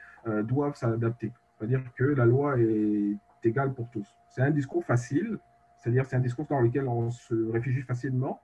doivent 0.43 0.76
s'adapter. 0.76 1.32
C'est-à-dire 1.58 1.82
que 1.96 2.04
la 2.04 2.26
loi 2.26 2.60
est 2.60 3.17
égale 3.43 3.74
pour 3.74 3.88
tous. 3.89 4.08
C'est 4.30 4.41
un 4.41 4.52
discours 4.52 4.84
facile, 4.84 5.39
c'est-à-dire 5.80 6.06
c'est 6.06 6.15
un 6.15 6.22
discours 6.22 6.46
dans 6.48 6.60
lequel 6.60 6.88
on 6.88 7.10
se 7.10 7.52
réfugie 7.52 7.82
facilement, 7.82 8.42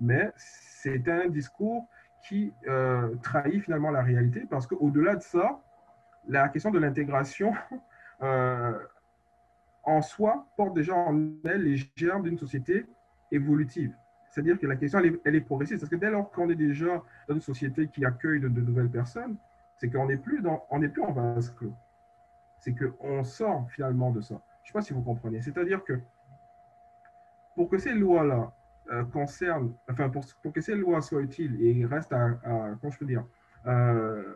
mais 0.00 0.30
c'est 0.36 1.08
un 1.08 1.28
discours 1.28 1.86
qui 2.26 2.52
euh, 2.66 3.14
trahit 3.22 3.62
finalement 3.62 3.90
la 3.90 4.02
réalité 4.02 4.46
parce 4.48 4.66
qu'au-delà 4.66 5.16
de 5.16 5.22
ça, 5.22 5.60
la 6.26 6.48
question 6.48 6.70
de 6.70 6.78
l'intégration 6.78 7.52
euh, 8.22 8.78
en 9.82 10.00
soi 10.00 10.46
porte 10.56 10.74
déjà 10.74 10.94
en 10.94 11.14
elle 11.44 11.62
les 11.62 11.76
germes 11.96 12.22
d'une 12.22 12.38
société 12.38 12.86
évolutive. 13.30 13.94
C'est-à-dire 14.30 14.58
que 14.58 14.66
la 14.66 14.74
question, 14.74 14.98
elle 14.98 15.36
est, 15.36 15.40
progressive. 15.40 15.78
Parce 15.78 15.90
que 15.90 15.96
dès 15.96 16.10
lors 16.10 16.30
qu'on 16.32 16.48
est 16.48 16.56
déjà 16.56 17.02
dans 17.28 17.34
une 17.34 17.40
société 17.40 17.86
qui 17.86 18.04
accueille 18.04 18.40
de, 18.40 18.48
nouvelles 18.48 18.90
personnes, 18.90 19.36
c'est 19.76 19.88
qu'on 19.88 20.06
n'est 20.06 20.16
plus, 20.16 20.42
plus 20.42 21.02
en 21.02 21.12
vase 21.12 21.54
clos. 21.54 21.72
C'est 22.58 22.74
qu'on 22.74 23.22
sort 23.22 23.70
finalement 23.70 24.10
de 24.10 24.20
ça. 24.20 24.34
Je 24.62 24.70
ne 24.70 24.72
sais 24.72 24.72
pas 24.72 24.82
si 24.82 24.92
vous 24.92 25.02
comprenez. 25.02 25.40
C'est-à-dire 25.40 25.84
que 25.84 26.00
pour 27.54 27.68
que 27.68 27.78
ces 27.78 27.92
lois-là 27.92 28.52
euh, 28.90 29.04
concernent, 29.04 29.74
enfin, 29.90 30.10
pour, 30.10 30.52
que 30.52 30.60
ces 30.60 30.74
lois 30.74 31.00
soient 31.00 31.22
utiles 31.22 31.56
et 31.60 31.86
restent 31.86 32.12
à, 32.12 32.38
comment 32.80 32.90
je 32.90 32.98
peux 32.98 33.06
dire, 33.06 33.24
euh, 33.66 34.34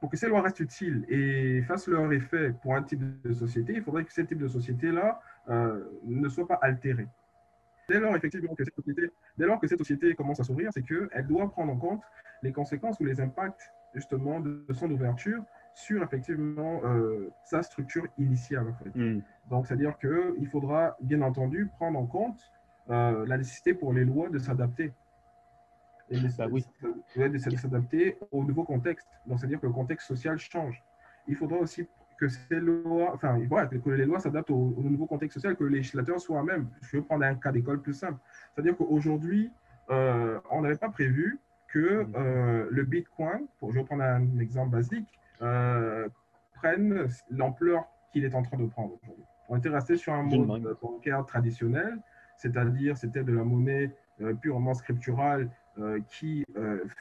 pour 0.00 0.10
que 0.10 0.16
ces 0.16 0.28
lois 0.28 0.42
restent 0.42 0.60
utiles 0.60 1.04
et 1.08 1.62
fassent 1.62 1.88
leur 1.88 2.12
effet 2.12 2.52
pour 2.62 2.74
un 2.74 2.82
type 2.82 3.22
de 3.22 3.32
société, 3.32 3.74
il 3.74 3.82
faudrait 3.82 4.04
que 4.04 4.12
ce 4.12 4.22
type 4.22 4.38
de 4.38 4.48
société-là 4.48 5.20
euh, 5.48 5.84
ne 6.04 6.28
soit 6.28 6.46
pas 6.46 6.58
altéré. 6.62 7.06
Dès 7.88 8.00
lors, 8.00 8.16
effectivement, 8.16 8.54
que 8.54 8.64
cette 8.64 8.74
société, 8.74 9.10
dès 9.36 9.46
lors 9.46 9.60
que 9.60 9.66
cette 9.66 9.78
société 9.78 10.14
commence 10.14 10.40
à 10.40 10.44
s'ouvrir, 10.44 10.70
c'est 10.72 10.82
qu'elle 10.82 11.26
doit 11.26 11.50
prendre 11.50 11.72
en 11.72 11.76
compte 11.76 12.02
les 12.42 12.52
conséquences 12.52 12.98
ou 13.00 13.04
les 13.04 13.20
impacts, 13.20 13.72
justement, 13.94 14.40
de 14.40 14.64
son 14.72 14.90
ouverture 14.90 15.44
sur 15.74 16.02
effectivement 16.02 16.80
euh, 16.84 17.30
sa 17.44 17.62
structure 17.62 18.06
initiale. 18.16 18.68
En 18.68 18.74
fait. 18.74 18.98
Hmm. 18.98 19.20
Donc, 19.50 19.66
c'est-à-dire 19.66 19.98
qu'il 19.98 20.48
faudra 20.48 20.96
bien 21.00 21.20
entendu 21.22 21.68
prendre 21.76 21.98
en 21.98 22.06
compte 22.06 22.40
euh, 22.90 23.26
la 23.26 23.36
nécessité 23.36 23.74
pour 23.74 23.92
les 23.92 24.04
lois 24.04 24.28
de 24.30 24.38
s'adapter. 24.38 24.92
Et 26.10 26.18
bah 26.38 26.46
oui. 26.50 26.64
de 27.16 27.38
s'adapter 27.38 28.18
au 28.30 28.44
nouveau 28.44 28.62
contexte. 28.62 29.08
Donc, 29.26 29.40
c'est-à-dire 29.40 29.60
que 29.60 29.66
le 29.66 29.72
contexte 29.72 30.06
social 30.06 30.38
change. 30.38 30.82
Il 31.26 31.34
faudra 31.34 31.56
aussi 31.56 31.88
que 32.18 32.28
ces 32.28 32.60
lois, 32.60 33.12
enfin, 33.14 33.40
voilà, 33.48 33.66
que 33.66 33.90
les 33.90 34.04
lois 34.04 34.20
s'adaptent 34.20 34.50
au, 34.50 34.76
nouveau 34.78 35.06
contexte 35.06 35.34
social, 35.34 35.56
que 35.56 35.64
le 35.64 35.70
législateur 35.70 36.20
soit 36.20 36.42
même. 36.42 36.68
Je 36.82 36.98
vais 36.98 37.02
prendre 37.02 37.24
un 37.24 37.34
cas 37.34 37.50
d'école 37.50 37.80
plus 37.80 37.94
simple. 37.94 38.18
C'est-à-dire 38.54 38.76
qu'aujourd'hui, 38.76 39.50
euh, 39.90 40.38
on 40.50 40.60
n'avait 40.60 40.76
pas 40.76 40.90
prévu 40.90 41.40
que 41.68 42.04
hmm. 42.04 42.68
le 42.70 42.84
Bitcoin, 42.84 43.46
pour, 43.58 43.72
je 43.72 43.78
vais 43.78 43.84
prendre 43.84 44.04
un 44.04 44.38
exemple 44.38 44.70
basique, 44.70 45.08
euh, 45.42 46.08
prennent 46.54 47.08
l'ampleur 47.30 47.84
qu'il 48.12 48.24
est 48.24 48.34
en 48.34 48.42
train 48.42 48.56
de 48.56 48.66
prendre 48.66 48.94
aujourd'hui. 49.02 49.24
On 49.48 49.56
était 49.56 49.68
resté 49.68 49.96
sur 49.96 50.12
un 50.12 50.22
mode 50.22 50.76
bancaire 50.80 51.24
traditionnel, 51.26 51.98
c'est-à-dire 52.36 52.96
c'était 52.96 53.24
de 53.24 53.32
la 53.32 53.44
monnaie 53.44 53.94
euh, 54.20 54.34
purement 54.34 54.74
scripturale 54.74 55.50
euh, 55.78 56.00
qui 56.08 56.44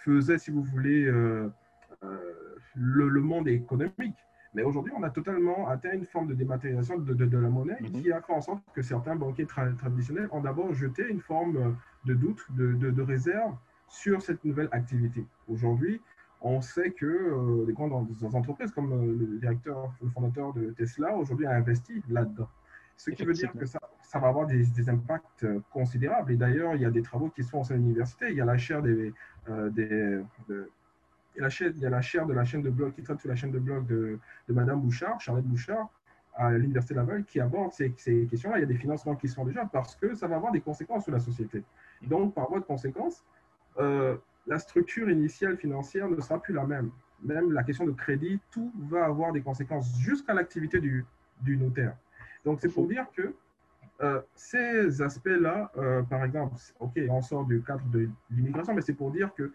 faisait, 0.04 0.38
si 0.38 0.52
vous 0.52 0.64
voulez, 0.64 1.06
le, 2.76 3.22
monde 3.22 3.48
économique. 3.48 4.18
Mais 4.56 4.64
aujourd'hui, 4.64 4.94
on 4.96 5.04
a 5.04 5.10
totalement 5.10 5.68
atteint 5.68 5.94
une 5.94 6.06
forme 6.06 6.28
de 6.28 6.34
dématérialisation 6.34 7.00
de, 7.00 7.14
de, 7.14 7.38
la 7.38 7.50
monnaie 7.50 7.78
mhm. 7.82 7.92
qui 7.92 8.12
a 8.12 8.22
fait 8.22 8.34
en 8.34 8.42
sorte 8.42 8.62
que 8.74 8.82
certains 8.82 9.16
banquiers 9.16 9.48
traditionnels 9.48 10.28
ont 10.32 10.42
d'abord 10.42 10.74
jeté 10.74 11.08
une 11.10 11.22
forme 11.22 11.76
de 12.06 12.14
doute, 12.14 12.46
de, 12.52 12.74
de, 12.74 13.02
réserve 13.02 13.56
sur 13.88 14.22
cette 14.22 14.44
nouvelle 14.44 14.70
activité. 14.72 15.26
Aujourd'hui, 15.48 16.02
on 16.44 16.60
sait 16.60 16.92
que 16.92 17.06
euh, 17.06 17.66
les 17.66 17.74
grandes 17.74 17.94
entreprises, 18.34 18.72
comme 18.72 18.92
euh, 18.92 19.18
le 19.18 19.40
directeur, 19.40 19.94
le 20.02 20.10
fondateur 20.10 20.54
de 20.54 20.72
Tesla, 20.72 21.16
aujourd'hui 21.16 21.46
a 21.46 21.52
investi 21.52 22.04
là-dedans. 22.10 22.50
Ce 22.98 23.10
qui 23.12 23.24
veut 23.24 23.34
dire 23.34 23.52
que 23.54 23.66
ça, 23.66 23.80
ça 24.04 24.20
va 24.20 24.28
avoir 24.28 24.46
des, 24.46 24.90
impacts 24.90 25.46
euh, 25.46 25.62
considérables. 25.72 26.34
Et 26.34 26.36
d'ailleurs, 26.36 26.76
il 26.76 26.82
y 26.82 26.86
a 26.86 26.92
des 26.92 27.02
travaux 27.02 27.30
qui 27.30 27.44
se 27.44 27.50
font 27.50 27.64
à 27.64 27.74
l'université. 27.74 28.30
Il 28.30 28.36
y 28.36 28.42
a 28.42 28.46
la 28.46 28.58
chaire 28.58 28.82
des, 28.82 29.14
des 29.72 30.22
il, 30.50 31.38
y 31.38 31.40
a 31.40 31.44
la 31.44 31.50
chaire, 31.50 31.72
il 31.76 31.82
y 31.82 31.86
a 31.86 31.90
la 31.90 32.02
chaire 32.02 32.26
de 32.26 32.34
la 32.34 32.44
chaîne 32.44 32.62
de 32.62 32.70
blog 32.70 32.94
qui 32.94 33.02
traite 33.02 33.20
sur 33.20 33.30
la 33.30 33.36
chaîne 33.36 33.52
de 33.52 33.60
blog 33.60 33.88
de, 33.88 34.20
de 34.48 34.54
Madame 34.54 34.82
Bouchard, 34.82 35.20
Charlotte 35.22 35.46
Bouchard, 35.46 35.90
à 36.36 36.52
l'Université 36.52 36.94
Laval, 36.94 37.24
qui 37.24 37.40
aborde 37.40 37.72
ces, 37.72 37.94
ces 37.98 38.28
questions-là. 38.28 38.58
Il 38.58 38.62
y 38.62 38.66
a 38.66 38.68
des 38.68 38.76
financements 38.76 39.16
qui 39.16 39.30
se 39.30 39.36
font 39.36 39.46
déjà 39.46 39.66
parce 39.66 39.96
que 39.96 40.14
ça 40.14 40.28
va 40.28 40.36
avoir 40.36 40.52
des 40.52 40.62
conséquences 40.62 41.04
sur 41.04 41.14
la 41.14 41.20
société. 41.20 41.64
Donc, 42.02 42.36
par 42.36 42.50
voie 42.50 42.60
de 42.60 42.66
conséquence, 42.66 43.24
la 44.48 44.60
structure 44.60 45.10
initiale 45.10 45.58
financière 45.58 46.10
ne 46.10 46.20
sera 46.20 46.42
plus 46.42 46.54
la 46.54 46.66
même. 46.66 46.92
Même 47.24 47.52
la 47.52 47.64
question 47.64 47.86
de 47.86 47.92
crédit, 47.92 48.40
tout 48.52 48.72
va 48.90 49.06
avoir 49.06 49.32
des 49.32 49.42
conséquences 49.42 49.98
jusqu'à 50.00 50.34
l'activité 50.34 50.80
du, 50.80 51.06
notaire. 51.46 51.96
Donc, 52.44 52.60
c'est 52.60 52.70
pour 52.70 52.88
dire 52.88 53.06
que 53.16 53.34
euh, 54.02 54.22
ces 54.36 55.02
aspects-là, 55.02 55.72
euh, 55.78 56.04
par 56.04 56.24
exemple, 56.26 56.56
OK, 56.80 57.00
on 57.10 57.22
sort 57.22 57.46
du 57.46 57.62
cadre 57.62 57.86
de 57.86 58.10
l'immigration, 58.32 58.74
mais 58.74 58.82
c'est 58.82 58.94
pour 58.94 59.12
dire 59.12 59.34
que 59.34 59.54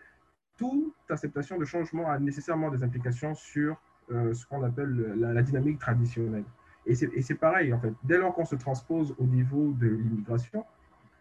toute 0.57 0.95
acceptation 1.11 1.59
de 1.59 1.65
changement 1.65 2.11
a 2.11 2.19
nécessairement 2.19 2.71
des 2.71 2.83
implications 2.83 3.35
sur 3.35 3.77
euh, 4.11 4.33
ce 4.33 4.47
qu'on 4.47 4.63
appelle 4.63 5.15
la, 5.19 5.35
la, 5.35 5.43
dynamique 5.43 5.79
traditionnelle. 5.79 6.45
Et 6.87 6.95
c'est 6.95 7.35
pareil, 7.35 7.75
en 7.75 7.79
fait. 7.79 7.93
Dès 8.05 8.17
lors 8.17 8.35
qu'on 8.35 8.47
se 8.47 8.57
transpose 8.57 9.15
au 9.19 9.25
niveau 9.25 9.73
de 9.73 9.89
l'immigration, 9.89 10.65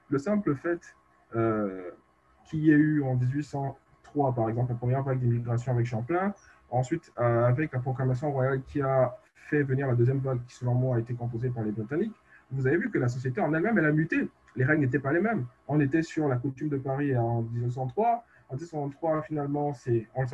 le 0.10 0.18
simple 0.18 0.56
fait 0.56 0.96
qu'il 2.48 2.60
y 2.60 2.72
ait 2.72 2.76
eu 2.76 3.04
en 3.04 3.16
1803, 3.16 4.34
par 4.34 4.50
exemple, 4.50 4.72
la 4.72 4.78
première 4.78 5.04
vague 5.04 5.20
d'immigration 5.20 5.74
avec 5.74 5.86
Champlain, 5.86 6.34
ensuite 6.70 7.12
euh, 7.20 7.46
avec 7.46 7.72
la 7.74 7.80
proclamation 7.80 8.32
royale 8.32 8.62
qui 8.64 8.82
a 8.82 9.16
fait 9.50 9.64
venir 9.64 9.88
la 9.88 9.96
deuxième 9.96 10.20
vague, 10.20 10.40
qui 10.48 10.56
selon 10.56 10.74
moi 10.74 10.98
a 10.98 11.00
été 11.00 11.14
composée 11.14 11.50
par 11.50 11.64
les 11.64 11.72
Britanniques, 11.72 12.16
vous 12.52 12.68
avez 12.68 12.78
vu 12.78 12.90
que 12.90 12.98
la 12.98 13.10
société 13.10 13.42
en 13.42 13.54
elle-même, 13.54 13.78
elle 13.78 13.86
a 13.86 13.92
muté. 13.92 14.30
Les 14.56 14.66
règles 14.66 14.82
n'étaient 14.82 15.00
pas 15.00 15.12
les 15.12 15.20
mêmes. 15.20 15.46
On 15.68 15.80
était 15.80 16.02
sur 16.02 16.28
la 16.28 16.38
coutume 16.38 16.70
de 16.70 16.78
Paris 16.78 17.16
en 17.18 17.42
1903. 17.42 18.26
En 18.50 18.56
1903, 18.56 19.24
finalement, 19.24 19.74
on, 20.16 20.26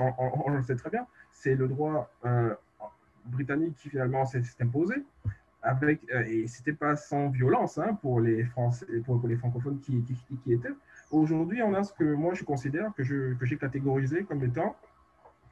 on, 0.46 0.52
le 0.52 0.62
sait 0.62 0.76
très 0.76 0.92
bien, 0.92 1.08
c'est 1.32 1.56
le 1.56 1.68
droit 1.68 2.12
euh, 2.26 2.54
britannique 3.26 3.76
qui 3.78 3.90
finalement 3.90 4.26
s'est 4.26 4.44
imposé. 4.62 4.96
Avec, 5.64 6.02
euh, 6.14 6.24
et 6.28 6.48
ce 6.48 6.60
n'était 6.60 6.74
pas 6.74 6.96
sans 6.96 7.30
violence 7.30 7.78
hein, 7.78 7.98
pour, 8.02 8.20
les 8.20 8.44
Français, 8.44 8.86
pour, 9.06 9.26
les 9.26 9.38
francophones 9.38 9.80
qui, 9.80 10.04
qui, 10.04 10.38
qui 10.44 10.54
étaient. 10.54 10.74
Aujourd'hui, 11.14 11.62
on 11.62 11.76
a 11.76 11.84
ce 11.84 11.94
que 11.94 12.04
moi 12.16 12.34
je 12.34 12.44
considère, 12.44 12.92
que 12.96 13.04
j'ai 13.04 13.36
que 13.40 13.56
catégorisé 13.56 14.24
comme 14.24 14.44
étant 14.44 14.76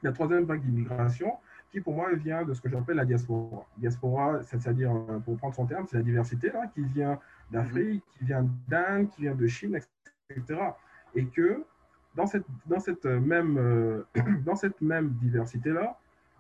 la 0.02 0.12
troisième 0.12 0.46
vague 0.46 0.64
d'immigration, 0.64 1.34
qui 1.72 1.80
pour 1.82 1.94
moi 1.94 2.12
vient 2.16 2.44
de 2.44 2.56
ce 2.56 2.62
que 2.62 2.68
j'appelle 2.68 2.96
la 2.96 3.06
diaspora. 3.06 3.68
Diaspora, 3.78 4.42
c'est-à-dire, 4.42 4.92
euh, 4.92 5.20
pour 5.20 5.38
prendre 5.38 5.54
son 5.54 5.68
terme, 5.68 5.86
c'est 5.88 5.98
la 5.98 6.04
diversité 6.04 6.50
là, 6.50 6.66
qui 6.74 6.82
vient 6.82 7.20
d'Afrique, 7.52 8.04
qui 8.18 8.26
vient 8.26 8.44
d'Inde, 8.68 9.10
qui 9.12 9.22
vient 9.22 9.36
de 9.36 9.46
Chine, 9.46 9.80
etc. 10.32 10.60
Et 11.14 11.28
que 11.28 11.64
dans 12.16 12.26
cette, 12.26 12.46
dans 12.66 12.80
cette, 12.80 13.06
même, 13.06 13.58
euh, 13.60 14.04
dans 14.44 14.56
cette 14.56 14.82
même 14.82 15.10
diversité-là, 15.22 15.96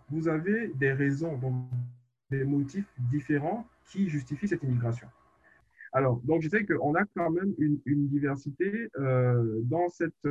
vous 0.09 0.29
avez 0.29 0.69
des 0.69 0.93
raisons, 0.93 1.37
donc 1.37 1.53
des 2.31 2.43
motifs 2.43 2.91
différents 2.97 3.67
qui 3.85 4.09
justifient 4.09 4.47
cette 4.47 4.63
immigration. 4.63 5.07
Alors, 5.93 6.21
donc 6.23 6.41
je 6.41 6.49
sais 6.49 6.65
qu'on 6.65 6.95
a 6.95 7.03
quand 7.15 7.31
même 7.31 7.53
une, 7.57 7.79
une 7.85 8.07
diversité 8.07 8.89
euh, 8.97 9.59
dans 9.63 9.89
cette 9.89 10.27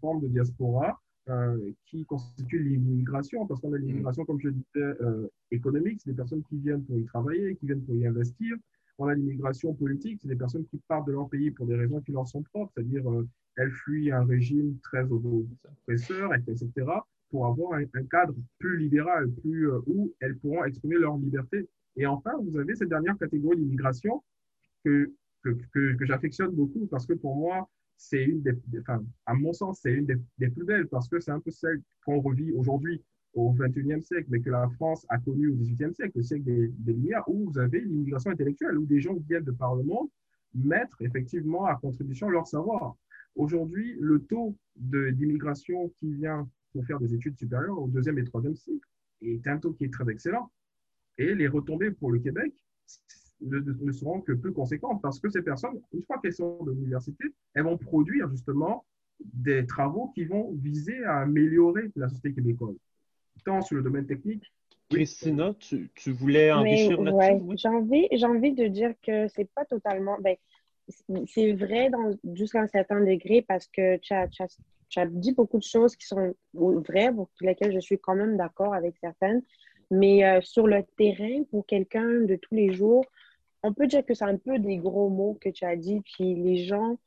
forme 0.00 0.20
de 0.20 0.28
diaspora 0.28 1.00
euh, 1.30 1.72
qui 1.86 2.04
constitue 2.04 2.62
l'immigration, 2.62 3.46
parce 3.46 3.58
qu'on 3.58 3.72
a 3.72 3.78
l'immigration, 3.78 4.26
comme 4.26 4.38
je 4.40 4.50
disais, 4.50 4.66
euh, 4.76 5.26
économique, 5.50 6.02
c'est 6.04 6.10
des 6.10 6.16
personnes 6.16 6.42
qui 6.42 6.58
viennent 6.58 6.84
pour 6.84 6.98
y 6.98 7.04
travailler, 7.06 7.56
qui 7.56 7.64
viennent 7.64 7.82
pour 7.82 7.94
y 7.94 8.06
investir. 8.06 8.54
On 8.98 9.06
a 9.06 9.14
l'immigration 9.14 9.72
politique, 9.72 10.18
c'est 10.20 10.28
des 10.28 10.36
personnes 10.36 10.66
qui 10.66 10.76
partent 10.86 11.06
de 11.06 11.12
leur 11.12 11.30
pays 11.30 11.50
pour 11.50 11.66
des 11.66 11.76
raisons 11.76 12.02
qui 12.02 12.12
leur 12.12 12.26
sont 12.28 12.42
propres, 12.42 12.70
c'est-à-dire 12.76 13.10
euh, 13.10 13.26
elles 13.56 13.70
fuient 13.70 14.12
un 14.12 14.26
régime 14.26 14.78
très 14.82 15.10
oppresseur, 15.10 16.34
etc., 16.34 16.68
pour 17.30 17.46
avoir 17.46 17.80
un, 17.80 18.04
cadre 18.04 18.34
plus 18.58 18.76
libéral, 18.76 19.30
plus, 19.40 19.70
où 19.86 20.12
elles 20.20 20.36
pourront 20.36 20.64
exprimer 20.64 20.96
leur 20.96 21.16
liberté. 21.16 21.66
Et 21.96 22.04
enfin, 22.04 22.32
vous 22.42 22.58
avez 22.58 22.74
cette 22.74 22.90
dernière 22.90 23.16
catégorie 23.16 23.56
d'immigration 23.56 24.22
que, 24.84 25.12
que, 25.42 25.94
que, 25.94 26.04
j'affectionne 26.06 26.50
beaucoup, 26.54 26.86
parce 26.86 27.06
que 27.06 27.14
pour 27.14 27.36
moi, 27.36 27.68
c'est 27.96 28.24
une 28.24 28.42
des, 28.42 28.54
enfin, 28.80 29.04
à 29.26 29.34
mon 29.34 29.52
sens, 29.52 29.80
c'est 29.82 29.92
une 29.92 30.06
des, 30.06 30.48
plus 30.48 30.64
belles 30.64 30.88
parce 30.88 31.08
que 31.08 31.20
c'est 31.20 31.30
un 31.30 31.40
peu 31.40 31.50
celle 31.50 31.82
qu'on 32.04 32.20
revit 32.20 32.52
aujourd'hui 32.52 33.02
au 33.34 33.52
XXIe 33.52 34.02
siècle, 34.02 34.26
mais 34.28 34.40
que 34.40 34.50
la 34.50 34.68
France 34.70 35.04
a 35.08 35.18
connue 35.18 35.48
au 35.48 35.56
XVIIIe 35.56 35.94
siècle, 35.94 36.12
le 36.16 36.22
siècle 36.22 36.44
des, 36.44 36.92
Lumières, 36.92 37.24
où 37.28 37.50
vous 37.50 37.58
avez 37.58 37.80
l'immigration 37.80 38.30
intellectuelle, 38.30 38.78
où 38.78 38.86
des 38.86 39.00
gens 39.00 39.14
viennent 39.28 39.44
de 39.44 39.50
par 39.50 39.74
le 39.74 39.82
monde 39.82 40.08
mettre 40.54 40.96
effectivement 41.00 41.64
à 41.66 41.74
contribution 41.74 42.28
leur 42.28 42.46
savoir. 42.46 42.96
Aujourd'hui, 43.34 43.96
le 44.00 44.20
taux 44.20 44.56
d'immigration 44.76 45.88
qui 45.98 46.12
vient 46.12 46.48
pour 46.72 46.84
faire 46.84 47.00
des 47.00 47.12
études 47.12 47.36
supérieures 47.36 47.78
au 47.78 47.88
deuxième 47.88 48.18
et 48.18 48.24
troisième 48.24 48.54
cycle 48.54 48.86
est 49.22 49.46
un 49.48 49.58
taux 49.58 49.72
qui 49.72 49.84
est 49.84 49.92
très 49.92 50.08
excellent. 50.08 50.50
Et 51.18 51.34
les 51.34 51.48
retombées 51.48 51.90
pour 51.90 52.12
le 52.12 52.20
Québec, 52.20 52.52
ne, 53.44 53.92
seront 53.92 54.20
que 54.20 54.32
peu 54.32 54.52
conséquentes 54.52 55.00
parce 55.02 55.20
que 55.20 55.28
ces 55.28 55.42
personnes, 55.42 55.80
une 55.92 56.02
fois 56.02 56.18
qu'elles 56.18 56.34
sont 56.34 56.62
de 56.64 56.72
l'université, 56.72 57.24
elles 57.54 57.64
vont 57.64 57.78
produire 57.78 58.28
justement 58.30 58.84
des 59.20 59.66
travaux 59.66 60.10
qui 60.14 60.24
vont 60.24 60.52
viser 60.54 61.02
à 61.04 61.20
améliorer 61.20 61.90
la 61.96 62.08
société 62.08 62.34
québécoise, 62.34 62.76
tant 63.44 63.62
sur 63.62 63.76
le 63.76 63.82
domaine 63.82 64.06
technique. 64.06 64.52
Christina, 64.90 65.54
tu, 65.58 65.90
tu 65.94 66.12
voulais 66.12 66.52
enrichir 66.52 67.00
notre 67.00 67.16
ouais, 67.16 67.40
J'ai 67.56 67.68
envie, 67.68 68.08
envie 68.24 68.52
de 68.52 68.66
dire 68.66 68.94
que 69.02 69.28
c'est 69.28 69.48
pas 69.54 69.64
totalement. 69.64 70.18
Ben, 70.20 70.36
c'est 71.26 71.52
vrai 71.54 71.90
jusqu'à 72.34 72.60
un 72.60 72.66
certain 72.66 73.00
degré 73.00 73.42
parce 73.42 73.66
que 73.66 73.96
tu 73.98 74.12
as, 74.12 74.28
as, 74.96 75.06
dit 75.06 75.32
beaucoup 75.32 75.58
de 75.58 75.62
choses 75.62 75.96
qui 75.96 76.06
sont 76.06 76.34
vraies, 76.52 77.10
pour 77.12 77.28
lesquelles 77.40 77.72
je 77.72 77.80
suis 77.80 77.98
quand 77.98 78.14
même 78.14 78.36
d'accord 78.36 78.74
avec 78.74 78.96
certaines. 79.00 79.42
Mais 79.90 80.24
euh, 80.24 80.40
sur 80.42 80.66
le 80.66 80.82
terrain, 80.96 81.42
pour 81.50 81.66
quelqu'un 81.66 82.22
de 82.22 82.36
tous 82.36 82.54
les 82.54 82.72
jours, 82.72 83.04
on 83.64 83.72
peut 83.72 83.86
dire 83.86 84.04
que 84.04 84.12
c'est 84.12 84.26
un 84.26 84.36
peu 84.36 84.58
des 84.58 84.76
gros 84.76 85.08
mots 85.08 85.38
que 85.40 85.48
tu 85.48 85.64
as 85.64 85.74
dit, 85.74 86.02
puis 86.02 86.34
les 86.34 86.64
gens 86.64 86.98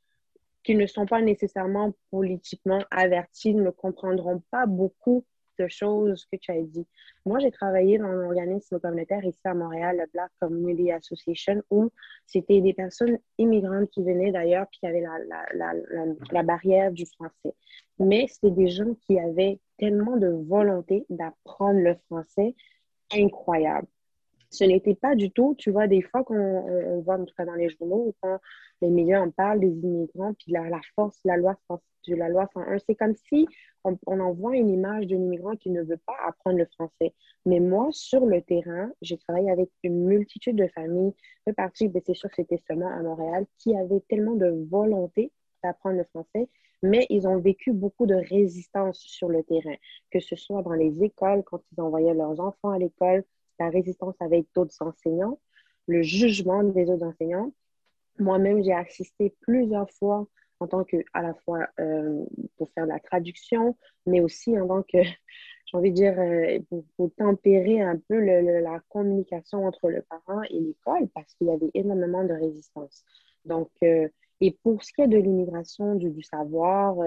qui 0.64 0.74
ne 0.74 0.88
sont 0.88 1.06
pas 1.06 1.22
nécessairement 1.22 1.94
politiquement 2.10 2.84
avertis 2.90 3.54
ne 3.54 3.70
comprendront 3.70 4.42
pas 4.50 4.66
beaucoup 4.66 5.24
de 5.60 5.68
choses 5.68 6.26
que 6.32 6.38
tu 6.38 6.52
as 6.52 6.62
dit. 6.62 6.86
Moi, 7.28 7.38
j'ai 7.40 7.52
travaillé 7.52 8.00
dans 8.00 8.08
un 8.08 8.26
organisme 8.26 8.80
communautaire 8.80 9.24
ici 9.24 9.40
à 9.44 9.54
Montréal, 9.54 9.98
le 9.98 10.06
Black 10.12 10.32
Community 10.40 10.92
Association, 10.92 11.62
où 11.70 11.92
c'était 12.26 12.62
des 12.62 12.74
personnes 12.74 13.20
immigrantes 13.38 13.90
qui 13.92 14.04
venaient 14.04 14.32
d'ailleurs, 14.32 14.66
puis 14.72 14.80
qui 14.80 14.88
avaient 14.88 15.02
la, 15.02 15.46
la, 15.54 15.74
la, 15.74 16.06
la, 16.32 16.44
barrière 16.44 16.92
du 16.92 17.06
français. 17.06 17.56
Mais 18.00 18.26
c'était 18.28 18.52
des 18.52 18.70
gens 18.70 18.96
qui 19.06 19.20
avaient 19.20 19.60
tellement 19.78 20.18
de 20.18 20.30
volonté 20.48 21.06
d'apprendre 21.10 21.80
le 21.82 21.96
français 22.08 22.56
incroyable 23.12 23.88
ce 24.50 24.64
n'était 24.64 24.96
pas 24.96 25.16
du 25.16 25.32
tout, 25.32 25.56
tu 25.58 25.72
vois, 25.72 25.88
des 25.88 26.02
fois 26.02 26.24
qu'on 26.24 27.02
voit, 27.02 27.16
en 27.16 27.26
tout 27.26 27.34
cas 27.36 27.46
dans 27.46 27.56
les 27.56 27.70
journaux, 27.70 28.16
quand 28.22 28.40
les 28.82 28.90
médias 28.90 29.22
en 29.22 29.32
parlent 29.32 29.60
des 29.60 29.68
immigrants, 29.68 30.34
puis 30.34 30.52
la, 30.52 30.70
la 30.70 30.82
force 30.96 31.20
la 31.26 31.38
loi, 31.38 31.58
de 32.08 32.16
la 32.16 32.30
loi 32.30 32.48
101, 32.54 32.78
c'est 32.80 32.96
comme 32.96 33.16
si 33.16 33.48
on, 33.84 33.98
on 34.08 34.20
envoie 34.20 34.56
une 34.56 34.70
image 34.70 35.08
d'un 35.08 35.18
immigrant 35.18 35.56
qui 35.56 35.70
ne 35.70 35.84
veut 35.84 36.00
pas 36.06 36.16
apprendre 36.26 36.58
le 36.58 36.66
français. 36.66 37.14
Mais 37.46 37.60
moi, 37.60 37.90
sur 37.92 38.26
le 38.26 38.42
terrain, 38.42 38.92
j'ai 39.02 39.18
travaillé 39.18 39.52
avec 39.52 39.70
une 39.84 40.06
multitude 40.06 40.56
de 40.56 40.68
familles 40.68 41.14
reparties, 41.46 41.90
ben, 41.90 42.02
c'est 42.06 42.14
sûr 42.14 42.30
que 42.30 42.36
c'était 42.38 42.62
seulement 42.68 42.90
à 42.90 43.02
Montréal, 43.02 43.46
qui 43.58 43.76
avaient 43.76 44.02
tellement 44.10 44.36
de 44.36 44.66
volonté 44.70 45.32
d'apprendre 45.64 45.98
le 45.98 46.04
français, 46.06 46.50
mais 46.84 47.06
ils 47.10 47.28
ont 47.28 47.40
vécu 47.40 47.74
beaucoup 47.74 48.06
de 48.06 48.16
résistance 48.16 49.00
sur 49.00 49.30
le 49.30 49.44
terrain, 49.44 49.76
que 50.12 50.20
ce 50.20 50.36
soit 50.36 50.62
dans 50.62 50.74
les 50.74 51.04
écoles, 51.04 51.44
quand 51.44 51.62
ils 51.72 51.82
envoyaient 51.82 52.14
leurs 52.14 52.40
enfants 52.40 52.70
à 52.70 52.78
l'école, 52.78 53.24
la 53.60 53.70
résistance 53.70 54.16
avec 54.20 54.48
d'autres 54.56 54.76
enseignants, 54.82 55.40
le 55.88 56.02
jugement 56.02 56.64
des 56.64 56.90
autres 56.90 57.06
enseignants. 57.06 57.52
Moi-même, 58.20 58.64
j'ai 58.64 58.74
assisté 58.74 59.34
plusieurs 59.42 59.90
fois 59.92 60.28
en 60.60 60.68
tant 60.68 60.84
que, 60.84 60.98
à 61.14 61.22
la 61.22 61.34
fois 61.34 61.68
euh, 61.80 62.26
pour 62.58 62.70
faire 62.72 62.86
la 62.86 63.00
traduction, 63.00 63.78
mais 64.06 64.22
aussi 64.22 64.60
en 64.60 64.68
tant 64.68 64.84
que, 64.84 64.98
j'ai 65.66 65.78
envie 65.78 65.92
de 65.92 65.96
dire, 65.96 66.20
euh, 66.20 66.60
pour, 66.98 67.12
tempérer 67.18 67.82
un 67.82 67.98
peu 68.08 68.20
la 68.20 68.80
communication 68.90 69.66
entre 69.66 69.90
le 69.90 70.02
parent 70.02 70.42
et 70.50 70.60
l'école, 70.60 71.08
parce 71.14 71.34
qu'il 71.36 71.48
y 71.48 71.52
avait 71.52 71.72
énormément 71.74 72.24
de 72.24 72.34
résistance. 72.34 73.04
Donc, 73.46 73.70
euh, 73.84 74.08
et 74.42 74.52
pour 74.64 74.84
ce 74.84 74.94
qui 74.94 75.02
est 75.02 75.08
de 75.08 75.18
l'immigration, 75.18 75.96
du, 75.96 76.12
du, 76.12 76.22
savoir, 76.22 76.98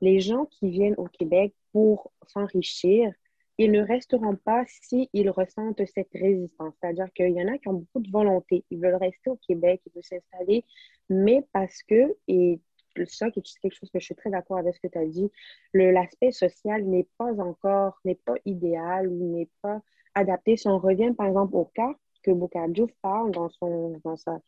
les 0.00 0.18
gens 0.18 0.46
qui 0.46 0.68
viennent 0.68 0.96
au 0.98 1.04
Québec 1.04 1.54
pour 1.72 2.10
s'enrichir, 2.26 3.12
ils 3.58 3.72
ne 3.72 3.80
resteront 3.80 4.36
pas 4.36 4.64
s'ils 4.66 5.30
ressentent 5.30 5.84
cette 5.86 6.12
résistance. 6.12 6.74
C'est-à-dire 6.80 7.12
qu'il 7.14 7.30
y 7.30 7.42
en 7.42 7.48
a 7.48 7.58
qui 7.58 7.68
ont 7.68 7.74
beaucoup 7.74 8.00
de 8.00 8.10
volonté. 8.10 8.64
Ils 8.70 8.78
veulent 8.78 8.96
rester 8.96 9.30
au 9.30 9.36
Québec, 9.36 9.80
ils 9.86 9.92
veulent 9.94 10.04
s'installer, 10.04 10.64
mais 11.08 11.46
parce 11.52 11.82
que, 11.82 12.16
et 12.28 12.60
ça, 13.06 13.26
c'est 13.34 13.60
quelque 13.60 13.74
chose 13.74 13.90
que 13.90 13.98
je 13.98 14.04
suis 14.04 14.14
très 14.14 14.30
d'accord 14.30 14.58
avec 14.58 14.74
ce 14.74 14.80
que 14.80 14.88
tu 14.88 14.98
as 14.98 15.06
dit, 15.06 15.30
l'aspect 15.74 16.32
social 16.32 16.84
n'est 16.84 17.08
pas 17.18 17.32
encore, 17.40 17.98
n'est 18.04 18.14
pas 18.14 18.34
idéal 18.44 19.10
n'est 19.10 19.48
pas 19.62 19.80
adapté. 20.14 20.56
Si 20.56 20.68
on 20.68 20.78
revient, 20.78 21.12
par 21.16 21.26
exemple, 21.26 21.56
au 21.56 21.66
cas 21.66 21.94
que 22.22 22.30
Boukadjouf 22.30 22.90
parle 23.02 23.30
dans, 23.32 23.50
son, 23.50 24.00
dans 24.04 24.16
sa, 24.16 24.40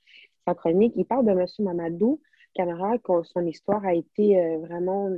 chronique, 0.55 0.95
il 0.97 1.05
parle 1.05 1.27
de 1.27 1.33
M. 1.33 1.47
Mamadou 1.61 2.21
Camara, 2.55 2.95
son 3.25 3.47
histoire 3.47 3.85
a 3.85 3.93
été 3.93 4.41
euh, 4.41 4.59
vraiment 4.59 5.11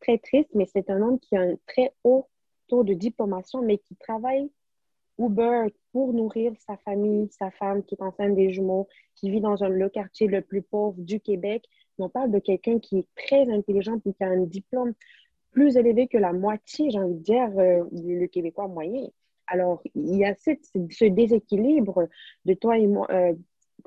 très 0.00 0.18
triste, 0.18 0.48
mais 0.54 0.66
c'est 0.66 0.88
un 0.90 1.02
homme 1.02 1.18
qui 1.18 1.36
a 1.36 1.40
un 1.40 1.56
très 1.66 1.92
haut 2.04 2.28
taux 2.68 2.84
de 2.84 2.94
diplomation, 2.94 3.62
mais 3.62 3.78
qui 3.78 3.96
travaille 3.96 4.50
Uber 5.18 5.68
pour 5.92 6.12
nourrir 6.12 6.52
sa 6.66 6.76
famille, 6.78 7.28
sa 7.30 7.50
femme 7.50 7.82
qui 7.84 7.94
est 7.94 8.02
enceinte 8.02 8.34
des 8.34 8.50
jumeaux, 8.50 8.86
qui 9.14 9.30
vit 9.30 9.40
dans 9.40 9.64
un, 9.64 9.68
le 9.68 9.88
quartier 9.88 10.26
le 10.26 10.42
plus 10.42 10.62
pauvre 10.62 10.96
du 10.98 11.20
Québec. 11.20 11.64
On 11.98 12.10
parle 12.10 12.30
de 12.30 12.38
quelqu'un 12.38 12.78
qui 12.78 12.98
est 12.98 13.08
très 13.16 13.50
intelligent 13.50 13.98
et 14.04 14.12
qui 14.12 14.24
a 14.24 14.28
un 14.28 14.42
diplôme 14.42 14.92
plus 15.52 15.76
élevé 15.78 16.06
que 16.06 16.18
la 16.18 16.34
moitié, 16.34 16.90
j'ai 16.90 16.98
envie 16.98 17.14
de 17.14 17.22
dire, 17.22 17.50
euh, 17.58 17.84
le 17.92 18.26
Québécois 18.26 18.68
moyen. 18.68 19.08
Alors, 19.46 19.82
il 19.94 20.16
y 20.16 20.24
a 20.24 20.34
ce 20.34 21.04
déséquilibre 21.06 22.08
de 22.44 22.54
toi 22.54 22.76
et 22.76 22.86
moi. 22.86 23.06
Euh, 23.10 23.32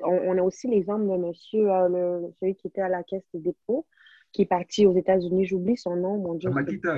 on, 0.02 0.38
a 0.38 0.42
aussi 0.42 0.66
l'exemple 0.66 1.06
de 1.06 1.16
monsieur, 1.16 1.70
euh, 1.70 2.28
celui 2.40 2.56
qui 2.56 2.68
était 2.68 2.80
à 2.80 2.88
la 2.88 3.04
caisse 3.04 3.26
de 3.34 3.40
dépôt, 3.40 3.86
qui 4.32 4.42
est 4.42 4.46
parti 4.46 4.86
aux 4.86 4.94
États-Unis. 4.94 5.44
J'oublie 5.44 5.76
son 5.76 5.96
nom, 5.96 6.18
mon 6.18 6.34
Dieu. 6.34 6.50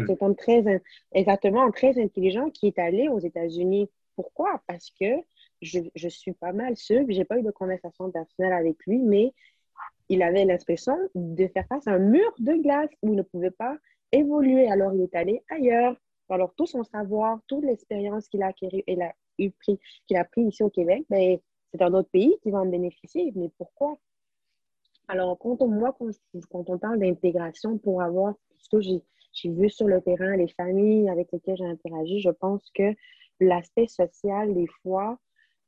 C'est 0.06 0.22
un 0.22 0.34
très, 0.34 0.82
exactement, 1.12 1.70
très 1.70 2.00
intelligent 2.00 2.50
qui 2.50 2.66
est 2.66 2.78
allé 2.78 3.08
aux 3.08 3.18
États-Unis. 3.18 3.88
Pourquoi? 4.16 4.60
Parce 4.66 4.90
que 5.00 5.14
je, 5.62 5.80
je, 5.94 6.08
suis 6.08 6.32
pas 6.32 6.52
mal 6.52 6.76
sûre, 6.76 7.04
je 7.08 7.16
n'ai 7.16 7.24
pas 7.24 7.38
eu 7.38 7.42
de 7.42 7.50
conversation 7.50 8.10
personnelle 8.10 8.52
avec 8.52 8.76
lui, 8.86 8.98
mais 8.98 9.32
il 10.08 10.22
avait 10.22 10.44
l'impression 10.44 10.96
de 11.14 11.46
faire 11.48 11.66
face 11.68 11.86
à 11.86 11.92
un 11.92 11.98
mur 11.98 12.32
de 12.38 12.54
glace 12.54 12.90
où 13.02 13.08
il 13.08 13.16
ne 13.16 13.22
pouvait 13.22 13.50
pas 13.50 13.76
évoluer. 14.10 14.68
Alors, 14.68 14.94
il 14.94 15.02
est 15.02 15.14
allé 15.14 15.42
ailleurs. 15.48 15.96
Alors, 16.28 16.54
tout 16.54 16.66
son 16.66 16.82
savoir, 16.84 17.40
toute 17.46 17.64
l'expérience 17.64 18.28
qu'il 18.28 18.42
a 18.42 18.48
acquis, 18.48 18.84
il 18.86 19.02
a 19.02 19.12
eu 19.38 19.50
pris, 19.50 19.78
qu'il 20.06 20.16
a 20.16 20.24
pris 20.24 20.42
ici 20.42 20.62
au 20.62 20.70
Québec, 20.70 21.04
ben, 21.08 21.38
c'est 21.72 21.82
un 21.82 21.94
autre 21.94 22.10
pays 22.10 22.36
qui 22.42 22.50
va 22.50 22.60
en 22.60 22.66
bénéficier. 22.66 23.32
Mais 23.34 23.50
pourquoi? 23.56 23.98
Alors, 25.08 25.38
quand 25.38 25.60
on, 25.60 25.68
moi, 25.68 25.96
quand, 26.50 26.70
on 26.70 26.78
parle 26.78 26.98
d'intégration 26.98 27.78
pour 27.78 28.02
avoir 28.02 28.34
ce 28.58 28.68
que 28.76 28.80
j'ai 28.80 29.50
vu 29.50 29.68
sur 29.68 29.88
le 29.88 30.00
terrain, 30.00 30.36
les 30.36 30.48
familles 30.48 31.08
avec 31.08 31.32
lesquelles 31.32 31.56
j'ai 31.56 31.66
interagi, 31.66 32.20
je 32.20 32.30
pense 32.30 32.70
que 32.74 32.94
l'aspect 33.40 33.86
social, 33.86 34.54
des 34.54 34.66
fois, 34.82 35.18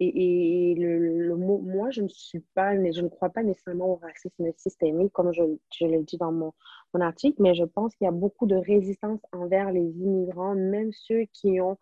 et, 0.00 0.74
le, 0.76 1.36
mot, 1.36 1.58
moi, 1.58 1.90
je 1.90 2.02
ne 2.02 2.08
suis 2.08 2.40
pas, 2.54 2.74
je 2.74 3.00
ne 3.00 3.08
crois 3.08 3.30
pas 3.30 3.42
nécessairement 3.42 3.92
au 3.92 3.96
racisme 3.96 4.50
systémique, 4.56 5.12
comme 5.12 5.32
je, 5.32 5.42
je 5.72 5.86
le 5.86 6.02
dis 6.02 6.16
dans 6.16 6.32
mon, 6.32 6.52
mon 6.92 7.00
article, 7.00 7.40
mais 7.40 7.54
je 7.54 7.64
pense 7.64 7.94
qu'il 7.94 8.04
y 8.04 8.08
a 8.08 8.12
beaucoup 8.12 8.46
de 8.46 8.56
résistance 8.56 9.20
envers 9.32 9.70
les 9.70 9.86
immigrants, 10.00 10.54
même 10.54 10.90
ceux 10.92 11.24
qui 11.32 11.60
ont 11.60 11.78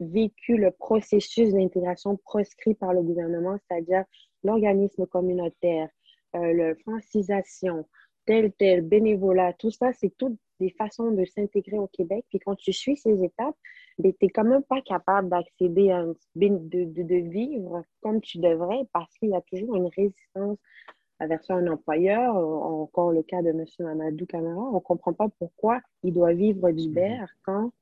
vécu 0.00 0.56
le 0.56 0.70
processus 0.70 1.52
d'intégration 1.52 2.16
proscrit 2.16 2.74
par 2.74 2.92
le 2.92 3.02
gouvernement, 3.02 3.56
c'est-à-dire 3.68 4.04
l'organisme 4.42 5.06
communautaire, 5.06 5.88
euh, 6.36 6.52
la 6.54 6.74
francisation, 6.76 7.86
tel, 8.26 8.52
tel, 8.52 8.82
bénévolat, 8.82 9.52
tout 9.54 9.70
ça, 9.70 9.92
c'est 9.92 10.16
toutes 10.16 10.38
des 10.60 10.70
façons 10.70 11.10
de 11.10 11.24
s'intégrer 11.24 11.78
au 11.78 11.88
Québec. 11.88 12.24
Puis 12.28 12.38
quand 12.38 12.54
tu 12.54 12.72
suis 12.72 12.96
ces 12.96 13.22
étapes, 13.22 13.56
ben, 13.98 14.12
tu 14.12 14.24
n'es 14.24 14.30
quand 14.30 14.44
même 14.44 14.62
pas 14.62 14.80
capable 14.80 15.28
d'accéder 15.28 15.90
à 15.90 16.04
de, 16.04 16.14
de, 16.36 17.02
de, 17.02 17.30
vivre 17.30 17.82
comme 18.00 18.20
tu 18.20 18.38
devrais 18.38 18.82
parce 18.92 19.12
qu'il 19.18 19.30
y 19.30 19.34
a 19.34 19.40
toujours 19.42 19.76
une 19.76 19.88
résistance 19.88 20.58
vers 21.20 21.40
un 21.50 21.66
employeur. 21.66 22.34
Encore 22.36 23.12
le 23.12 23.22
cas 23.22 23.42
de 23.42 23.50
M. 23.50 23.64
Mamadou 23.80 24.26
Camara, 24.26 24.60
on 24.60 24.74
ne 24.74 24.80
comprend 24.80 25.12
pas 25.12 25.28
pourquoi 25.38 25.80
il 26.02 26.14
doit 26.14 26.32
vivre 26.32 26.70
du 26.70 26.88
mhm. 26.88 26.94
BER 26.94 27.26
quand 27.44 27.72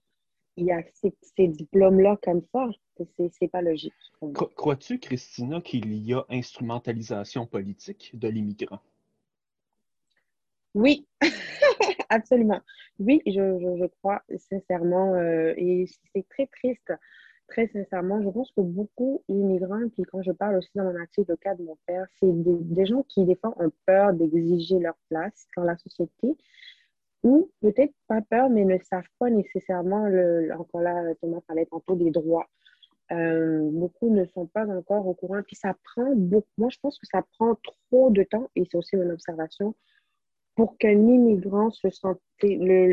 il 0.56 0.66
y 0.66 0.72
a 0.72 0.82
ces, 0.92 1.48
diplômes-là 1.48 2.18
comme 2.22 2.42
ça. 2.52 2.68
C'est 3.32 3.48
pas 3.48 3.62
logique. 3.62 3.94
Crois-tu, 4.56 4.98
Christina, 4.98 5.60
qu'il 5.60 5.92
y 5.94 6.12
a 6.12 6.24
instrumentalisation 6.28 7.46
politique 7.46 8.10
de 8.14 8.28
l'immigrant? 8.28 8.80
Oui, 10.74 11.06
absolument. 12.08 12.60
Oui, 12.98 13.22
je, 13.26 13.32
je, 13.32 13.86
crois 13.98 14.22
sincèrement, 14.50 15.14
euh, 15.14 15.54
et 15.56 15.86
c'est 16.14 16.28
très 16.28 16.46
triste, 16.46 16.92
très 17.48 17.66
sincèrement. 17.68 18.22
Je 18.22 18.28
pense 18.28 18.52
que 18.52 18.60
beaucoup 18.60 19.24
d'immigrants, 19.28 19.88
puis 19.94 20.04
quand 20.04 20.22
je 20.22 20.30
parle 20.30 20.56
aussi 20.56 20.70
dans 20.74 20.84
mon 20.84 21.00
article, 21.00 21.30
le 21.30 21.36
cas 21.36 21.54
de 21.54 21.64
mon 21.64 21.78
père, 21.86 22.06
c'est 22.20 22.30
des, 22.30 22.58
des, 22.60 22.86
gens 22.86 23.02
qui, 23.04 23.24
des 23.24 23.36
fois, 23.36 23.54
ont 23.56 23.72
peur 23.86 24.12
d'exiger 24.12 24.78
leur 24.78 24.96
place 25.08 25.48
dans 25.56 25.64
la 25.64 25.76
société, 25.78 26.36
ou 27.22 27.50
peut-être 27.61 27.92
pas 28.09 28.20
peur, 28.22 28.48
mais 28.48 28.64
ne 28.64 28.78
savent 28.78 29.09
pas 29.18 29.30
nécessairement, 29.30 30.09
encore 30.59 30.80
là, 30.80 31.14
Thomas 31.20 31.40
parlait 31.46 31.66
tantôt 31.66 31.94
des 31.94 32.11
droits. 32.11 32.46
Euh, 33.12 33.68
beaucoup 33.72 34.09
ne 34.11 34.24
sont 34.26 34.46
pas 34.46 34.66
encore 34.66 35.06
au 35.06 35.14
courant. 35.14 35.42
Puis 35.46 35.56
ça 35.56 35.74
prend 35.85 36.14
beaucoup. 36.14 36.46
Moi, 36.59 36.68
je 36.70 36.78
pense 36.80 36.98
que 36.98 37.06
ça 37.11 37.22
prend 37.38 37.56
trop 37.88 38.11
de 38.11 38.22
temps, 38.22 38.48
et 38.56 38.64
c'est 38.70 38.76
aussi 38.76 38.96
mon 38.96 39.11
observation, 39.11 39.74
pour 40.54 40.78
qu'un 40.78 40.90
immigrant 40.90 41.70
se 41.70 41.90
sente. 41.90 42.20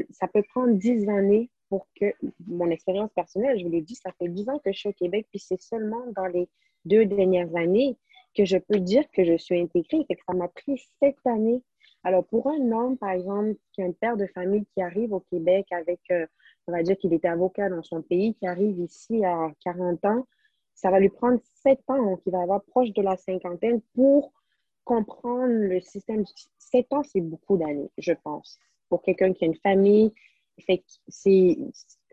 Ça 0.10 0.28
peut 0.28 0.44
prendre 0.50 0.74
dix 0.74 1.08
années 1.10 1.50
pour 1.70 1.88
que, 2.00 2.06
mon 2.48 2.70
expérience 2.70 3.12
personnelle, 3.14 3.60
je 3.60 3.66
vous 3.66 3.72
l'ai 3.72 3.82
dit, 3.82 3.96
ça 3.96 4.12
fait 4.18 4.30
dix 4.30 4.48
ans 4.50 4.60
que 4.60 4.72
je 4.72 4.78
suis 4.78 4.90
au 4.90 4.94
Québec, 4.94 5.28
puis 5.30 5.40
c'est 5.40 5.62
seulement 5.62 6.06
dans 6.16 6.28
les 6.28 6.50
deux 6.86 7.06
dernières 7.06 7.54
années 7.56 7.98
que 8.36 8.46
je 8.46 8.58
peux 8.58 8.80
dire 8.80 9.04
que 9.12 9.24
je 9.24 9.38
suis 9.38 9.60
intégrée. 9.60 10.06
Fait 10.08 10.16
que 10.16 10.22
ça 10.28 10.34
m'a 10.34 10.48
pris 10.48 10.82
sept 11.02 11.18
années 11.26 11.62
alors, 12.08 12.26
pour 12.26 12.48
un 12.48 12.72
homme, 12.72 12.98
par 12.98 13.10
exemple, 13.10 13.56
qui 13.74 13.82
est 13.82 13.86
un 13.86 13.92
père 13.92 14.16
de 14.16 14.28
famille 14.28 14.66
qui 14.74 14.82
arrive 14.82 15.12
au 15.12 15.20
Québec 15.20 15.66
avec, 15.72 16.00
euh, 16.10 16.26
on 16.66 16.72
va 16.72 16.82
dire 16.82 16.98
qu'il 16.98 17.12
était 17.12 17.28
avocat 17.28 17.68
dans 17.68 17.84
son 17.84 18.02
pays, 18.02 18.34
qui 18.36 18.48
arrive 18.48 18.80
ici 18.80 19.26
à 19.26 19.52
40 19.66 20.06
ans, 20.06 20.26
ça 20.74 20.90
va 20.90 21.02
lui 21.02 21.10
prendre 21.10 21.42
7 21.64 21.82
ans, 21.90 22.02
donc 22.02 22.22
il 22.26 22.32
va 22.32 22.44
avoir 22.44 22.64
proche 22.64 22.94
de 22.94 23.02
la 23.02 23.18
cinquantaine 23.18 23.82
pour 23.94 24.32
comprendre 24.86 25.52
le 25.52 25.82
système. 25.82 26.24
7 26.60 26.94
ans, 26.94 27.04
c'est 27.04 27.20
beaucoup 27.20 27.58
d'années, 27.58 27.92
je 27.98 28.14
pense. 28.14 28.58
Pour 28.88 29.02
quelqu'un 29.02 29.34
qui 29.34 29.44
a 29.44 29.48
une 29.48 29.58
famille, 29.58 30.14
c'est, 31.10 31.58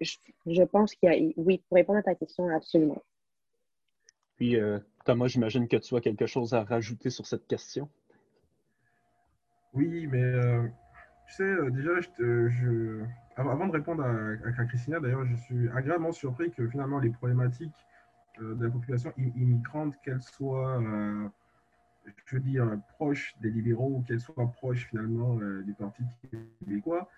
je, 0.01 0.63
pense 0.65 0.97
qu'il 0.97 1.09
y 1.09 1.31
a, 1.31 1.33
oui, 1.37 1.63
pour 1.69 1.77
répondre 1.77 2.01
à 2.01 2.03
ta 2.03 2.17
question, 2.17 2.49
absolument. 2.49 3.01
Puis, 4.35 4.57
euh, 4.57 4.81
Thomas, 5.05 5.29
j'imagine 5.29 5.69
que 5.69 5.77
tu 5.77 5.95
as 5.95 6.01
quelque 6.01 6.27
chose 6.27 6.53
à 6.53 6.65
rajouter 6.65 7.11
sur 7.11 7.27
cette 7.27 7.47
question? 7.47 7.89
Oui, 9.75 10.07
mais 10.11 10.23
euh, 10.23 10.69
tu 11.27 11.35
sais, 11.35 11.43
euh, 11.43 11.71
déjà, 11.71 12.01
je, 12.01 13.03
avant 13.37 13.67
de 13.67 13.73
répondre 13.73 14.05
à, 14.05 14.61
à 14.61 14.65
Christina, 14.67 15.01
d'ailleurs, 15.01 15.27
je 15.27 15.35
suis 15.35 15.69
agréablement 15.71 16.13
surpris 16.13 16.51
que 16.51 16.69
finalement 16.69 17.01
les 17.01 17.11
problématiques 17.11 17.75
euh, 18.41 18.55
de 18.55 18.65
la 18.67 18.71
population 18.71 19.13
immigrante, 19.17 19.95
qu'elles 20.03 20.23
soient, 20.23 20.81
je 22.27 22.37
veux 22.37 22.43
dire, 22.43 22.79
proches 22.91 23.35
des 23.41 23.51
libéraux 23.51 23.97
ou 23.97 24.03
qu'elles 24.03 24.21
soient 24.21 24.51
proches 24.53 24.87
finalement 24.87 25.37
du 25.37 25.73
Parti 25.75 26.03
québécois, 26.61 27.09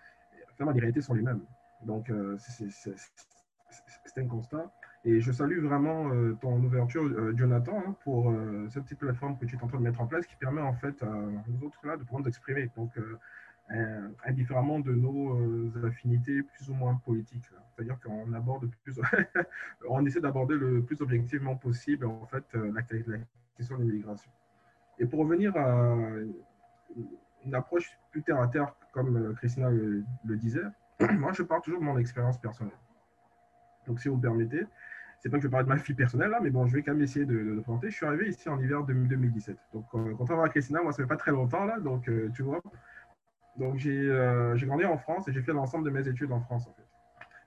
finalement 0.54 0.72
les 0.72 0.80
réalités 0.80 1.02
sont 1.02 1.14
les 1.14 1.22
mêmes. 1.22 1.42
Donc, 1.84 2.10
c'est 2.38 4.20
un 4.20 4.26
constat. 4.26 4.72
Et 5.06 5.20
je 5.20 5.30
salue 5.30 5.60
vraiment 5.60 6.10
ton 6.40 6.60
ouverture, 6.64 7.08
Jonathan, 7.36 7.78
hein, 7.78 7.94
pour 8.02 8.34
cette 8.70 8.82
petite 8.82 8.98
plateforme 8.98 9.38
que 9.38 9.46
tu 9.46 9.54
es 9.54 9.62
en 9.62 9.68
train 9.68 9.78
de 9.78 9.84
mettre 9.84 10.00
en 10.00 10.08
place 10.08 10.26
qui 10.26 10.34
permet 10.34 10.60
en 10.60 10.72
fait 10.72 11.00
à 11.00 11.06
nous 11.46 11.64
autres 11.64 11.78
là 11.84 11.96
de 11.96 12.02
pouvoir 12.02 12.22
nous 12.22 12.28
exprimer. 12.28 12.68
Donc, 12.76 12.90
indifféremment 14.24 14.80
de 14.80 14.92
nos 14.92 15.86
affinités 15.86 16.42
plus 16.42 16.70
ou 16.70 16.74
moins 16.74 16.96
politiques. 17.04 17.48
C'est-à-dire 17.70 18.00
qu'on 18.00 18.32
aborde 18.32 18.68
plus, 18.82 18.98
on 19.88 20.04
essaie 20.04 20.20
d'aborder 20.20 20.56
le 20.56 20.82
plus 20.82 21.00
objectivement 21.00 21.54
possible 21.54 22.04
en 22.04 22.26
fait 22.26 22.44
la, 22.54 22.82
question 22.82 23.78
de 23.78 23.84
l'immigration. 23.84 24.30
Et 24.98 25.06
pour 25.06 25.20
revenir 25.20 25.56
à 25.56 25.94
une 27.44 27.54
approche 27.54 27.96
plus 28.10 28.24
terre 28.24 28.40
à 28.40 28.48
terre, 28.48 28.74
comme 28.92 29.36
Christina 29.36 29.70
le, 29.70 30.02
le 30.24 30.36
disait, 30.36 30.64
moi 31.12 31.32
je 31.32 31.44
parle 31.44 31.62
toujours 31.62 31.78
de 31.78 31.84
mon 31.84 31.96
expérience 31.96 32.40
personnelle. 32.40 32.74
Donc 33.86 34.00
si 34.00 34.08
vous 34.08 34.16
me 34.16 34.22
permettez, 34.22 34.66
c'est 35.26 35.30
pas 35.30 35.38
que 35.38 35.42
je 35.42 35.48
vais 35.48 35.50
parler 35.50 35.64
de 35.64 35.70
ma 35.70 35.74
vie 35.74 35.94
personnelle 35.94 36.30
là, 36.30 36.38
mais 36.40 36.50
bon, 36.50 36.68
je 36.68 36.74
vais 36.74 36.84
quand 36.84 36.92
même 36.92 37.02
essayer 37.02 37.26
de, 37.26 37.34
le 37.34 37.60
présenter. 37.60 37.90
Je 37.90 37.96
suis 37.96 38.06
arrivé 38.06 38.28
ici 38.28 38.48
en 38.48 38.60
hiver 38.60 38.84
2017. 38.84 39.56
Donc, 39.74 39.86
euh, 39.94 40.14
contrairement 40.16 40.44
à 40.44 40.48
Christina, 40.48 40.80
moi, 40.82 40.92
ça 40.92 41.02
fait 41.02 41.08
pas 41.08 41.16
très 41.16 41.32
longtemps 41.32 41.64
là, 41.64 41.80
donc 41.80 42.08
euh, 42.08 42.30
tu 42.32 42.44
vois. 42.44 42.62
Donc, 43.56 43.84
euh, 43.84 44.54
j'ai 44.54 44.66
grandi 44.66 44.84
en 44.84 44.98
France 44.98 45.26
et 45.26 45.32
j'ai 45.32 45.42
fait 45.42 45.52
l'ensemble 45.52 45.84
de 45.84 45.90
mes 45.90 46.06
études 46.06 46.30
en 46.30 46.40
France 46.42 46.68
en 46.68 46.74
fait. 46.74 46.86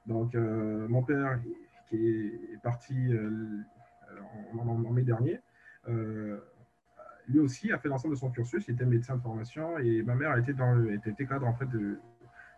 Donc, 0.07 0.33
mon 0.33 1.03
père 1.03 1.39
qui 1.87 2.09
est 2.53 2.61
parti 2.63 3.13
en, 4.57 4.75
mai 4.91 5.03
dernier, 5.03 5.39
lui 7.29 7.39
aussi 7.39 7.71
a 7.71 7.77
fait 7.77 7.87
l'ensemble 7.87 8.15
de 8.15 8.19
son 8.19 8.29
cursus. 8.29 8.67
Il 8.67 8.73
était 8.73 8.85
médecin 8.85 9.15
de 9.15 9.21
formation 9.21 9.77
et 9.77 10.01
ma 10.01 10.15
mère 10.15 10.31
a 10.31 10.39
été 10.39 10.51
dans 10.51 10.83
était 10.89 11.25
cadre 11.25 11.47
en 11.47 11.53
fait 11.53 11.69
de, 11.69 11.97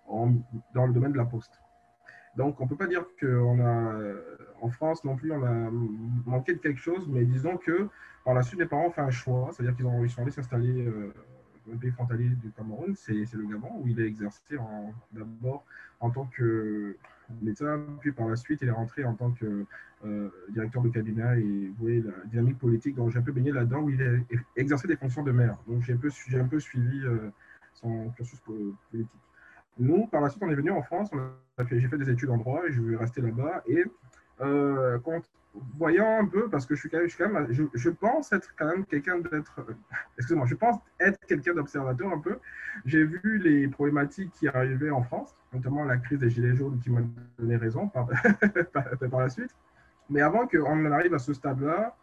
dans 0.08 0.88
le 0.88 0.94
domaine 0.94 1.12
de 1.12 1.18
la 1.18 1.26
poste. 1.26 1.62
Donc, 2.38 2.62
on 2.62 2.64
ne 2.64 2.70
peut 2.70 2.78
pas 2.78 2.88
dire 2.88 3.04
qu'en 3.20 3.60
a, 3.60 3.94
en 4.62 4.70
France 4.70 5.04
non 5.04 5.16
plus, 5.16 5.32
on 5.32 5.44
a 5.44 5.70
manqué 6.26 6.54
de 6.54 6.60
quelque 6.60 6.80
chose, 6.80 7.08
mais 7.10 7.26
disons 7.26 7.58
que 7.58 7.90
par 8.24 8.34
la 8.36 8.44
suite, 8.44 8.60
mes 8.60 8.68
parents 8.68 8.88
ont 8.88 8.92
fait 8.92 9.02
un 9.02 9.12
choix, 9.12 9.50
c'est-à-dire 9.52 9.76
qu'ils 9.76 9.86
ils 10.04 10.10
sont 10.10 10.22
allés 10.22 10.32
s'installer 10.32 10.86
euh, 10.86 11.12
dans 11.66 11.74
le 11.74 11.80
pays 11.80 11.92
frontalier 11.92 12.30
du 12.30 12.52
Cameroun, 12.52 12.96
c'est 12.96 13.14
le 13.34 13.46
Gabon, 13.48 13.70
où 13.80 13.88
il 13.88 14.00
a 14.00 14.06
exercé 14.06 14.58
d'abord 15.12 15.66
en 16.00 16.12
tant 16.12 16.26
que 16.26 16.96
médecin, 17.42 17.84
puis 18.00 18.12
par 18.12 18.28
la 18.28 18.36
suite, 18.36 18.60
il 18.62 18.68
est 18.68 18.72
rentré 18.72 19.04
en 19.04 19.16
tant 19.16 19.32
que 19.32 19.66
euh, 20.06 20.30
directeur 20.50 20.82
de 20.82 20.90
cabinet 20.90 21.40
et 21.40 21.68
vous 21.68 21.76
voyez 21.80 22.02
la 22.02 22.12
dynamique 22.26 22.60
politique, 22.60 22.96
donc 22.96 23.12
j'ai 23.12 23.20
un 23.20 23.22
peu 23.22 23.32
baigné 23.32 23.52
là-dedans, 23.52 23.82
où 23.82 23.90
il 23.90 24.02
a 24.02 24.18
exercé 24.56 24.88
des 24.88 24.96
fonctions 24.96 25.24
de 25.24 25.32
maire. 25.32 25.58
Donc, 25.68 25.82
j'ai 25.84 25.94
un, 25.94 25.98
peu, 25.98 26.10
un 26.34 26.48
peu 26.48 26.60
suivi 26.60 27.06
euh, 27.06 27.32
son 27.74 28.10
cursus 28.12 28.40
politique. 28.40 29.12
Nous, 29.80 30.08
par 30.08 30.22
la 30.22 30.30
suite, 30.30 30.44
on 30.44 30.50
est 30.50 30.56
venu 30.56 30.72
en 30.72 30.82
France, 30.82 31.10
j'ai 31.70 31.88
fait 31.88 31.98
des 31.98 32.10
études 32.10 32.30
en 32.30 32.38
droit 32.38 32.62
et 32.68 32.72
je 32.72 32.82
vais 32.82 32.96
rester 32.98 33.22
là-bas. 33.22 33.64
Et 33.68 33.84
euh, 34.42 34.98
voyant 35.78 36.20
un 36.20 36.26
peu, 36.26 36.50
parce 36.50 36.66
que 36.66 36.76
je 36.76 36.82
suis 36.82 36.90
quand 36.90 37.30
même, 37.30 37.48
je, 37.52 37.90
pense 37.90 38.32
être 38.32 38.54
quand 38.58 38.68
même 38.68 38.86
quelqu'un 38.86 39.20
d'être, 39.20 39.66
excusez-moi, 40.18 40.46
je 40.46 40.56
pense 40.56 40.78
être 41.00 41.20
quelqu'un 41.28 41.54
d'observateur 41.54 42.12
un 42.12 42.20
peu. 42.20 42.38
J'ai 42.86 43.04
vu 43.04 43.38
les 43.38 43.68
problématiques 43.68 44.32
qui 44.32 44.48
arrivaient 44.48 44.92
en 44.92 45.04
France, 45.04 45.36
notamment 45.54 45.84
la 45.84 45.98
crise 45.98 46.20
des 46.20 46.30
Gilets 46.30 46.56
jaunes 46.56 46.80
qui 46.80 46.90
m'a 46.90 47.02
donné 47.38 47.58
raison 47.58 47.88
par, 47.88 48.08
par, 49.12 49.20
la 49.20 49.30
suite. 49.30 49.54
Mais 50.10 50.22
avant 50.22 50.48
qu'on 50.48 50.86
en 50.88 50.92
arrive 50.92 51.14
à 51.14 51.20
ce 51.20 51.34
stade-là, 51.34 51.96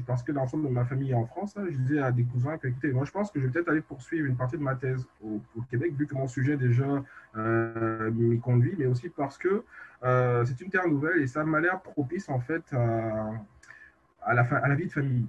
pense 0.00 0.22
que 0.22 0.32
l'ensemble 0.32 0.64
de 0.64 0.72
ma 0.72 0.84
famille 0.84 1.10
est 1.12 1.14
en 1.14 1.26
France. 1.26 1.56
Hein. 1.56 1.66
je 1.70 1.76
disais 1.76 2.00
à 2.00 2.10
des 2.12 2.24
cousins 2.24 2.58
que, 2.58 2.68
écoutez, 2.68 2.92
moi, 2.92 3.04
je 3.04 3.12
pense 3.12 3.30
que 3.30 3.40
je 3.40 3.46
vais 3.46 3.52
peut-être 3.52 3.68
aller 3.68 3.80
poursuivre 3.80 4.26
une 4.26 4.36
partie 4.36 4.56
de 4.56 4.62
ma 4.62 4.74
thèse 4.74 5.06
au, 5.22 5.40
Québec, 5.70 5.92
vu 5.96 6.06
que 6.06 6.14
mon 6.14 6.26
sujet 6.26 6.56
déjà 6.56 7.02
euh, 7.36 8.10
m'y 8.10 8.38
conduit, 8.40 8.74
mais 8.78 8.86
aussi 8.86 9.08
parce 9.08 9.38
que 9.38 9.62
euh, 10.04 10.44
c'est 10.44 10.60
une 10.60 10.70
terre 10.70 10.88
nouvelle 10.88 11.22
et 11.22 11.26
ça 11.26 11.44
m'a 11.44 11.60
l'air 11.60 11.80
propice, 11.80 12.28
en 12.28 12.40
fait, 12.40 12.64
à, 12.72 14.34
la 14.34 14.74
vie 14.74 14.86
de 14.86 14.92
famille. 14.92 15.26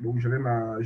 Donc 0.00 0.18
j'avais 0.18 0.38
ma, 0.38 0.76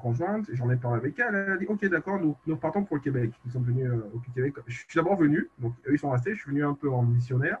conjointe, 0.00 0.46
j'en 0.52 0.70
ai 0.70 0.76
parlé 0.76 0.96
avec 0.96 1.18
elle, 1.18 1.34
elle 1.34 1.52
a 1.52 1.56
dit 1.58 1.66
ok 1.66 1.84
d'accord, 1.86 2.18
nous, 2.18 2.36
nous 2.46 2.56
partons 2.56 2.84
pour 2.84 2.96
le 2.96 3.02
Québec. 3.02 3.32
Nous 3.44 3.50
sommes 3.50 3.64
venus 3.64 3.86
euh, 3.86 4.10
au 4.14 4.18
Québec. 4.34 4.54
Je 4.66 4.78
suis 4.78 4.86
d'abord 4.94 5.16
venu, 5.16 5.50
donc 5.58 5.74
eux 5.86 5.92
ils 5.92 5.98
sont 5.98 6.10
restés, 6.10 6.34
je 6.34 6.40
suis 6.40 6.50
venu 6.50 6.64
un 6.64 6.72
peu 6.72 6.90
en 6.90 7.02
missionnaire. 7.02 7.58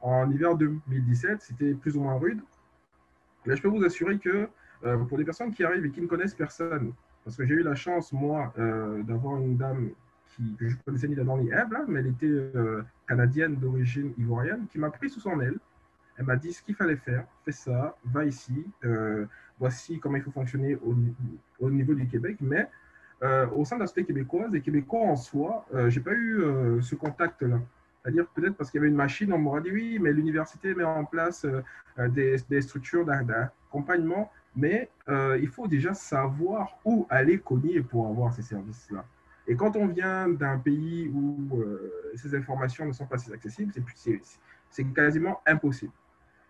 En 0.00 0.30
hiver 0.30 0.56
2017, 0.56 1.42
c'était 1.42 1.74
plus 1.74 1.96
ou 1.96 2.00
moins 2.02 2.18
rude. 2.18 2.40
Je 3.54 3.62
peux 3.62 3.68
vous 3.68 3.84
assurer 3.84 4.18
que 4.18 4.48
euh, 4.84 4.96
pour 5.04 5.18
des 5.18 5.24
personnes 5.24 5.52
qui 5.52 5.64
arrivent 5.64 5.86
et 5.86 5.90
qui 5.90 6.00
ne 6.00 6.06
connaissent 6.06 6.34
personne, 6.34 6.92
parce 7.24 7.36
que 7.36 7.46
j'ai 7.46 7.54
eu 7.54 7.62
la 7.62 7.74
chance, 7.74 8.12
moi, 8.12 8.52
euh, 8.58 9.02
d'avoir 9.02 9.36
une 9.36 9.56
dame 9.56 9.90
qui, 10.28 10.54
que 10.56 10.68
je 10.68 10.76
connaissais 10.84 11.08
ni 11.08 11.14
d'Adam 11.14 11.38
ni 11.38 11.50
Ève, 11.50 11.68
mais 11.88 12.00
elle 12.00 12.08
était 12.08 12.26
euh, 12.26 12.82
canadienne 13.08 13.56
d'origine 13.56 14.12
ivoirienne, 14.18 14.66
qui 14.70 14.78
m'a 14.78 14.90
pris 14.90 15.08
sous 15.08 15.20
son 15.20 15.40
aile. 15.40 15.58
Elle 16.18 16.26
m'a 16.26 16.36
dit 16.36 16.52
ce 16.52 16.62
qu'il 16.62 16.74
fallait 16.74 16.96
faire, 16.96 17.26
fais 17.44 17.52
ça, 17.52 17.96
va 18.04 18.24
ici, 18.24 18.64
voici 19.58 20.00
comment 20.00 20.16
il 20.16 20.22
faut 20.22 20.30
fonctionner 20.30 20.74
au, 20.76 20.96
au 21.60 21.70
niveau 21.70 21.92
du 21.92 22.06
Québec. 22.06 22.38
Mais 22.40 22.70
au 23.54 23.66
sein 23.66 23.76
de 23.76 23.82
la 23.82 23.86
société 23.86 24.06
québécoise, 24.06 24.54
et 24.54 24.62
québécois 24.62 25.00
en 25.00 25.16
soi, 25.16 25.66
j'ai 25.88 26.00
pas 26.00 26.14
eu 26.14 26.80
ce 26.80 26.94
contact-là. 26.94 27.60
C'est-à-dire 28.06 28.28
peut-être 28.28 28.56
parce 28.56 28.70
qu'il 28.70 28.78
y 28.78 28.82
avait 28.82 28.88
une 28.88 28.94
machine, 28.94 29.32
on 29.32 29.38
m'aurait 29.38 29.62
dit 29.62 29.72
oui, 29.72 29.98
mais 30.00 30.12
l'université 30.12 30.76
met 30.76 30.84
en 30.84 31.04
place 31.04 31.44
euh, 31.44 31.60
euh, 31.98 32.06
des, 32.08 32.60
structures 32.60 33.04
d'a- 33.04 33.24
d'accompagnement, 33.24 34.30
mais 34.54 34.88
euh, 35.08 35.36
il 35.42 35.48
faut 35.48 35.66
déjà 35.66 35.92
savoir 35.92 36.78
où 36.84 37.04
aller 37.10 37.40
cogner 37.40 37.80
pour 37.80 38.06
avoir 38.06 38.32
ces 38.32 38.42
services-là. 38.42 39.04
Et 39.48 39.56
quand 39.56 39.74
on 39.74 39.88
vient 39.88 40.28
d'un 40.28 40.56
pays 40.56 41.08
où 41.08 41.64
ces 42.14 42.34
informations 42.34 42.84
ne 42.84 42.92
sont 42.92 43.06
pas 43.06 43.18
si 43.18 43.32
accessibles, 43.32 43.72
c'est 44.70 44.84
quasiment 44.92 45.40
impossible. 45.46 45.92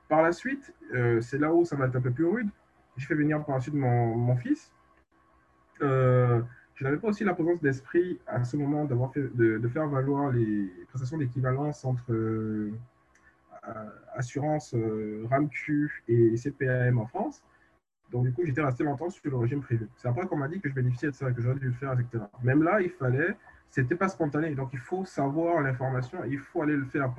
Par 0.08 0.22
la 0.22 0.32
suite, 0.32 0.74
c'est 1.20 1.38
là 1.38 1.52
où 1.52 1.66
ça 1.66 1.76
va 1.76 1.86
être 1.86 1.96
un 1.96 2.00
peu 2.00 2.10
plus 2.10 2.24
rude. 2.24 2.48
J'ai 2.96 3.06
fait 3.06 3.14
venir 3.14 3.44
par 3.44 3.56
la 3.56 3.60
suite 3.60 3.74
mon, 3.74 4.34
fils. 4.36 4.72
Je 6.76 6.84
n'avais 6.84 6.98
pas 6.98 7.08
aussi 7.08 7.24
la 7.24 7.34
présence 7.34 7.60
d'esprit 7.60 8.18
à 8.26 8.44
ce 8.44 8.56
moment 8.56 8.84
de, 8.84 9.68
faire 9.68 9.88
valoir 9.88 10.30
les 10.30 10.70
prestations 10.88 11.16
d'équivalence 11.16 11.84
entre 11.84 12.12
euh, 12.12 12.72
euh, 13.66 13.72
assurance 14.14 14.74
euh, 14.74 15.26
RAMQ 15.30 16.04
et 16.08 16.36
CPAM 16.36 16.98
en 16.98 17.06
France. 17.06 17.42
Donc, 18.12 18.26
du 18.26 18.32
coup, 18.32 18.42
j'étais 18.44 18.60
resté 18.60 18.84
longtemps 18.84 19.08
sur 19.08 19.30
le 19.30 19.36
régime 19.38 19.62
privé. 19.62 19.86
C'est 19.96 20.06
après 20.06 20.26
qu'on 20.26 20.36
m'a 20.36 20.48
dit 20.48 20.60
que 20.60 20.68
je 20.68 20.74
bénéficiais 20.74 21.08
de 21.08 21.14
ça, 21.14 21.32
que 21.32 21.40
j'aurais 21.40 21.58
dû 21.58 21.66
le 21.66 21.72
faire, 21.72 21.98
etc. 21.98 22.24
Même 22.42 22.62
là, 22.62 22.80
il 22.80 22.90
fallait, 22.90 23.36
c'était 23.70 23.96
pas 23.96 24.08
spontané. 24.08 24.54
Donc, 24.54 24.68
il 24.74 24.78
faut 24.78 25.04
savoir 25.06 25.62
l'information, 25.62 26.18
il 26.28 26.38
faut 26.38 26.62
aller 26.62 26.76
le 26.76 26.84
faire, 26.84 27.10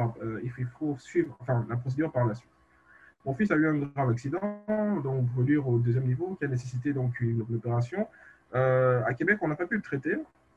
il, 0.43 0.67
faut, 0.67 0.95
suivre 0.99 1.37
la 1.67 1.75
procédure 1.75 2.11
par 2.11 2.25
la 2.25 2.35
suite. 2.35 2.49
Mon 3.25 3.33
fils 3.33 3.51
a 3.51 3.55
eu 3.55 3.67
un 3.67 3.79
grave 3.79 4.11
accident, 4.11 4.63
donc 5.03 5.25
brûlure 5.25 5.67
au 5.67 5.79
deuxième 5.79 6.05
niveau, 6.05 6.35
qui 6.35 6.45
a 6.45 6.47
nécessité 6.47 6.93
donc 6.93 7.19
une 7.19 7.41
opération. 7.53 8.07
Euh, 8.55 9.03
à 9.05 9.13
Québec, 9.13 9.39
on 9.41 9.47
n'a 9.47 9.55
pas 9.55 9.67
pu 9.67 9.75
le 9.75 9.81
traiter 9.81 10.15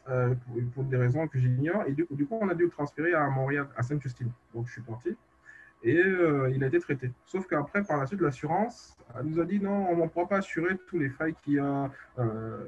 euh, 0.09 0.35
pour, 0.75 0.85
des 0.85 0.97
raisons 0.97 1.27
que 1.29 1.39
j'ignore. 1.39 1.85
Et 1.87 1.93
du 1.93 2.27
coup, 2.27 2.39
on 2.41 2.49
a 2.49 2.55
dû 2.55 2.65
le 2.65 2.71
transférer 2.71 3.15
à 3.15 3.29
Montréal, 3.29 3.69
à 3.77 3.83
Sainte-Justine. 3.83 4.31
Donc, 4.55 4.67
je 4.67 4.73
suis 4.73 4.83
parti. 4.83 5.17
Et 5.83 5.97
euh, 5.97 6.51
il 6.55 6.63
a 6.63 6.67
été 6.67 6.79
traité. 6.79 7.11
Sauf 7.25 7.47
qu'après, 7.47 7.83
par 7.83 7.99
la 7.99 8.07
suite, 8.07 8.21
l'assurance 8.21 8.97
nous 9.25 9.41
a 9.41 9.45
dit 9.45 9.61
non, 9.61 9.89
on 9.91 9.97
ne 9.97 10.09
pourra 10.09 10.29
pas 10.29 10.39
assurer 10.39 10.77
tous 10.87 10.99
les 10.99 11.09
frais 11.09 11.35
qu'il 11.43 11.55
y 11.55 11.59
a, 11.59 11.91
euh, 12.19 12.67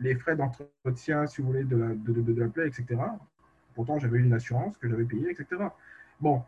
les 0.00 0.14
frais 0.14 0.34
d'entretien, 0.34 1.26
si 1.26 1.42
vous 1.42 1.48
voulez, 1.48 1.64
de 1.64 1.76
la, 1.76 2.48
plaie, 2.48 2.66
etc. 2.66 3.00
Pourtant, 3.74 3.98
j'avais 3.98 4.18
une 4.18 4.32
assurance 4.32 4.78
que 4.78 4.88
j'avais 4.88 5.04
payée, 5.04 5.30
etc. 5.30 5.62
Bon, 6.20 6.42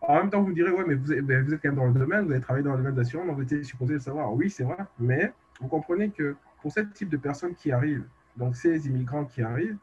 en 0.00 0.16
même 0.16 0.30
temps, 0.30 0.42
vous 0.42 0.48
me 0.48 0.54
direz, 0.54 0.72
ouais, 0.72 0.84
mais 0.86 0.94
vous 0.94 1.12
êtes, 1.12 1.24
vous 1.24 1.54
êtes 1.54 1.62
quand 1.62 1.68
même 1.68 1.76
dans 1.76 1.86
le 1.86 1.92
domaine, 1.92 2.24
vous 2.26 2.32
avez 2.32 2.40
travaillé 2.40 2.64
dans 2.64 2.72
le 2.72 2.78
domaine 2.78 2.94
d'assurance, 2.94 3.26
donc 3.26 3.36
vous 3.36 3.42
étiez 3.42 3.62
supposé 3.62 3.94
le 3.94 4.00
savoir. 4.00 4.32
Oui, 4.32 4.50
c'est 4.50 4.64
vrai, 4.64 4.76
mais 4.98 5.32
vous 5.60 5.68
comprenez 5.68 6.10
que 6.10 6.36
pour 6.60 6.72
ce 6.72 6.80
type 6.80 7.08
de 7.08 7.16
personnes 7.16 7.54
qui 7.54 7.72
arrivent, 7.72 8.06
donc 8.36 8.56
ces 8.56 8.86
immigrants 8.86 9.24
qui 9.24 9.42
arrivent, 9.42 9.78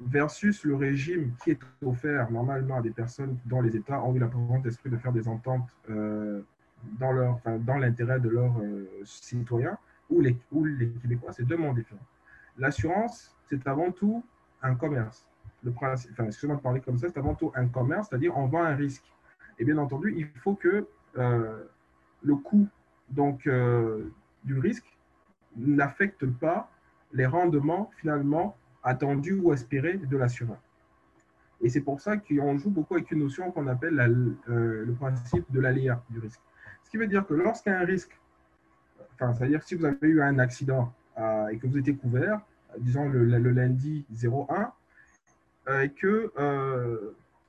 versus 0.00 0.64
le 0.64 0.74
régime 0.74 1.32
qui 1.42 1.50
est 1.50 1.60
offert 1.84 2.30
normalement 2.30 2.76
à 2.78 2.82
des 2.82 2.90
personnes 2.90 3.38
dont 3.46 3.60
les 3.60 3.76
États 3.76 4.02
ont 4.02 4.14
eu 4.14 4.18
la 4.18 4.26
présence 4.26 4.62
d'esprit 4.62 4.90
de 4.90 4.96
faire 4.96 5.12
des 5.12 5.28
ententes 5.28 5.68
euh, 5.90 6.42
dans, 6.98 7.12
leur, 7.12 7.40
dans 7.60 7.76
l'intérêt 7.76 8.18
de 8.18 8.28
leurs 8.28 8.58
euh, 8.60 8.88
citoyens, 9.04 9.78
ou 10.10 10.20
les, 10.20 10.36
ou 10.50 10.64
les 10.64 10.88
Québécois, 10.88 11.32
c'est 11.32 11.44
deux 11.44 11.56
mondes 11.56 11.76
différents. 11.76 12.06
L'assurance, 12.58 13.34
c'est 13.48 13.66
avant 13.66 13.92
tout 13.92 14.24
un 14.62 14.74
commerce. 14.74 15.26
Le 15.62 15.70
principe, 15.70 16.10
enfin, 16.12 16.26
excusez-moi 16.26 16.56
de 16.56 16.62
parler 16.62 16.80
comme 16.80 16.98
ça, 16.98 17.08
c'est 17.08 17.18
avant 17.18 17.34
tout 17.34 17.52
un 17.54 17.68
commerce, 17.68 18.08
c'est-à-dire 18.08 18.36
on 18.36 18.46
vend 18.46 18.64
un 18.64 18.74
risque. 18.74 19.04
Et 19.58 19.64
bien 19.64 19.78
entendu, 19.78 20.14
il 20.16 20.26
faut 20.40 20.54
que 20.54 20.86
euh, 21.16 21.64
le 22.22 22.36
coût 22.36 22.68
donc, 23.10 23.48
du 24.44 24.58
risque 24.58 24.91
n'affecte 25.56 26.26
pas 26.26 26.70
les 27.12 27.26
rendements 27.26 27.90
finalement 27.98 28.56
attendus 28.82 29.34
ou 29.34 29.52
espérés 29.52 29.98
de 29.98 30.16
l'assureur. 30.16 30.58
Et 31.60 31.68
c'est 31.68 31.80
pour 31.80 32.00
ça 32.00 32.16
qu'on 32.16 32.58
joue 32.58 32.70
beaucoup 32.70 32.94
avec 32.94 33.10
une 33.12 33.20
notion 33.20 33.52
qu'on 33.52 33.68
appelle 33.68 34.00
euh, 34.48 34.84
le 34.84 34.92
principe 34.94 35.50
de 35.52 35.60
l'aléa 35.60 36.02
du 36.10 36.18
risque. 36.18 36.40
Ce 36.84 36.90
qui 36.90 36.96
veut 36.96 37.06
dire 37.06 37.24
que 37.26 37.34
lorsqu'il 37.34 37.72
y 37.72 37.74
a 37.74 37.78
un 37.78 37.84
risque, 37.84 38.18
enfin, 39.14 39.32
c'est-à-dire 39.34 39.62
si 39.62 39.76
vous 39.76 39.84
avez 39.84 40.08
eu 40.08 40.20
un 40.20 40.38
accident 40.40 40.92
euh, 41.18 41.48
et 41.48 41.58
que 41.58 41.66
vous 41.68 41.78
étiez 41.78 41.94
couvert, 41.94 42.40
disons 42.78 43.08
le, 43.08 43.24
lundi 43.24 44.04
01, 44.10 44.72
euh, 45.68 45.82
et 45.82 45.90
que 45.90 46.32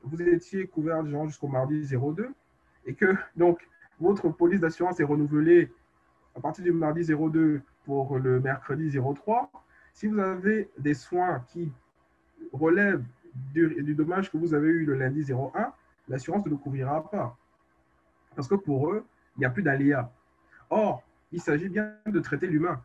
vous 0.04 0.22
étiez 0.22 0.68
couvert 0.68 1.04
jusqu'au 1.26 1.48
mardi 1.48 1.88
02, 1.88 2.30
et 2.86 2.94
que 2.94 3.16
donc 3.36 3.68
votre 4.00 4.30
police 4.30 4.60
d'assurance 4.60 5.00
est 5.00 5.06
renouvelée 5.06 5.72
à 6.36 6.40
partir 6.40 6.64
du 6.64 6.72
mardi 6.72 7.04
02 7.04 7.62
pour 7.86 8.18
le 8.18 8.40
mercredi 8.40 8.98
03, 8.98 9.52
si 9.94 10.08
vous 10.08 10.20
avez 10.20 10.70
des 10.78 10.94
soins 10.94 11.44
qui 11.48 11.72
relèvent 12.52 13.04
du, 13.54 13.94
dommage 13.96 14.32
que 14.32 14.38
vous 14.38 14.54
avez 14.54 14.68
eu 14.68 14.86
le 14.86 14.96
lundi 14.96 15.32
01, 15.32 15.74
l'assurance 16.08 16.46
ne 16.46 16.52
le 16.52 16.58
couvrira 16.58 17.10
pas. 17.10 17.38
Parce 18.36 18.48
que 18.48 18.56
pour 18.56 18.92
eux, 18.92 19.06
il 19.38 19.42
n'y 19.42 19.46
a 19.46 19.50
plus 19.50 19.64
d'aléa. 19.64 20.12
Or, 20.70 21.04
il 21.32 21.42
s'agit 21.42 21.70
bien 21.70 21.94
de 22.06 22.20
traiter 22.20 22.48
l'humain. 22.48 22.82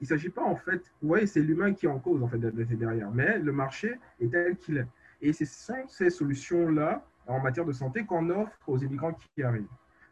Il 0.00 0.04
ne 0.04 0.08
s'agit 0.08 0.28
pas 0.28 0.42
en 0.42 0.56
fait, 0.56 0.92
vous 1.00 1.08
voyez, 1.08 1.26
c'est 1.26 1.40
l'humain 1.40 1.72
qui 1.72 1.86
est 1.86 1.88
en 1.88 1.98
cause 1.98 2.22
en 2.22 2.28
fait 2.28 2.38
derrière, 2.38 3.10
mais 3.12 3.38
le 3.38 3.52
marché 3.52 3.98
est 4.20 4.30
tel 4.30 4.56
qu'il 4.56 4.78
est. 4.78 4.86
Et 5.22 5.32
ce 5.32 5.44
sont 5.44 5.86
ces 5.88 6.10
solutions-là 6.10 7.04
en 7.26 7.40
matière 7.40 7.64
de 7.64 7.72
santé 7.72 8.04
qu'on 8.04 8.28
offre 8.30 8.58
aux 8.66 8.78
immigrants 8.78 9.14
qui 9.14 9.42
arrivent. 9.42 9.66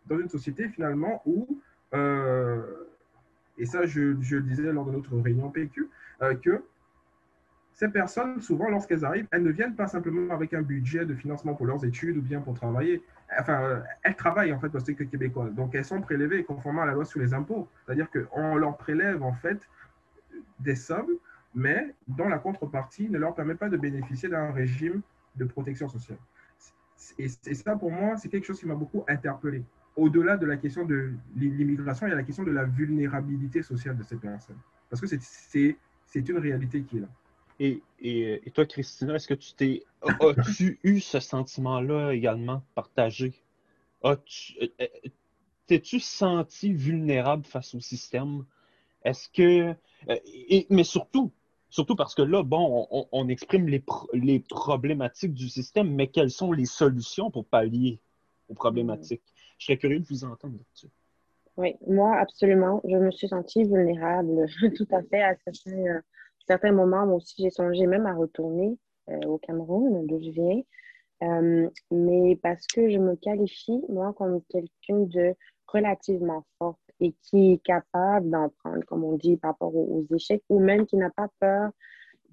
Dans 0.07 0.19
une 0.19 0.29
société 0.29 0.69
finalement 0.69 1.23
où, 1.27 1.61
euh, 1.95 2.63
et 3.63 3.67
ça 3.67 3.87
je, 3.87 4.01
le 4.01 4.41
disais 4.43 4.73
lors 4.73 4.85
de 4.85 4.91
notre 4.91 5.17
réunion 5.17 5.49
PQ, 5.49 5.89
euh, 6.21 6.35
que 6.35 6.65
ces 7.75 7.89
personnes, 7.89 8.41
souvent 8.41 8.69
lorsqu'elles 8.69 9.05
arrivent, 9.05 9.29
elles 9.31 9.45
ne 9.45 9.53
viennent 9.53 9.77
pas 9.77 9.87
simplement 9.87 10.35
avec 10.35 10.53
un 10.53 10.63
budget 10.63 11.07
de 11.07 11.15
financement 11.15 11.55
pour 11.55 11.67
leurs 11.67 11.85
études 11.85 12.17
ou 12.17 12.23
bien 12.23 12.41
pour 12.41 12.55
travailler. 12.55 13.03
Enfin, 13.39 13.63
euh, 13.63 13.81
elles 14.03 14.17
travaillent 14.17 14.53
en 14.53 14.59
fait 14.59 14.69
parce 14.69 14.85
que 14.85 15.05
québécoises. 15.05 15.55
Donc 15.55 15.77
elles 15.77 15.85
sont 15.85 16.01
prélevées 16.01 16.43
conformément 16.43 16.83
à 16.83 16.87
la 16.87 16.93
loi 16.93 17.05
sur 17.05 17.21
les 17.21 17.33
impôts. 17.35 17.69
C'est-à-dire 17.87 18.09
qu'on 18.11 18.57
leur 18.57 18.77
prélève 18.77 19.23
en 19.23 19.33
fait 19.33 19.61
des 20.59 20.75
sommes, 20.75 21.13
mais 21.55 21.95
dont 22.09 22.29
la 22.29 22.39
contrepartie 22.39 23.09
ne 23.09 23.19
leur 23.19 23.33
permet 23.33 23.55
pas 23.55 23.69
de 23.69 23.77
bénéficier 23.77 24.29
d'un 24.29 24.51
régime 24.51 25.03
de 25.37 25.45
protection 25.45 25.89
sociale. 25.89 26.19
Et 27.17 27.29
ça, 27.29 27.77
pour 27.77 27.93
moi, 27.93 28.17
c'est 28.17 28.29
quelque 28.29 28.47
chose 28.47 28.59
qui 28.59 28.67
m'a 28.67 28.75
beaucoup 28.75 29.05
interpellé. 29.09 29.63
Au-delà 29.97 30.37
de 30.37 30.47
la 30.47 30.57
question 30.57 30.85
de 30.87 31.13
l'immigration, 31.37 32.07
il 32.07 32.11
y 32.11 32.13
a 32.13 32.17
la 32.17 32.23
question 32.23 32.45
de 32.45 32.51
la 32.51 32.65
vulnérabilité 32.65 33.63
sociale 33.63 33.97
de 33.97 34.03
ces 34.03 34.17
personnes. 34.17 34.57
Parce 34.89 35.01
que 35.01 35.07
c'est 35.09 36.29
une 36.29 36.39
réalité 36.39 36.83
qui 36.83 36.99
est 36.99 37.01
là. 37.01 37.09
Et, 37.61 37.83
et, 38.01 38.47
et 38.47 38.51
toi, 38.51 38.67
Christina, 38.67 39.15
est-ce 39.15 39.29
que 39.29 39.35
tu 39.35 39.53
t'es. 39.55 39.85
As-tu 40.03 40.79
eu 40.85 41.01
ce 41.01 41.21
sentiment-là 41.21 42.13
également 42.13 42.63
partagé? 42.75 43.35
As-tu. 44.03 44.55
T'es-tu 45.67 46.01
senti 46.01 46.73
vulnérable 46.73 47.45
face 47.45 47.75
au 47.75 47.81
système? 47.81 48.45
Est-ce 49.05 49.29
que. 49.29 49.75
Et, 50.27 50.67
mais 50.71 50.85
surtout, 50.85 51.33
surtout 51.69 51.97
parce 51.97 52.15
que 52.15 52.23
là, 52.23 52.43
bon, 52.43 52.87
on, 52.91 53.07
on 53.13 53.29
exprime 53.29 53.69
les, 53.69 53.81
pro 53.81 54.09
les 54.13 54.41
problématiques 54.41 55.35
du 55.35 55.49
système, 55.49 55.95
mais 55.95 56.09
quelles 56.09 56.31
sont 56.31 56.53
les 56.53 56.67
solutions 56.67 57.31
pour 57.31 57.47
pallier 57.47 58.01
aux 58.49 58.55
problématiques? 58.55 59.23
Je 59.63 59.67
serais 59.67 59.79
curieux 59.79 60.01
de 60.01 60.07
vous 60.07 60.25
entendre 60.25 60.57
là-dessus. 60.57 60.89
Oui, 61.57 61.77
moi, 61.87 62.17
absolument. 62.17 62.81
Je 62.83 62.97
me 62.97 63.13
suis 63.13 63.29
sentie 63.29 63.63
vulnérable 63.63 64.47
tout 64.77 64.89
à 64.91 65.03
fait 65.05 65.23
à 65.23 65.37
certains, 65.37 66.03
certains 66.49 66.73
moments. 66.73 67.07
Moi 67.07 67.17
aussi, 67.17 67.35
j'ai 67.39 67.51
songé 67.51 67.87
même 67.87 68.07
à 68.07 68.13
retourner 68.13 68.77
euh, 69.09 69.21
au 69.27 69.39
Cameroun, 69.39 70.05
d'où 70.09 70.19
je 70.21 70.31
viens. 70.31 70.63
Euh, 71.23 71.71
mais 71.93 72.35
parce 72.43 72.67
que 72.67 72.91
je 72.91 72.99
me 72.99 73.15
qualifie, 73.15 73.85
moi, 73.89 74.13
comme 74.15 74.43
quelqu'un 74.49 74.99
de 74.99 75.37
relativement 75.69 76.45
forte 76.59 76.81
et 76.99 77.15
qui 77.23 77.53
est 77.53 77.63
capable 77.63 78.31
d'en 78.31 78.49
prendre, 78.49 78.85
comme 78.87 79.05
on 79.05 79.17
dit, 79.17 79.37
par 79.37 79.53
rapport 79.53 79.77
aux, 79.77 80.05
aux 80.11 80.17
échecs, 80.17 80.43
ou 80.49 80.59
même 80.59 80.87
qui 80.87 80.97
n'a 80.97 81.11
pas 81.11 81.29
peur 81.39 81.71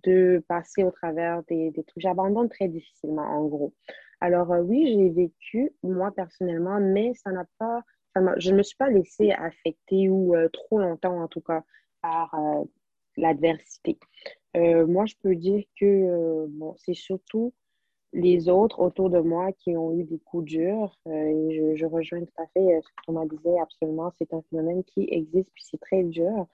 de 0.01 0.43
passer 0.47 0.83
au 0.83 0.89
travers 0.89 1.43
des, 1.43 1.69
des 1.69 1.83
trucs. 1.83 2.01
J'abandonne 2.01 2.49
très 2.49 2.69
difficilement, 2.69 3.21
en 3.21 3.45
gros. 3.45 3.73
Alors, 4.21 4.51
euh, 4.51 4.61
oui, 4.61 4.85
j'ai 4.87 5.09
vécu, 5.09 5.71
moi, 5.83 6.11
personnellement, 6.11 6.79
mais 6.79 7.13
ça 7.15 7.31
n'a 7.31 7.45
pas 7.57 7.83
je 8.37 8.51
ne 8.51 8.57
me 8.57 8.63
suis 8.63 8.75
pas 8.75 8.89
laissée 8.89 9.31
affecter 9.31 10.09
ou 10.09 10.35
trop 10.51 10.79
longtemps 10.79 11.21
en 11.21 11.27
tout 11.27 11.41
cas 11.41 11.63
par 12.01 12.35
l'adversité. 13.17 13.97
moi, 14.55 15.05
je 15.05 15.15
peux 15.21 15.35
dire 15.35 15.63
que 15.79 16.47
bon, 16.49 16.75
c'est 16.77 16.95
surtout 16.95 17.53
les 18.11 18.49
autres 18.49 18.79
autour 18.79 19.09
de 19.09 19.19
moi 19.19 19.51
qui 19.53 19.77
ont 19.77 19.93
eu 19.93 20.03
des 20.03 20.19
coups 20.19 20.45
durs. 20.45 20.97
je, 21.05 21.85
rejoins 21.85 22.25
tout 22.25 22.41
à 22.41 22.47
fait 22.47 22.81
ce 22.81 22.87
que 22.89 23.05
Thomas 23.05 23.25
disait, 23.25 23.59
absolument, 23.59 24.11
c'est 24.17 24.33
un 24.33 24.41
phénomène 24.49 24.83
qui 24.83 25.07
existe, 25.11 25.49
puis 25.53 25.63
c'est 25.69 25.79
très 25.79 26.03
dur. 26.03 26.47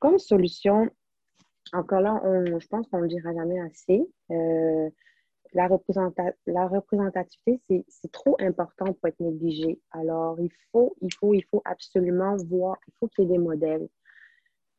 Comme 0.00 0.18
solution, 0.18 0.88
encore 1.72 2.00
là, 2.00 2.22
je 2.24 2.66
pense 2.68 2.86
qu'on 2.88 2.98
ne 2.98 3.02
le 3.02 3.08
dira 3.08 3.34
jamais 3.34 3.60
assez. 3.60 4.06
La, 5.54 5.68
la 6.46 6.66
représentativité, 6.66 7.84
c'est 7.88 8.10
trop 8.10 8.36
important 8.40 8.86
pour 8.86 9.08
être 9.08 9.20
négligé. 9.20 9.78
Alors, 9.90 10.40
il 10.40 10.50
faut, 10.70 10.96
il 11.02 11.12
faut, 11.14 11.34
il 11.34 11.44
faut 11.44 11.62
absolument 11.64 12.36
voir, 12.48 12.76
il 12.88 12.94
faut 12.98 13.08
qu'il 13.08 13.24
y 13.24 13.26
ait 13.28 13.32
des 13.32 13.38
modèles. 13.38 13.88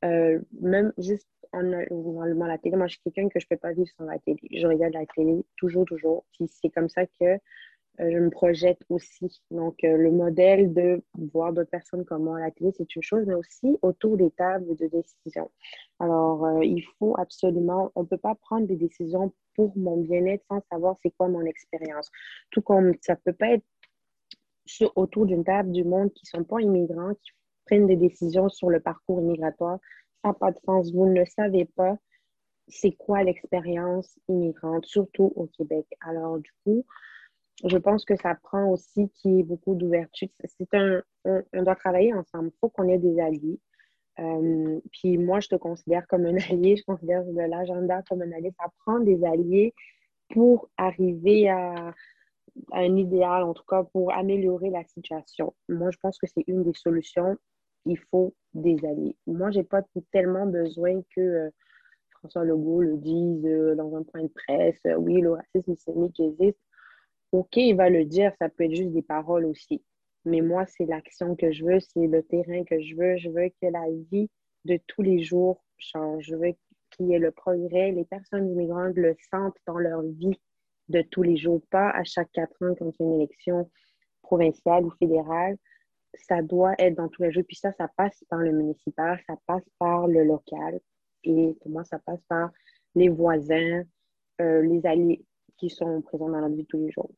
Euh, 0.04 0.40
même 0.60 0.92
juste 0.98 1.28
en, 1.54 1.72
en, 1.72 2.46
la 2.46 2.58
télé, 2.58 2.76
moi, 2.76 2.88
je 2.88 2.94
suis 2.94 3.04
quelqu'un 3.04 3.30
que 3.30 3.40
je 3.40 3.46
ne 3.46 3.56
peux 3.56 3.60
pas 3.60 3.74
vivre 3.74 3.90
sans 3.98 4.06
la 4.06 4.20
télé. 4.20 4.40
Je 4.52 4.66
regarde 4.68 4.94
la 4.94 5.06
télé 5.06 5.46
toujours, 5.56 5.86
toujours. 5.86 6.26
C'est 6.48 6.70
comme 6.70 6.90
ça 6.90 7.06
que 7.06 7.38
je 8.00 8.18
me 8.18 8.30
projette 8.30 8.80
aussi. 8.89 9.41
Donc, 9.52 9.84
euh, 9.84 9.98
le 9.98 10.12
modèle 10.12 10.74
de 10.74 11.04
voir 11.32 11.54
d'autres 11.54 11.70
personnes 11.70 12.06
comme 12.06 12.24
moi 12.24 12.38
à 12.38 12.41
la 12.41 12.52
télé, 12.52 12.72
c'est 12.76 12.96
une 12.96 13.04
chose, 13.04 13.24
mais 13.28 13.36
aussi 13.36 13.78
autour 13.82 14.18
des 14.18 14.32
tables 14.32 14.76
de 14.76 14.88
décision. 14.88 15.52
Alors, 16.00 16.46
euh, 16.46 16.66
il 16.66 16.84
faut 16.98 17.16
absolument, 17.20 17.91
on 17.96 18.02
ne 18.02 18.08
peut 18.08 18.18
pas 18.18 18.36
prendre 18.36 18.68
des 18.68 18.76
décisions 18.76 19.32
pour 19.56 19.78
mon 19.78 19.98
bien-être 19.98 20.44
sans 20.50 20.62
savoir 20.72 20.96
c'est 21.04 21.12
quoi 21.12 21.28
mon 21.28 21.46
expérience. 21.46 22.10
Tout 22.50 22.62
comme 22.62 22.94
ça 23.02 23.14
ne 23.14 23.20
peut 23.24 23.34
pas 23.34 23.52
être 23.52 23.66
sur, 24.66 24.91
autour 24.96 25.26
d'une 25.26 25.44
table 25.44 25.72
du 25.72 25.84
monde 25.84 26.12
qui 26.14 26.26
ne 26.26 26.39
sont 26.39 26.46
pas 26.46 26.62
immigrants, 26.62 27.14
qui 27.22 27.32
prennent 27.66 27.88
des 27.88 27.96
décisions 27.96 28.50
sur 28.50 28.70
le 28.70 28.80
parcours 28.80 29.22
immigratoire. 29.22 29.78
Ça 30.24 30.30
n'a 30.30 30.34
pas 30.34 30.52
de 30.52 30.60
sens. 30.66 30.91
Vous 30.91 31.06
ne 31.06 31.24
savez 31.26 31.66
pas 31.66 31.98
c'est 32.70 32.94
quoi 32.94 33.24
l'expérience 33.24 34.18
immigrante, 34.30 34.86
surtout 34.86 35.34
au 35.36 35.48
Québec. 35.48 35.86
Alors, 36.02 36.39
du 36.39 36.52
coup, 36.64 36.86
je 37.64 37.78
pense 37.78 38.04
que 38.06 38.16
ça 38.16 38.36
prend 38.36 38.70
aussi 38.70 39.10
qu'il 39.10 39.36
y 39.36 39.39
ait 39.39 39.43
beaucoup 39.43 39.76
d'ouverture. 39.76 40.28
C'est 40.45 40.74
un, 40.74 41.01
on, 41.24 41.64
doit 41.64 41.76
travailler 41.76 42.14
ensemble. 42.14 42.49
Il 42.54 42.60
faut 42.60 42.70
qu'on 42.70 42.88
ait 42.89 42.97
des 42.97 43.20
alliés. 43.20 43.60
Euh, 44.20 44.80
puis 44.91 45.18
moi, 45.18 45.39
je 45.39 45.49
te 45.49 45.56
considère 45.56 46.06
comme 46.08 46.26
un 46.26 46.36
allié, 46.49 46.76
je 46.76 46.84
considère 46.84 47.24
l'agenda 47.26 48.01
comme 48.10 48.22
un 48.22 48.32
allié. 48.32 48.51
Ça 48.60 48.68
prend 48.80 48.99
des 48.99 49.24
alliés 49.24 49.74
pour 50.30 50.70
arriver 50.78 51.49
à, 51.49 51.93
un 52.72 52.97
idéal, 52.97 53.43
en 53.43 53.54
tout 53.54 53.64
cas 53.68 53.84
pour 53.84 54.14
améliorer 54.14 54.70
la 54.70 54.84
situation. 54.84 55.56
Moi, 55.70 55.89
je 55.91 55.97
pense 55.97 56.18
que 56.18 56.28
c'est 56.28 56.43
une 56.47 56.64
des 56.64 56.74
solutions. 56.74 57.36
Il 57.86 57.97
faut 57.97 58.34
des 58.54 58.78
alliés. 58.86 59.16
Moi, 59.26 59.51
je 59.51 59.60
n'ai 59.60 59.64
pas 59.64 59.82
tellement 60.12 60.45
besoin 60.45 61.01
que 61.16 61.22
euh, 61.22 61.49
François 62.12 62.43
Legault 62.45 62.82
le 62.82 62.97
dise 62.97 63.45
euh, 63.45 63.76
dans 63.76 63.95
un 63.95 64.04
point 64.04 64.24
de 64.24 64.28
presse. 64.28 64.80
oui, 64.97 65.22
le 65.22 65.34
racisme 65.34 65.76
systémique 65.76 66.20
existe. 66.20 66.60
OK, 67.34 67.58
il 67.58 67.76
va 67.76 67.90
le 67.90 68.06
dire, 68.06 68.32
ça 68.38 68.48
peut 68.48 68.66
être 68.66 68.76
juste 68.76 68.92
des 68.92 69.02
paroles 69.02 69.46
aussi. 69.46 69.82
Mais 70.24 70.42
moi, 70.42 70.68
c'est 70.68 70.86
l'action 70.86 71.36
que 71.36 71.52
je 71.52 71.66
veux, 71.66 71.80
c'est 71.80 72.06
le 72.06 72.22
terrain 72.22 72.64
que 72.64 72.80
je 72.80 72.96
veux. 72.96 73.18
Je 73.18 73.30
veux 73.30 73.50
que 73.50 73.68
la 73.72 73.86
vie 74.12 74.30
de 74.66 74.80
tous 74.86 75.02
les 75.02 75.24
jours 75.24 75.64
change. 75.78 76.26
Je 76.26 76.36
veux 76.36 76.54
qu'il 76.92 77.08
y 77.08 77.16
ait 77.16 77.20
le 77.20 77.32
progrès. 77.32 77.92
Les 77.92 78.06
personnes 78.06 78.52
immigrantes 78.52 78.96
le 78.96 79.16
sentent 79.32 79.58
dans 79.66 79.80
leur 79.80 80.04
vie 80.04 80.40
de 80.90 81.02
tous 81.02 81.24
les 81.24 81.36
jours, 81.36 81.60
pas 81.72 81.90
à 81.90 82.04
chaque 82.04 82.32
quatre 82.34 82.54
ans 82.62 82.76
quand 82.78 82.92
il 83.00 83.02
y 83.02 83.04
a 83.04 83.08
une 83.08 83.22
élection 83.22 83.70
provinciale 84.22 84.86
ou 84.86 84.92
fédérale. 84.92 85.58
Ça 86.14 86.44
doit 86.44 86.76
être 86.78 86.94
dans 86.94 87.10
tous 87.10 87.24
les 87.24 87.32
jours. 87.32 87.44
Puis 87.48 87.58
ça, 87.58 87.72
ça 87.74 87.88
passe 87.98 88.24
par 88.30 88.40
le 88.42 88.52
municipal, 88.52 89.20
ça 89.26 89.36
passe 89.48 89.68
par 89.80 90.08
le 90.08 90.24
local. 90.24 90.80
Et 91.24 91.56
pour 91.62 91.72
moi, 91.72 91.84
ça 91.84 91.98
passe 91.98 92.22
par 92.30 92.52
les 92.94 93.10
voisins, 93.10 93.82
euh, 94.40 94.62
les 94.62 94.86
alliés 94.86 95.26
qui 95.58 95.72
sont 95.72 96.04
présents 96.04 96.30
dans 96.30 96.40
la 96.40 96.50
vie 96.50 96.62
de 96.62 96.68
tous 96.68 96.78
les 96.78 96.92
jours 96.92 97.10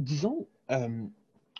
disons, 0.00 0.46
euh, 0.70 1.06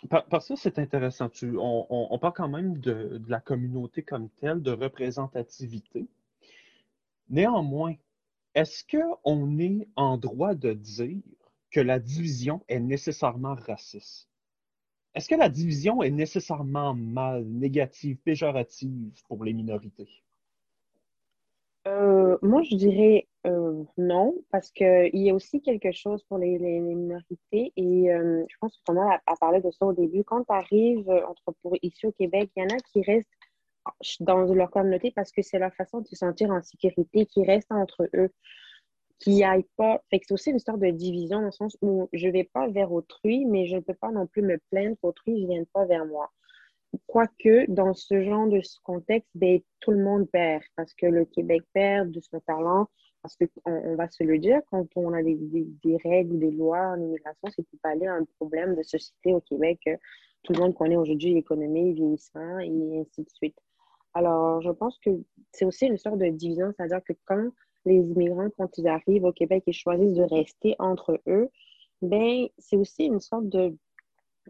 parce 0.09 0.47
que 0.47 0.55
c'est 0.55 0.79
intéressant. 0.79 1.29
On, 1.43 2.17
parle 2.19 2.33
quand 2.33 2.49
même 2.49 2.77
de, 2.79 3.21
la 3.27 3.39
communauté 3.39 4.01
comme 4.01 4.29
telle, 4.29 4.61
de 4.61 4.71
représentativité. 4.71 6.07
Néanmoins, 7.29 7.95
est-ce 8.55 8.83
qu'on 8.83 9.59
est 9.59 9.87
en 9.95 10.17
droit 10.17 10.55
de 10.55 10.73
dire 10.73 11.21
que 11.69 11.79
la 11.79 11.99
division 11.99 12.63
est 12.67 12.79
nécessairement 12.79 13.55
raciste? 13.55 14.27
Est-ce 15.13 15.27
que 15.27 15.35
la 15.35 15.49
division 15.49 16.01
est 16.01 16.09
nécessairement 16.09 16.93
mal, 16.93 17.43
négative, 17.45 18.17
péjorative 18.17 19.21
pour 19.27 19.43
les 19.43 19.53
minorités? 19.53 20.23
Euh, 21.87 22.37
moi, 22.43 22.61
je 22.63 22.75
dirais 22.75 23.27
euh, 23.47 23.83
non, 23.97 24.35
parce 24.51 24.69
qu'il 24.71 25.09
y 25.13 25.29
a 25.31 25.33
aussi 25.33 25.61
quelque 25.61 25.91
chose 25.91 26.23
pour 26.25 26.37
les, 26.37 26.59
minorités 26.59 27.73
et 27.75 28.11
euh, 28.13 28.45
je 28.47 28.55
pense 28.59 28.79
Thomas 28.85 29.19
a, 29.25 29.35
parlé 29.37 29.61
de 29.61 29.71
ça 29.71 29.85
au 29.87 29.93
début. 29.93 30.23
Quand 30.23 30.43
tu 30.43 30.53
arrives 30.53 31.09
entre, 31.09 31.55
pour, 31.63 31.75
ici 31.81 32.05
au 32.05 32.11
Québec, 32.11 32.51
il 32.55 32.63
y 32.63 32.65
en 32.65 32.75
a 32.75 32.77
qui 32.91 33.01
restent 33.01 33.29
dans 34.19 34.43
leur 34.53 34.69
communauté 34.69 35.11
parce 35.11 35.31
que 35.31 35.41
c'est 35.41 35.57
leur 35.57 35.73
façon 35.73 36.01
de 36.01 36.07
se 36.07 36.15
sentir 36.15 36.51
en 36.51 36.61
sécurité, 36.61 37.25
qui 37.25 37.43
restent 37.43 37.71
entre 37.71 38.07
eux, 38.13 38.29
qui 39.19 39.43
aillent 39.43 39.65
pas. 39.75 40.03
C'est 40.11 40.31
aussi 40.31 40.51
une 40.51 40.59
sorte 40.59 40.79
de 40.79 40.91
division 40.91 41.39
dans 41.39 41.45
le 41.45 41.51
sens 41.51 41.75
où 41.81 42.09
je 42.13 42.27
ne 42.27 42.31
vais 42.31 42.43
pas 42.43 42.67
vers 42.67 42.91
autrui, 42.91 43.45
mais 43.45 43.65
je 43.65 43.77
ne 43.77 43.81
peux 43.81 43.95
pas 43.95 44.11
non 44.11 44.27
plus 44.27 44.43
me 44.43 44.59
plaindre 44.69 44.97
qu'autrui 45.01 45.33
ne 45.33 45.47
vienne 45.47 45.65
pas 45.73 45.85
vers 45.85 46.05
moi. 46.05 46.31
Quoique, 47.07 47.69
dans 47.69 47.93
ce 47.93 48.21
genre 48.23 48.47
de 48.47 48.61
contexte, 48.83 49.29
ben, 49.35 49.59
tout 49.79 49.91
le 49.91 50.03
monde 50.03 50.29
perd 50.29 50.63
parce 50.75 50.93
que 50.93 51.05
le 51.05 51.25
Québec 51.25 51.61
perd 51.73 52.11
de 52.11 52.19
son 52.19 52.39
talent. 52.41 52.87
Parce 53.21 53.37
qu'on 53.37 53.47
on 53.65 53.95
va 53.95 54.09
se 54.09 54.23
le 54.23 54.39
dire, 54.39 54.61
quand 54.71 54.87
on 54.95 55.13
a 55.13 55.21
des, 55.21 55.37
des, 55.83 55.97
règles 56.03 56.39
des 56.39 56.49
lois 56.49 56.87
en 56.87 56.99
immigration, 56.99 57.49
c'est 57.55 57.67
pour 57.67 57.79
pallier 57.83 58.07
à 58.07 58.15
un 58.15 58.25
problème 58.39 58.75
de 58.75 58.81
société 58.81 59.33
au 59.33 59.41
Québec. 59.41 59.79
Tout 60.43 60.53
le 60.53 60.59
monde 60.59 60.73
connaît 60.73 60.95
aujourd'hui 60.95 61.35
l'économie, 61.35 61.93
vieillissement 61.93 62.59
et 62.59 62.99
ainsi 62.99 63.21
de 63.21 63.29
suite. 63.29 63.57
Alors, 64.13 64.61
je 64.61 64.71
pense 64.71 64.97
que 64.99 65.11
c'est 65.51 65.65
aussi 65.65 65.85
une 65.85 65.97
sorte 65.97 66.17
de 66.17 66.29
division, 66.29 66.73
c'est-à-dire 66.75 67.03
que 67.03 67.13
quand 67.25 67.49
les 67.85 67.97
immigrants, 67.97 68.49
quand 68.57 68.77
ils 68.77 68.87
arrivent 68.87 69.23
au 69.23 69.31
Québec 69.31 69.63
et 69.67 69.71
choisissent 69.71 70.15
de 70.15 70.23
rester 70.23 70.75
entre 70.79 71.21
eux, 71.27 71.49
ben, 72.01 72.47
c'est 72.57 72.75
aussi 72.75 73.05
une 73.05 73.19
sorte 73.19 73.47
de 73.49 73.75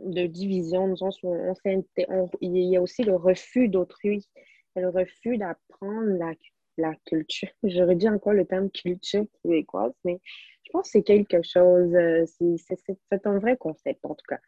de 0.05 0.27
division, 0.27 0.85
dans 0.85 0.87
le 0.87 0.95
sens 0.95 1.23
où 1.23 1.29
on, 1.29 2.29
il 2.41 2.57
y 2.57 2.77
a 2.77 2.81
aussi 2.81 3.03
le 3.03 3.15
refus 3.15 3.69
d'autrui, 3.69 4.27
le 4.75 4.89
refus 4.89 5.37
d'apprendre 5.37 6.17
la, 6.17 6.33
la, 6.77 6.95
culture. 7.05 7.49
Je 7.63 7.81
redis 7.83 8.09
encore 8.09 8.33
le 8.33 8.45
terme 8.45 8.69
culture 8.69 9.25
québécoise, 9.43 9.93
mais 10.03 10.19
je 10.63 10.71
pense 10.71 10.87
que 10.87 10.91
c'est 10.91 11.03
quelque 11.03 11.41
chose, 11.43 11.93
euh, 11.95 12.25
c'est 12.25 13.25
un 13.25 13.39
vrai 13.39 13.57
concept 13.57 14.05
en 14.05 14.15
tout 14.15 14.25
cas, 14.27 14.39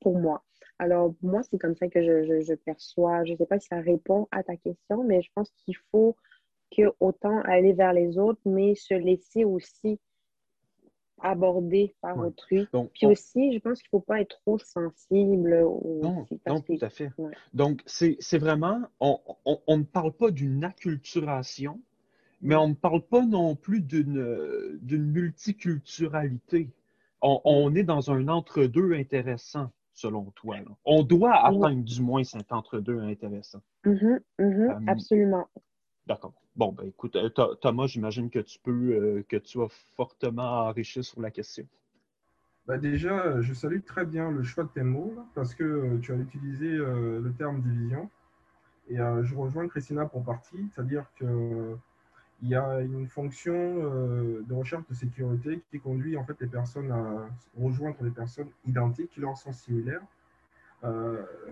pour 0.00 0.18
moi. 0.18 0.44
Alors, 0.78 1.14
moi, 1.22 1.42
c'est 1.42 1.58
comme 1.58 1.76
ça 1.76 1.88
que 1.88 2.02
je, 2.02 2.40
je, 2.42 2.54
perçois. 2.54 3.24
Je 3.24 3.32
ne 3.32 3.36
sais 3.36 3.46
pas 3.46 3.60
si 3.60 3.66
ça 3.66 3.80
répond 3.80 4.28
à 4.30 4.42
ta 4.42 4.56
question, 4.56 5.04
mais 5.04 5.20
je 5.20 5.28
pense 5.34 5.50
qu'il 5.50 5.76
faut 5.90 6.16
que 6.74 6.82
autant 7.00 7.40
aller 7.42 7.74
vers 7.74 7.92
les 7.92 8.18
autres, 8.18 8.40
mais 8.46 8.74
se 8.74 8.94
laisser 8.94 9.44
aussi 9.44 10.00
abordé 11.22 11.94
par 12.00 12.18
autrui. 12.18 12.66
Puis 12.94 13.06
aussi, 13.06 13.52
je 13.54 13.58
pense 13.58 13.80
qu'il 13.80 13.88
ne 13.92 13.98
faut 13.98 14.04
pas 14.04 14.20
être 14.20 14.38
trop 14.44 14.58
sensible. 14.58 15.60
non, 16.02 16.26
non 16.46 16.60
tout 16.60 16.78
à 16.80 16.90
fait. 16.90 17.10
Donc, 17.54 17.82
c'est 17.86 18.38
vraiment, 18.38 18.82
on, 19.00 19.18
on, 19.44 19.78
ne 19.78 19.84
parle 19.84 20.12
pas 20.12 20.30
d'une 20.30 20.64
acculturation, 20.64 21.80
mais 22.40 22.54
on 22.54 22.68
ne 22.68 22.74
parle 22.74 23.02
pas 23.02 23.24
non 23.24 23.54
plus 23.56 23.80
d'une 23.80 24.80
multiculturalité. 24.82 26.70
On, 27.22 27.40
on, 27.44 27.74
est 27.74 27.84
dans 27.84 28.10
un 28.10 28.28
entre-deux 28.28 28.94
intéressant, 28.94 29.70
selon 29.92 30.30
toi. 30.30 30.56
On 30.84 31.02
doit 31.02 31.34
atteindre 31.34 31.84
du 31.84 32.00
moins 32.00 32.24
cet 32.24 32.52
entre-deux 32.52 33.00
intéressant. 33.00 33.60
Mm-hmm, 33.84 34.20
mm-hmm, 34.38 34.90
absolument. 34.90 35.46
D'accord. 36.06 36.32
Bon, 36.56 36.72
ben 36.72 36.84
écoute, 36.84 37.16
euh, 37.16 37.28
Thomas, 37.60 37.86
j'imagine 37.86 38.28
que 38.28 38.40
tu 38.40 38.58
peux, 38.58 38.70
euh, 38.70 39.24
que 39.28 39.36
tu 39.36 39.60
as 39.62 39.68
fortement 39.96 40.66
enrichi 40.66 41.02
sur 41.04 41.20
la 41.20 41.30
question. 41.30 41.64
Bah 42.66 42.76
déjà, 42.76 43.40
je 43.40 43.54
salue 43.54 43.80
très 43.80 44.04
bien 44.04 44.30
le 44.30 44.42
choix 44.42 44.64
de 44.64 44.68
tes 44.68 44.82
mots 44.82 45.14
parce 45.34 45.54
que 45.54 45.64
euh, 45.64 45.98
tu 46.00 46.12
as 46.12 46.16
utilisé 46.16 46.68
le 46.68 47.32
terme 47.38 47.60
division. 47.62 48.10
Et 48.88 48.96
je 48.96 49.34
rejoins 49.36 49.68
Christina 49.68 50.04
pour 50.06 50.24
partie, 50.24 50.68
c'est-à-dire 50.74 51.06
qu'il 51.16 51.78
y 52.42 52.56
a 52.56 52.80
une 52.80 53.06
fonction 53.06 53.54
de 53.54 54.52
recherche 54.52 54.82
de 54.88 54.94
sécurité 54.94 55.62
qui 55.70 55.78
conduit 55.78 56.16
en 56.16 56.24
fait 56.24 56.34
les 56.40 56.48
personnes 56.48 56.90
à 56.90 57.28
rejoindre 57.56 58.02
des 58.02 58.10
personnes 58.10 58.48
identiques 58.66 59.10
qui 59.12 59.20
leur 59.20 59.36
sont 59.36 59.52
similaires. 59.52 60.02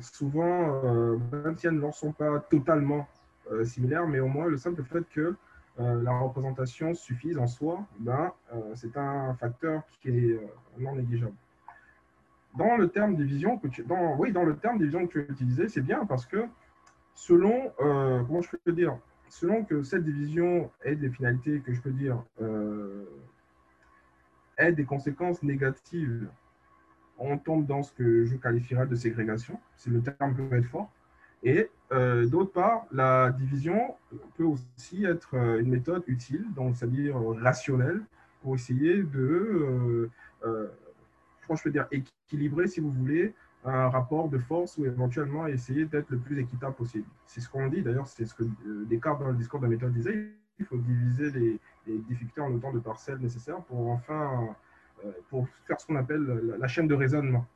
souvent, 0.01 0.83
même 1.31 1.57
si 1.57 1.69
elles 1.69 1.77
ne 1.77 1.81
leur 1.81 1.95
sont 1.95 2.11
pas 2.11 2.41
totalement 2.41 3.07
euh, 3.53 3.65
similaire, 3.65 4.07
mais 4.07 4.21
au 4.21 4.29
moins 4.29 4.47
le 4.47 4.57
simple 4.57 4.83
fait 4.85 5.05
que 5.11 5.35
euh, 5.81 6.03
la 6.03 6.19
représentation 6.19 6.95
suffise 6.95 7.39
en 7.39 7.47
soi, 7.47 7.87
ben, 8.01 8.33
euh, 8.53 8.73
c'est 8.75 8.97
un 8.97 9.35
facteur 9.35 9.83
qui 10.01 10.11
est 10.11 10.41
non 10.79 10.95
négligeable. 10.97 11.35
dans 12.57 12.77
le 12.77 12.89
terme 12.89 13.17
division 13.17 13.59
que 13.59 13.69
tu, 13.69 13.85
dans, 13.85 14.17
oui, 14.17 14.33
dans 14.33 14.45
le 14.45 14.57
terme 14.57 14.79
division 14.79 15.07
que 15.07 15.13
tu 15.13 15.21
as 15.21 15.33
utilisé, 15.33 15.69
c'est 15.69 15.81
bien 15.81 16.05
parce 16.07 16.27
que 16.27 16.45
selon, 17.15 17.73
comment 17.79 18.43
je 18.43 18.57
peux 18.65 18.73
dire, 18.73 18.97
selon 19.29 19.65
que 19.65 19.83
cette 19.83 20.05
division 20.05 20.71
ait 20.83 20.97
des 20.97 21.11
finalités 21.11 21.61
que 21.61 21.73
je 21.73 21.81
peux 21.81 21.91
dire, 21.91 22.23
ait 24.57 24.73
des 24.73 24.85
conséquences 24.85 25.43
négatives, 25.43 26.29
on 27.19 27.39
tombe 27.39 27.67
dans 27.67 27.83
ce 27.83 27.93
que 27.93 28.25
je 28.25 28.37
qualifierais 28.37 28.87
de 28.87 28.95
ségrégation, 28.95 29.61
si 29.77 29.91
le 29.91 30.03
terme 30.03 30.35
peut 30.35 30.57
être 30.57 30.67
fort. 30.67 30.91
Et 31.43 31.71
euh, 31.93 32.27
d'autre 32.27 32.53
part, 32.53 32.87
la 32.93 33.31
division 33.31 33.95
peut 34.37 34.45
aussi 34.45 35.05
être 35.05 35.35
euh, 35.35 35.61
une 35.61 35.69
méthode 35.69 36.03
utile, 36.07 36.45
donc 36.55 36.77
c'est-à-dire 36.77 37.17
rationnelle, 37.41 38.03
pour 38.43 38.55
essayer 38.55 39.03
de, 39.03 40.11
euh, 40.45 40.67
je 41.51 41.63
peux 41.63 41.71
dire, 41.71 41.87
équilibrer, 41.91 42.69
si 42.69 42.81
vous 42.81 42.91
voulez, 42.91 43.35
un 43.65 43.89
rapport 43.89 44.29
de 44.29 44.39
force 44.39 44.79
ou 44.79 44.87
éventuellement 44.87 45.47
essayer 45.47 45.85
d'être 45.85 46.11
le 46.11 46.19
plus 46.19 46.39
équitable 46.39 46.75
possible. 46.75 47.07
C'est 47.27 47.41
ce 47.41 47.49
qu'on 47.49 47.69
dit, 47.69 47.83
d'ailleurs, 47.83 48.07
c'est 48.07 48.27
ce 48.27 48.35
que 48.35 48.45
Descartes 48.87 49.21
dans 49.21 49.29
le 49.29 49.35
discours 49.35 49.59
de 49.59 49.65
la 49.65 49.71
méthode 49.71 49.93
disait, 49.93 50.29
il 50.59 50.65
faut 50.65 50.77
diviser 50.77 51.31
les, 51.31 51.59
les 51.87 51.99
difficultés 51.99 52.41
en 52.41 52.53
autant 52.53 52.73
de 52.73 52.79
parcelles 52.79 53.19
nécessaires 53.19 53.61
pour 53.63 53.89
enfin, 53.91 54.55
pour 55.31 55.49
faire 55.67 55.81
ce 55.81 55.87
qu'on 55.87 55.97
appelle 55.97 56.55
la 56.59 56.69
chaîne 56.69 56.87
de 56.87 56.95
raisonnement. 56.95 57.47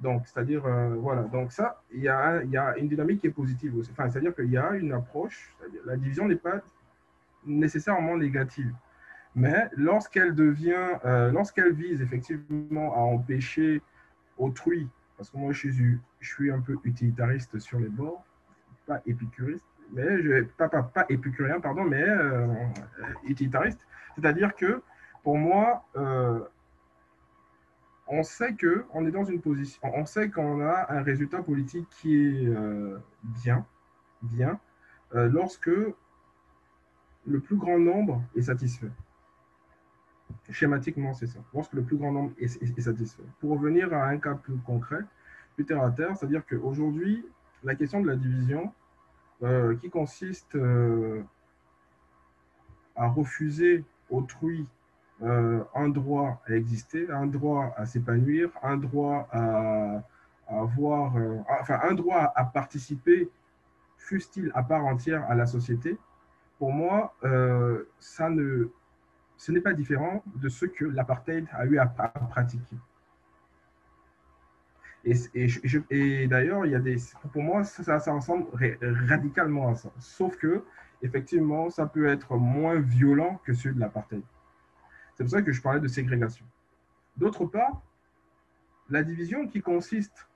Donc, 0.00 0.26
c'est-à-dire, 0.26 0.66
euh, 0.66 0.96
voilà, 0.96 1.22
donc 1.22 1.52
ça, 1.52 1.80
il 1.92 2.00
y, 2.00 2.08
a, 2.08 2.42
y 2.44 2.56
a 2.56 2.76
une 2.76 2.88
dynamique 2.88 3.20
qui 3.20 3.28
est 3.28 3.30
positive 3.30 3.76
aussi. 3.76 3.90
Enfin, 3.92 4.08
c'est-à-dire 4.10 4.34
qu'il 4.34 4.50
y 4.50 4.56
a 4.56 4.72
une 4.72 4.92
approche, 4.92 5.56
la 5.84 5.96
division 5.96 6.26
n'est 6.26 6.36
pas 6.36 6.60
nécessairement 7.46 8.16
négative. 8.16 8.72
Mais 9.34 9.68
lorsqu'elle 9.76 10.34
devient, 10.34 10.98
euh, 11.04 11.30
lorsqu'elle 11.30 11.72
vise 11.72 12.02
effectivement 12.02 12.94
à 12.94 13.00
empêcher 13.00 13.80
autrui, 14.38 14.88
parce 15.16 15.30
que 15.30 15.36
moi 15.36 15.52
je 15.52 15.58
suis, 15.58 15.98
je 16.20 16.28
suis 16.28 16.50
un 16.50 16.60
peu 16.60 16.76
utilitariste 16.84 17.58
sur 17.58 17.78
les 17.78 17.88
bords, 17.88 18.24
pas 18.86 19.00
épicuriste, 19.06 19.64
mais 19.92 20.22
je, 20.22 20.42
pas, 20.42 20.68
pas, 20.68 20.82
pas 20.82 21.06
épicurien, 21.08 21.60
pardon, 21.60 21.84
mais 21.84 22.02
euh, 22.02 22.46
utilitariste. 23.24 23.86
C'est-à-dire 24.16 24.54
que 24.54 24.82
pour 25.22 25.38
moi, 25.38 25.84
on 28.08 28.22
sait 28.22 28.56
qu'on 28.56 30.60
a 30.60 30.92
un 30.92 31.02
résultat 31.02 31.42
politique 31.42 31.88
qui 31.90 32.16
est 32.16 32.46
euh, 32.46 32.98
bien, 33.22 33.66
bien, 34.22 34.58
euh, 35.14 35.28
lorsque 35.28 35.70
le 37.26 37.40
plus 37.40 37.56
grand 37.56 37.78
nombre 37.78 38.22
est 38.34 38.42
satisfait. 38.42 38.90
Schématiquement, 40.50 41.14
c'est 41.14 41.26
ça. 41.26 41.38
Lorsque 41.54 41.74
le 41.74 41.82
plus 41.82 41.96
grand 41.96 42.12
nombre 42.12 42.32
est, 42.38 42.80
satisfait. 42.80 43.22
Pour 43.40 43.52
revenir 43.52 43.92
à 43.94 44.06
un 44.06 44.18
cas 44.18 44.34
plus 44.34 44.56
concret, 44.58 45.04
plus 45.54 45.64
terre 45.64 45.82
à 45.82 45.90
terre, 45.90 46.16
c'est-à-dire 46.16 46.44
qu'aujourd'hui, 46.46 47.24
la 47.62 47.74
question 47.74 48.00
de 48.00 48.08
la 48.08 48.16
division, 48.16 48.72
euh, 49.42 49.76
qui 49.76 49.90
consiste 49.90 50.56
à 52.96 53.08
refuser 53.08 53.84
autrui 54.10 54.66
euh, 55.22 55.62
un 55.74 55.88
droit 55.88 56.42
à 56.48 56.54
exister, 56.54 57.08
un 57.10 57.26
droit 57.26 57.72
à 57.76 57.86
s'épanouir, 57.86 58.50
un 58.62 58.76
droit 58.76 59.28
à, 59.30 60.02
avoir, 60.48 61.16
euh, 61.16 61.38
enfin 61.60 61.78
un 61.84 61.94
droit 61.94 62.32
à 62.34 62.44
participer, 62.44 63.30
fût-il 63.98 64.50
à 64.54 64.64
part 64.64 64.84
entière 64.84 65.24
à 65.30 65.36
la 65.36 65.46
société, 65.46 65.96
pour 66.58 66.72
moi, 66.72 67.14
euh, 67.22 67.84
ça 68.00 68.30
ne, 68.30 68.68
ce 69.36 69.52
n'est 69.52 69.60
pas 69.60 69.74
différent 69.74 70.24
de 70.34 70.48
ce 70.48 70.66
que 70.66 70.84
l'apartheid 70.84 71.46
a 71.52 71.66
eu 71.66 71.78
à, 71.78 71.86
pratiquer. 71.86 72.76
Et, 75.04 76.26
d'ailleurs, 76.26 76.66
il 76.66 76.72
y 76.72 76.74
a 76.76 76.80
des, 76.80 76.96
pour 77.32 77.42
moi, 77.42 77.62
ça, 77.64 77.98
ça 77.98 78.12
ressemble 78.12 78.46
radicalement 79.08 79.68
à 79.68 79.74
ça. 79.76 79.90
Sauf 79.98 80.36
que, 80.36 80.64
effectivement, 81.00 81.70
ça 81.70 81.86
peut 81.86 82.06
être 82.06 82.36
moins 82.36 82.80
violent 82.80 83.40
que 83.44 83.52
celui 83.52 83.76
de 83.76 83.80
l'apartheid. 83.80 84.22
C'est 85.22 85.26
pour 85.26 85.38
ça 85.38 85.42
que 85.42 85.52
je 85.52 85.62
parlais 85.62 85.78
de 85.78 85.86
ségrégation. 85.86 86.44
D'autre 87.16 87.46
part, 87.46 87.80
la 88.90 89.04
division 89.04 89.46
qui 89.46 89.60
consiste 89.60 90.26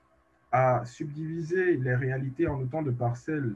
à 0.49 0.85
subdiviser 0.85 1.75
les 1.75 1.93
réalités 1.93 2.47
en 2.47 2.61
autant 2.61 2.81
de 2.81 2.91
parcelles 2.91 3.53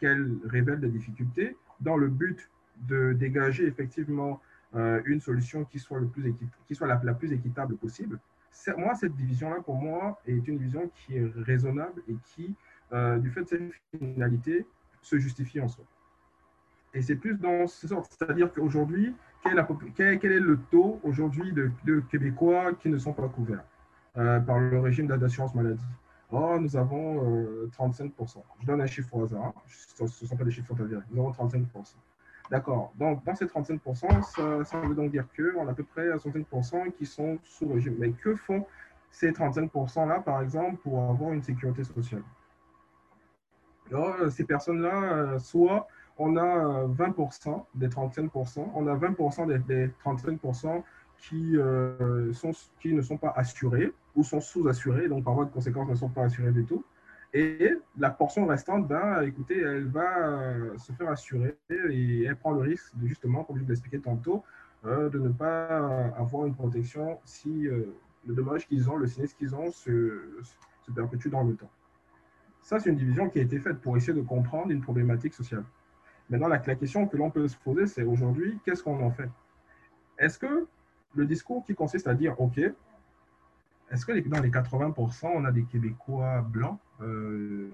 qu'elles 0.00 0.36
révèlent 0.44 0.80
des 0.80 0.88
difficultés, 0.88 1.56
dans 1.80 1.96
le 1.96 2.08
but 2.08 2.50
de 2.88 3.12
dégager 3.12 3.66
effectivement 3.66 4.40
euh, 4.74 5.00
une 5.04 5.20
solution 5.20 5.64
qui 5.64 5.78
soit, 5.78 6.00
le 6.00 6.08
plus 6.08 6.34
qui 6.66 6.74
soit 6.74 6.88
la, 6.88 7.14
plus 7.14 7.32
équitable 7.32 7.76
possible. 7.76 8.18
Moi, 8.76 8.96
cette 8.96 9.14
division-là, 9.14 9.60
pour 9.60 9.76
moi, 9.76 10.20
est 10.26 10.48
une 10.48 10.58
vision 10.58 10.90
qui 10.92 11.18
est 11.18 11.32
raisonnable 11.36 12.02
et 12.08 12.16
qui, 12.24 12.52
euh, 12.92 13.18
du 13.18 13.30
fait 13.30 13.42
de 13.42 13.48
cette 13.48 13.72
finalité, 13.96 14.66
se 15.02 15.18
justifie 15.18 15.60
en 15.60 15.68
soi. 15.68 15.84
Et 16.94 17.02
c'est 17.02 17.16
plus 17.16 17.34
dans 17.34 17.66
ce 17.66 17.86
sens, 17.86 18.06
c'est-à-dire 18.10 18.52
qu'aujourd'hui, 18.52 19.14
quel, 19.42 19.58
est 19.58 20.40
le 20.40 20.58
taux 20.70 21.00
aujourd'hui 21.02 21.52
de, 21.52 22.00
Québécois 22.10 22.72
qui 22.74 22.88
ne 22.88 22.98
sont 22.98 23.12
pas 23.12 23.28
couverts 23.28 23.64
euh, 24.16 24.40
par 24.40 24.58
le 24.58 24.80
régime 24.80 25.06
d'assurance 25.06 25.54
maladie? 25.54 25.84
Oh, 26.30 26.58
nous 26.60 26.76
avons 26.76 27.22
35%. 27.78 28.10
Euh, 28.20 28.40
Je 28.60 28.66
donne 28.66 28.80
un 28.80 28.86
chiffre 28.86 29.14
au 29.14 29.24
hasard, 29.24 29.52
ce 29.66 30.02
ne 30.02 30.08
sont 30.08 30.36
pas 30.36 30.44
des 30.44 30.50
chiffres 30.50 30.74
avérés, 30.78 31.02
nous 31.10 31.22
avons 31.22 31.48
35%. 31.48 31.66
D'accord. 32.50 32.92
Donc, 32.98 33.24
dans 33.24 33.34
ces 33.34 33.44
35%, 33.44 34.64
ça, 34.64 34.80
veut 34.80 34.94
donc 34.94 35.10
dire 35.10 35.26
qu'on 35.36 35.66
a 35.66 35.70
à 35.70 35.74
peu 35.74 35.84
près 35.84 36.08
65% 36.08 36.92
qui 36.92 37.04
sont 37.04 37.38
sous 37.44 37.68
régime. 37.68 37.96
Mais 37.98 38.10
que 38.12 38.34
font 38.34 38.64
ces 39.10 39.32
35%-là, 39.32 40.20
par 40.20 40.40
exemple, 40.40 40.76
pour 40.78 41.10
avoir 41.10 41.32
une 41.32 41.42
sécurité 41.42 41.84
sociale? 41.84 42.22
Alors, 43.90 44.30
Ces 44.30 44.44
personnes-là, 44.44 45.02
euh, 45.02 45.38
soit 45.38 45.88
on 46.18 46.36
a 46.36 46.86
20% 46.86 47.48
euh, 47.48 47.54
des 47.74 47.88
35%, 47.88 48.66
on 48.74 48.86
a 48.86 48.96
20% 48.96 49.66
des, 49.66 49.90
35% 50.04 50.82
qui, 51.18 51.56
euh, 51.56 52.32
qui 52.80 52.92
ne 52.92 53.02
sont 53.02 53.16
pas 53.16 53.32
assurés 53.36 53.92
ou 54.14 54.22
sont 54.22 54.40
sous-assurés, 54.40 55.08
donc 55.08 55.24
par 55.24 55.34
voie 55.34 55.44
de 55.44 55.50
conséquence 55.50 55.88
ne 55.88 55.94
sont 55.94 56.08
pas 56.08 56.24
assurés 56.24 56.52
du 56.52 56.64
tout. 56.64 56.84
Et 57.34 57.74
la 57.98 58.10
portion 58.10 58.46
restante, 58.46 58.88
ben, 58.88 59.22
écoutez, 59.22 59.60
elle 59.60 59.86
va 59.86 60.28
euh, 60.28 60.78
se 60.78 60.92
faire 60.92 61.10
assurer 61.10 61.56
et 61.70 62.24
elle 62.24 62.36
prend 62.36 62.52
le 62.52 62.60
risque, 62.60 62.96
de, 62.96 63.06
justement, 63.06 63.44
comme 63.44 63.56
je 63.58 63.62
vous 63.62 63.68
l'expliquais 63.68 63.98
tantôt, 63.98 64.42
de 64.84 65.18
ne 65.18 65.30
pas 65.30 66.12
avoir 66.16 66.46
une 66.46 66.54
protection 66.54 67.18
si 67.24 67.64
le 67.64 68.34
dommage 68.34 68.68
qu'ils 68.68 68.88
ont, 68.88 68.96
le 68.96 69.08
sinistre 69.08 69.36
qu'ils 69.36 69.52
ont 69.56 69.72
se, 69.72 70.38
se 70.86 70.92
perpétue 70.92 71.28
dans 71.28 71.42
le 71.42 71.56
temps. 71.56 71.70
Ça, 72.62 72.78
c'est 72.78 72.90
une 72.90 72.96
division 72.96 73.28
qui 73.28 73.40
a 73.40 73.42
été 73.42 73.58
faite 73.58 73.80
pour 73.80 73.96
essayer 73.96 74.12
de 74.12 74.22
comprendre 74.22 74.70
une 74.70 74.80
problématique 74.80 75.34
sociale. 75.34 75.64
Maintenant, 76.30 76.48
la, 76.48 76.58
question 76.58 77.06
que 77.06 77.16
l'on 77.16 77.30
peut 77.30 77.48
se 77.48 77.56
poser, 77.56 77.86
c'est 77.86 78.02
aujourd'hui, 78.02 78.58
qu'est-ce 78.64 78.82
qu'on 78.82 79.02
en 79.02 79.10
fait? 79.10 79.30
Est-ce 80.18 80.38
que 80.38 80.66
le 81.14 81.26
discours 81.26 81.64
qui 81.64 81.74
consiste 81.74 82.06
à 82.06 82.14
dire, 82.14 82.38
OK, 82.40 82.58
est-ce 83.90 84.04
que 84.04 84.28
dans 84.28 84.40
les 84.40 84.50
80%, 84.50 85.30
on 85.34 85.44
a 85.44 85.52
des 85.52 85.64
Québécois 85.64 86.42
blancs 86.42 86.78
euh, 87.00 87.70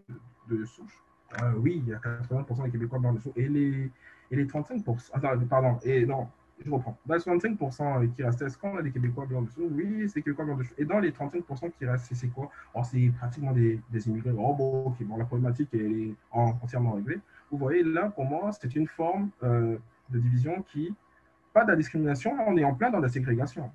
de 0.49 0.65
souche? 0.65 1.03
Euh, 1.43 1.55
Oui, 1.57 1.83
il 1.85 1.91
y 1.91 1.95
a 1.95 1.99
80% 1.99 2.65
des 2.65 2.71
Québécois 2.71 3.01
blancs 3.01 3.17
de 3.17 3.21
souche. 3.21 3.33
Et 3.37 3.49
les, 3.49 3.91
et 4.31 4.37
les 4.37 4.47
35%, 4.47 5.11
attends, 5.15 5.39
pardon, 5.49 5.79
et 5.83 6.07
non, 6.07 6.29
je 6.65 6.71
reprends. 6.71 6.97
Dans 7.07 7.15
les 7.15 7.21
65% 7.21 8.15
qui 8.15 8.23
restent, 8.23 8.43
est-ce 8.43 8.57
qu'on 8.57 8.77
a 8.77 8.83
des 8.83 8.93
Québécois 8.93 9.27
blancs 9.27 9.47
de 9.47 9.51
souche? 9.51 9.73
Oui, 9.73 10.09
c'est 10.09 10.23
Québécois 10.23 10.45
blancs 10.45 10.59
de 10.59 10.63
souche. 10.65 10.75
Et 10.79 10.85
dans 10.85 11.01
les 11.01 11.11
35% 11.11 11.73
qui 11.73 11.87
restent, 11.87 12.15
c'est 12.15 12.29
quoi? 12.29 12.51
Oh, 12.75 12.83
C'est 12.85 13.11
pratiquement 13.19 13.53
des, 13.53 13.81
des, 13.91 14.09
immigrés. 14.09 14.33
Oh, 14.37 14.55
bon, 14.55 14.85
ok, 14.87 15.03
bon, 15.03 15.17
la 15.17 15.25
problématique 15.25 15.69
est 15.75 16.15
entièrement 16.31 16.93
réglée. 16.93 17.19
Vous 17.51 17.59
voyez, 17.59 17.82
là, 17.82 18.11
pour 18.11 18.24
moi, 18.24 18.51
c'est 18.53 18.74
une 18.74 18.86
forme 18.86 19.30
euh, 19.42 19.76
de 20.11 20.18
division 20.18 20.62
qui, 20.62 20.95
pas 21.53 21.64
de 21.64 21.70
la 21.70 21.76
discrimination, 21.76 22.36
on 22.47 22.57
est 22.57 22.64
en 22.64 22.74
plein 22.74 22.90
dans 22.90 23.01
la 23.01 23.09
ségrégation. 23.09 23.70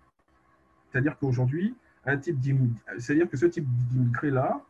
C'est-à-dire 0.92 1.18
qu'aujourd'hui, 1.18 1.76
un 2.06 2.18
type 2.18 2.38
c'est-à-dire 2.98 3.30
que 3.30 3.38
ce 3.38 3.46
type 3.46 3.68
d'immigré-là 3.90 4.62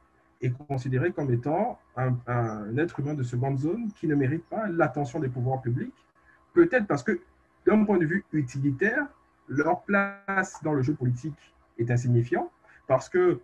est 0.41 0.51
considéré 0.67 1.11
comme 1.11 1.31
étant 1.31 1.79
un, 1.97 2.77
être 2.77 2.99
humain 2.99 3.13
de 3.13 3.23
seconde 3.23 3.57
zone 3.57 3.91
qui 3.93 4.07
ne 4.07 4.15
mérite 4.15 4.45
pas 4.45 4.67
l'attention 4.67 5.19
des 5.19 5.27
pouvoirs 5.27 5.61
publics, 5.61 5.93
peut-être 6.53 6.87
parce 6.87 7.03
que, 7.03 7.19
d'un 7.65 7.83
point 7.83 7.97
de 7.97 8.05
vue 8.05 8.23
utilitaire, 8.31 9.05
leur 9.47 9.81
place 9.81 10.61
dans 10.63 10.73
le 10.73 10.81
jeu 10.81 10.93
politique 10.93 11.53
est 11.77 11.91
insignifiante, 11.91 12.49
parce 12.87 13.09
que, 13.09 13.39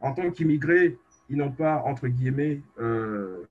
en 0.00 0.12
tant 0.12 0.30
qu'immigrés, 0.30 0.98
ils 1.28 1.36
n'ont 1.36 1.52
pas, 1.52 1.82
entre 1.84 2.08
guillemets, 2.08 2.60
euh, 2.80 3.44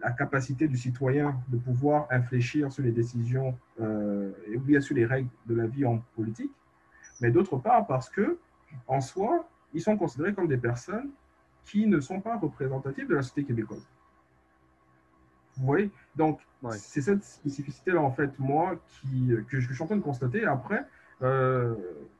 la 0.00 0.12
capacité 0.12 0.68
du 0.68 0.76
citoyen 0.76 1.40
de 1.48 1.56
pouvoir 1.56 2.06
infléchir 2.10 2.72
sur 2.72 2.82
les 2.82 2.92
décisions 2.92 3.56
euh, 3.80 4.32
et 4.46 4.56
bien 4.56 4.80
sur 4.80 4.94
les 4.94 5.06
règles 5.06 5.28
de 5.46 5.54
la 5.54 5.66
vie 5.66 5.84
en 5.84 5.98
politique, 6.14 6.52
mais 7.20 7.30
d'autre 7.30 7.56
part 7.58 7.86
parce 7.86 8.08
que, 8.08 8.38
en 8.86 9.00
soi, 9.00 9.48
ils 9.74 9.80
sont 9.80 9.96
considérés 9.96 10.34
comme 10.34 10.48
des 10.48 10.56
personnes 10.58 11.10
qui 11.64 11.86
ne 11.86 12.00
sont 12.00 12.20
pas 12.20 12.38
représentatives 12.38 13.08
de 13.08 13.14
la 13.14 13.22
société 13.22 13.44
québécoise. 13.44 13.86
Vous 15.56 15.66
voyez? 15.66 15.90
Donc, 16.14 16.40
c'est 16.72 17.02
cette 17.02 17.24
spécificité-là, 17.24 18.00
en 18.00 18.12
fait, 18.12 18.38
moi, 18.38 18.76
qui, 18.86 19.32
que 19.48 19.60
je 19.60 19.72
suis 19.72 19.82
en 19.82 19.86
train 19.86 19.96
de 19.96 20.02
constater. 20.02 20.44
Après, 20.44 20.86
Euh, 21.22 21.74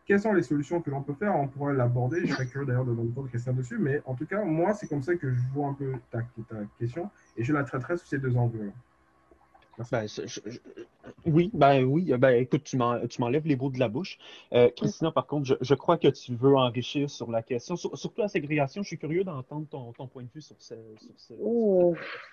quelles 0.06 0.20
sont 0.20 0.32
les 0.32 0.42
solutions 0.42 0.80
que 0.80 0.90
l'on 0.90 1.02
peut 1.02 1.14
faire? 1.14 1.36
On 1.36 1.48
pourrait 1.48 1.74
l'aborder. 1.74 2.26
Je 2.26 2.32
serais 2.32 2.46
curieux 2.46 2.66
d'ailleurs 2.66 2.84
de 2.84 2.92
votre 2.92 3.30
question 3.30 3.52
dessus. 3.52 3.78
Mais 3.78 4.00
en 4.06 4.14
tout 4.14 4.26
cas, 4.26 4.42
moi, 4.44 4.74
c'est 4.74 4.86
comme 4.86 5.02
ça 5.02 5.14
que 5.16 5.32
je 5.32 5.40
vois 5.52 5.68
un 5.68 5.74
peu 5.74 5.92
ta, 6.10 6.20
ta 6.48 6.56
question 6.78 7.10
et 7.36 7.44
je 7.44 7.52
la 7.52 7.64
traiterai 7.64 7.96
sous 7.96 8.06
ces 8.06 8.18
deux 8.18 8.36
angles. 8.36 8.72
Ben, 9.90 10.06
oui, 11.26 11.50
ben 11.52 11.84
oui. 11.84 12.12
Ben, 12.18 12.30
écoute, 12.30 12.64
tu 12.64 12.76
m'enlèves 12.76 13.46
les 13.46 13.56
mots 13.56 13.70
de 13.70 13.78
la 13.78 13.88
bouche. 13.88 14.18
Euh, 14.52 14.70
Christina, 14.76 15.12
par 15.12 15.26
contre, 15.26 15.56
je, 15.60 15.74
crois 15.74 15.98
que 15.98 16.08
tu 16.08 16.34
veux 16.34 16.56
enrichir 16.56 17.08
sur 17.08 17.30
la 17.30 17.42
question. 17.42 17.76
surtout 17.76 18.20
la 18.20 18.28
ségrégation, 18.28 18.82
je 18.82 18.88
suis 18.88 18.98
curieux 18.98 19.24
d'entendre 19.24 19.66
ton, 19.68 20.06
point 20.08 20.24
de 20.24 20.28
vue 20.34 20.40
sur 20.40 20.56
ce. 20.58 20.74
Sur 21.16 21.36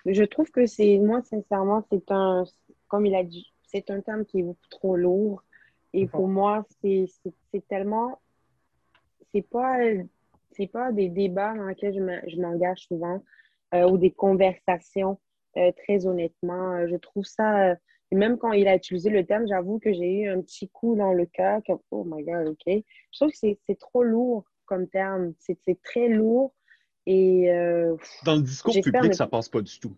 je 0.06 0.24
trouve 0.24 0.50
que 0.50 0.66
c'est, 0.66 0.98
moi, 0.98 1.22
sincèrement, 1.22 1.86
c'est 1.90 2.10
un, 2.10 2.44
comme 2.88 3.06
il 3.06 3.14
a 3.14 3.22
dit, 3.22 3.46
c'est 3.62 3.90
un 3.90 4.00
terme 4.00 4.24
qui 4.24 4.40
est 4.40 4.42
beaucoup 4.42 4.68
trop 4.70 4.96
lourd. 4.96 5.42
Et 5.96 6.06
pour 6.06 6.28
moi, 6.28 6.64
c'est 6.82 7.08
tellement. 7.68 8.20
C'est 9.32 9.48
pas, 9.48 9.78
pas 10.72 10.92
des 10.92 11.08
débats 11.08 11.54
dans 11.54 11.66
lesquels 11.66 11.94
je 11.94 12.40
m'engage 12.40 12.80
souvent 12.86 13.22
euh, 13.74 13.88
ou 13.88 13.96
des 13.96 14.10
conversations 14.10 15.18
euh, 15.56 15.72
très 15.72 16.06
honnêtement. 16.06 16.74
Euh, 16.74 16.86
je 16.90 16.96
trouve 16.96 17.24
ça, 17.24 17.70
euh, 17.70 17.74
même 18.12 18.36
quand 18.36 18.52
il 18.52 18.68
a 18.68 18.76
utilisé 18.76 19.08
le 19.08 19.24
terme, 19.24 19.46
j'avoue 19.48 19.78
que 19.78 19.90
j'ai 19.90 20.20
eu 20.20 20.28
un 20.28 20.42
petit 20.42 20.68
coup 20.68 20.96
dans 20.96 21.14
le 21.14 21.24
cœur, 21.24 21.62
que, 21.66 21.72
oh 21.90 22.04
my 22.04 22.22
God, 22.22 22.48
OK. 22.48 22.66
Je 22.66 23.18
trouve 23.18 23.30
que 23.30 23.38
c'est 23.38 23.78
trop 23.78 24.02
lourd 24.02 24.44
comme 24.66 24.88
terme. 24.88 25.32
C'est 25.38 25.80
très 25.82 26.08
lourd. 26.08 26.52
Et, 27.06 27.46
dans 28.24 28.34
le 28.34 28.42
discours 28.42 28.74
public, 28.74 29.14
ça 29.14 29.26
passe 29.26 29.48
pas 29.48 29.62
du 29.62 29.78
tout. 29.80 29.96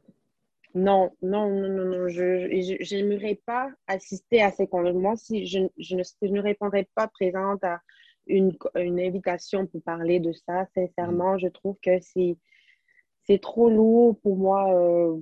Non, 0.74 1.10
non, 1.22 1.50
non, 1.50 1.68
non, 1.68 1.84
non. 1.84 2.08
Je 2.08 2.94
n'aimerais 2.96 3.40
pas 3.46 3.70
assister 3.86 4.42
à 4.42 4.50
ces. 4.50 4.68
Moi, 4.72 5.16
si 5.16 5.46
je, 5.46 5.60
je, 5.78 5.96
ne, 5.96 6.02
je 6.02 6.28
ne 6.28 6.40
répondrais 6.40 6.88
pas 6.94 7.08
présente 7.08 7.64
à 7.64 7.80
une, 8.26 8.56
une, 8.76 9.00
invitation 9.00 9.66
pour 9.66 9.82
parler 9.82 10.20
de 10.20 10.32
ça, 10.32 10.66
sincèrement, 10.74 11.38
je 11.38 11.48
trouve 11.48 11.76
que 11.82 11.98
c'est 12.00 12.36
c'est 13.24 13.40
trop 13.40 13.70
lourd 13.70 14.18
pour 14.20 14.36
moi. 14.36 14.72
Euh, 14.74 15.20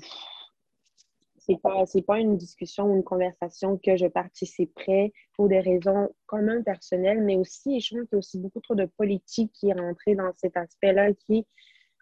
c'est 1.38 1.60
pas, 1.60 1.84
pas 2.06 2.18
une 2.18 2.36
discussion 2.36 2.86
ou 2.86 2.96
une 2.96 3.04
conversation 3.04 3.78
que 3.78 3.96
je 3.96 4.06
participerai 4.06 5.12
pour 5.34 5.48
des 5.48 5.60
raisons 5.60 6.08
quand 6.26 6.42
même 6.42 6.64
personnelles, 6.64 7.22
mais 7.22 7.36
aussi, 7.36 7.80
je 7.80 7.94
trouve 7.94 8.06
qu'il 8.06 8.14
y 8.14 8.16
a 8.16 8.18
aussi 8.18 8.38
beaucoup 8.38 8.60
trop 8.60 8.74
de 8.74 8.86
politique 8.86 9.52
qui 9.52 9.68
est 9.68 9.72
rentrée 9.72 10.16
dans 10.16 10.32
cet 10.36 10.56
aspect-là 10.56 11.12
qui, 11.14 11.46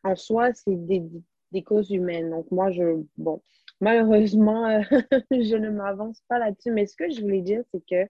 en 0.03 0.17
soi, 0.17 0.55
c'est 0.55 0.77
des, 0.87 1.03
des, 1.55 1.63
causes 1.63 1.91
humaines. 1.91 2.31
Donc, 2.31 2.51
moi, 2.51 2.71
je, 2.71 3.03
bon, 3.17 3.41
malheureusement, 3.81 4.81
je 5.31 5.57
ne 5.57 5.71
m'avance 5.71 6.21
pas 6.29 6.39
là-dessus, 6.39 6.71
mais 6.73 6.87
ce 6.87 6.97
que 6.97 7.11
je 7.11 7.21
voulais 7.21 7.43
dire, 7.43 7.63
c'est 7.73 7.83
que 7.89 8.09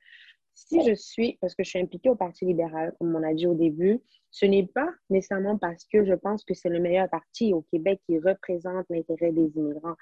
si 0.55 0.83
je 0.85 0.95
suis, 0.95 1.37
parce 1.41 1.55
que 1.55 1.65
je 1.65 1.71
suis 1.71 1.79
impliquée 1.79 2.09
au 2.09 2.15
Parti 2.15 2.45
libéral, 2.45 2.95
comme 2.99 3.15
on 3.15 3.23
a 3.23 3.35
dit 3.35 3.47
au 3.47 3.55
début, 3.55 4.01
ce 4.31 4.47
n'est 4.47 4.67
pas 4.67 4.89
nécessairement 5.11 5.59
parce 5.59 5.85
que 5.85 6.05
je 6.05 6.15
pense 6.15 6.45
que 6.45 6.55
c'est 6.55 6.69
le 6.69 6.81
meilleur 6.81 7.09
parti 7.09 7.53
au 7.53 7.63
Québec 7.63 8.01
qui 8.07 8.19
représente 8.19 8.87
l'intérêt 8.89 9.33
des 9.33 9.51
immigrants. 9.57 9.97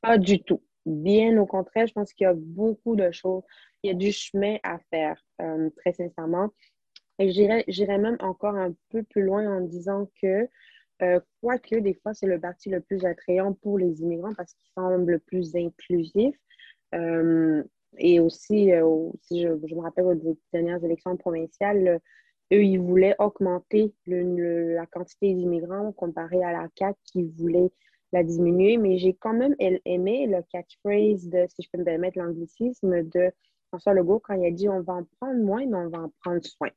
Pas 0.00 0.18
du 0.18 0.42
tout. 0.42 0.62
Bien 0.86 1.36
au 1.38 1.46
contraire, 1.46 1.86
je 1.86 1.92
pense 1.92 2.12
qu'il 2.12 2.24
y 2.24 2.28
a 2.28 2.34
beaucoup 2.34 2.96
de 2.96 3.10
choses, 3.10 3.42
il 3.82 3.88
y 3.88 3.90
a 3.90 3.94
du 3.94 4.12
chemin 4.12 4.56
à 4.62 4.78
faire, 4.90 5.22
euh, 5.42 5.70
très 5.76 5.92
sincèrement. 5.92 6.50
Et 7.18 7.30
j'irais 7.30 7.98
même 7.98 8.16
encore 8.20 8.56
un 8.56 8.74
peu 8.88 9.02
plus 9.02 9.22
loin 9.22 9.58
en 9.58 9.60
disant 9.60 10.08
que, 10.22 10.48
euh, 11.02 11.20
quoique 11.40 11.76
des 11.76 11.94
fois, 11.94 12.14
c'est 12.14 12.26
le 12.26 12.40
parti 12.40 12.68
le 12.70 12.80
plus 12.80 13.04
attrayant 13.04 13.54
pour 13.54 13.78
les 13.78 14.00
immigrants 14.02 14.34
parce 14.34 14.52
qu'il 14.54 14.70
semble 14.74 15.12
le 15.12 15.18
plus 15.18 15.56
inclusif. 15.56 16.36
Euh, 16.94 17.62
et 17.98 18.20
aussi, 18.20 18.72
euh, 18.72 19.10
si 19.22 19.42
je, 19.42 19.48
me 19.48 19.80
rappelle 19.80 20.18
des 20.20 20.36
dernières 20.52 20.84
élections 20.84 21.16
provinciales, 21.16 22.00
eux, 22.52 22.64
ils 22.64 22.80
voulaient 22.80 23.14
augmenter 23.18 23.94
la 24.06 24.86
quantité 24.86 25.34
d'immigrants 25.34 25.92
comparé 25.92 26.42
à 26.42 26.52
la 26.52 26.68
CAQ 26.76 26.98
qui 27.04 27.22
voulait 27.22 27.70
la 28.12 28.22
diminuer. 28.22 28.76
Mais 28.76 28.98
j'ai 28.98 29.14
quand 29.14 29.32
même 29.32 29.54
aimé 29.58 30.26
le 30.26 30.42
catchphrase 30.52 31.28
de, 31.28 31.46
si 31.48 31.62
je 31.62 31.68
peux 31.72 31.78
me 31.78 31.84
permettre 31.84 32.18
l'anglicisme, 32.18 33.08
de 33.08 33.30
François 33.68 33.94
Legault 33.94 34.20
quand 34.20 34.34
il 34.34 34.44
a 34.46 34.50
dit 34.50 34.68
on 34.68 34.80
va 34.82 34.94
en 34.94 35.06
prendre 35.20 35.40
moins, 35.42 35.64
mais 35.64 35.76
on 35.76 35.88
va 35.88 36.00
en 36.00 36.12
prendre 36.22 36.44
soin. 36.44 36.70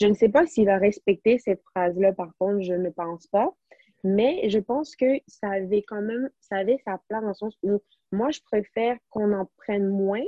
Je 0.00 0.06
ne 0.06 0.14
sais 0.14 0.28
pas 0.28 0.46
s'il 0.46 0.66
va 0.66 0.78
respecter 0.78 1.38
cette 1.38 1.62
phrase-là, 1.62 2.12
par 2.12 2.32
contre, 2.38 2.62
je 2.62 2.72
ne 2.72 2.90
pense 2.90 3.26
pas. 3.26 3.54
Mais 4.02 4.48
je 4.48 4.58
pense 4.58 4.96
que 4.96 5.20
ça 5.26 5.50
avait 5.50 5.82
quand 5.82 6.00
même, 6.00 6.30
ça 6.40 6.56
avait 6.56 6.78
sa 6.86 6.98
place 7.08 7.20
dans 7.20 7.28
le 7.28 7.34
sens 7.34 7.58
où 7.62 7.80
moi, 8.12 8.30
je 8.30 8.40
préfère 8.40 8.96
qu'on 9.10 9.32
en 9.34 9.46
prenne 9.58 9.88
moins, 9.88 10.24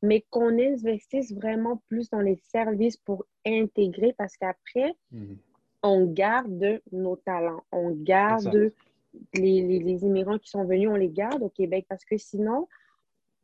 mais 0.00 0.24
qu'on 0.30 0.58
investisse 0.58 1.32
vraiment 1.34 1.82
plus 1.88 2.08
dans 2.10 2.20
les 2.20 2.36
services 2.36 2.96
pour 2.96 3.24
intégrer 3.44 4.14
parce 4.16 4.36
qu'après, 4.36 4.94
mhm. 5.10 5.38
on 5.82 6.04
garde 6.06 6.80
nos 6.92 7.16
talents, 7.16 7.64
on 7.72 7.90
garde 7.90 8.72
les, 9.34 9.62
les, 9.80 10.04
immigrants 10.04 10.38
qui 10.38 10.50
sont 10.50 10.64
venus, 10.64 10.88
on 10.88 10.94
les 10.94 11.10
garde 11.10 11.42
au 11.42 11.48
Québec 11.48 11.86
parce 11.88 12.04
que 12.04 12.18
sinon, 12.18 12.68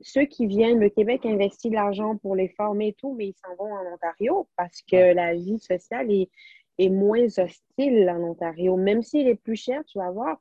ceux 0.02 0.24
qui 0.24 0.46
viennent, 0.46 0.80
le 0.80 0.88
Québec 0.88 1.24
investit 1.24 1.70
de 1.70 1.74
l'argent 1.74 2.16
pour 2.16 2.36
les 2.36 2.48
former 2.48 2.88
et 2.88 2.92
tout, 2.94 3.14
mais 3.14 3.28
ils 3.28 3.34
s'en 3.34 3.54
vont 3.56 3.72
en 3.72 3.94
Ontario 3.94 4.48
parce 4.56 4.82
que 4.82 5.14
la 5.14 5.34
vie 5.34 5.58
sociale 5.58 6.10
est, 6.12 6.30
est 6.78 6.88
moins 6.88 7.26
hostile 7.38 8.10
en 8.10 8.22
Ontario. 8.22 8.76
Même 8.76 9.02
s'il 9.02 9.28
est 9.28 9.36
plus 9.36 9.56
cher, 9.56 9.82
tu 9.86 9.98
vas 9.98 10.10
voir, 10.10 10.38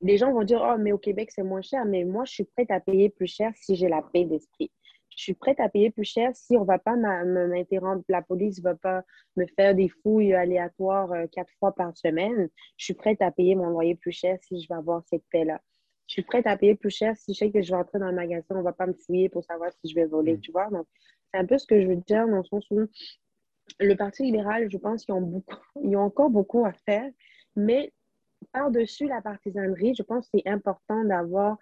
les 0.00 0.16
gens 0.16 0.32
vont 0.32 0.44
dire, 0.44 0.62
oh, 0.64 0.78
mais 0.78 0.92
au 0.92 0.98
Québec, 0.98 1.30
c'est 1.32 1.42
moins 1.42 1.62
cher, 1.62 1.84
mais 1.84 2.04
moi, 2.04 2.24
je 2.24 2.32
suis 2.32 2.44
prête 2.44 2.70
à 2.70 2.80
payer 2.80 3.10
plus 3.10 3.26
cher 3.26 3.52
si 3.56 3.76
j'ai 3.76 3.88
la 3.88 4.02
paix 4.02 4.24
d'esprit 4.24 4.70
je 5.16 5.22
suis 5.22 5.34
prête 5.34 5.60
à 5.60 5.68
payer 5.68 5.90
plus 5.90 6.04
cher 6.04 6.30
si 6.34 6.56
on 6.56 6.62
ne 6.62 6.66
va 6.66 6.78
pas 6.78 6.96
m'interrompre, 6.96 8.04
la 8.08 8.22
police 8.22 8.58
ne 8.58 8.62
va 8.64 8.74
pas 8.74 9.02
me 9.36 9.46
faire 9.56 9.74
des 9.74 9.88
fouilles 9.88 10.34
aléatoires 10.34 11.12
euh, 11.12 11.26
quatre 11.30 11.52
fois 11.58 11.72
par 11.74 11.96
semaine. 11.96 12.48
Je 12.76 12.84
suis 12.84 12.94
prête 12.94 13.20
à 13.22 13.30
payer 13.30 13.54
mon 13.54 13.68
loyer 13.68 13.94
plus 13.94 14.12
cher 14.12 14.38
si 14.42 14.60
je 14.60 14.68
vais 14.68 14.74
avoir 14.74 15.02
cette 15.06 15.24
paix-là. 15.30 15.60
Je 16.12 16.16
suis 16.16 16.24
prête 16.24 16.46
à 16.46 16.58
payer 16.58 16.74
plus 16.74 16.90
cher 16.90 17.16
si 17.16 17.32
je 17.32 17.38
sais 17.38 17.50
que 17.50 17.62
je 17.62 17.72
vais 17.72 17.78
entrer 17.78 17.98
dans 17.98 18.08
le 18.08 18.14
magasin, 18.14 18.44
on 18.50 18.58
ne 18.58 18.62
va 18.62 18.74
pas 18.74 18.86
me 18.86 18.92
fouiller 18.92 19.30
pour 19.30 19.42
savoir 19.44 19.72
si 19.72 19.90
je 19.90 19.94
vais 19.94 20.04
voler, 20.04 20.36
mm. 20.36 20.40
tu 20.40 20.52
vois. 20.52 20.68
Donc, 20.68 20.86
c'est 21.32 21.40
un 21.40 21.46
peu 21.46 21.56
ce 21.56 21.66
que 21.66 21.80
je 21.80 21.86
veux 21.86 21.96
dire 21.96 22.28
dans 22.28 22.36
le 22.36 22.44
sens 22.44 22.66
où 22.70 22.80
le 23.80 23.94
Parti 23.94 24.24
libéral, 24.24 24.70
je 24.70 24.76
pense 24.76 25.06
qu'ils 25.06 25.14
ont, 25.14 25.22
beaucoup, 25.22 25.56
ils 25.82 25.96
ont 25.96 26.02
encore 26.02 26.28
beaucoup 26.28 26.66
à 26.66 26.74
faire, 26.84 27.10
mais 27.56 27.94
par-dessus 28.52 29.06
la 29.06 29.22
partisanerie, 29.22 29.94
je 29.94 30.02
pense 30.02 30.28
que 30.28 30.38
c'est 30.38 30.50
important 30.50 31.02
d'avoir 31.02 31.56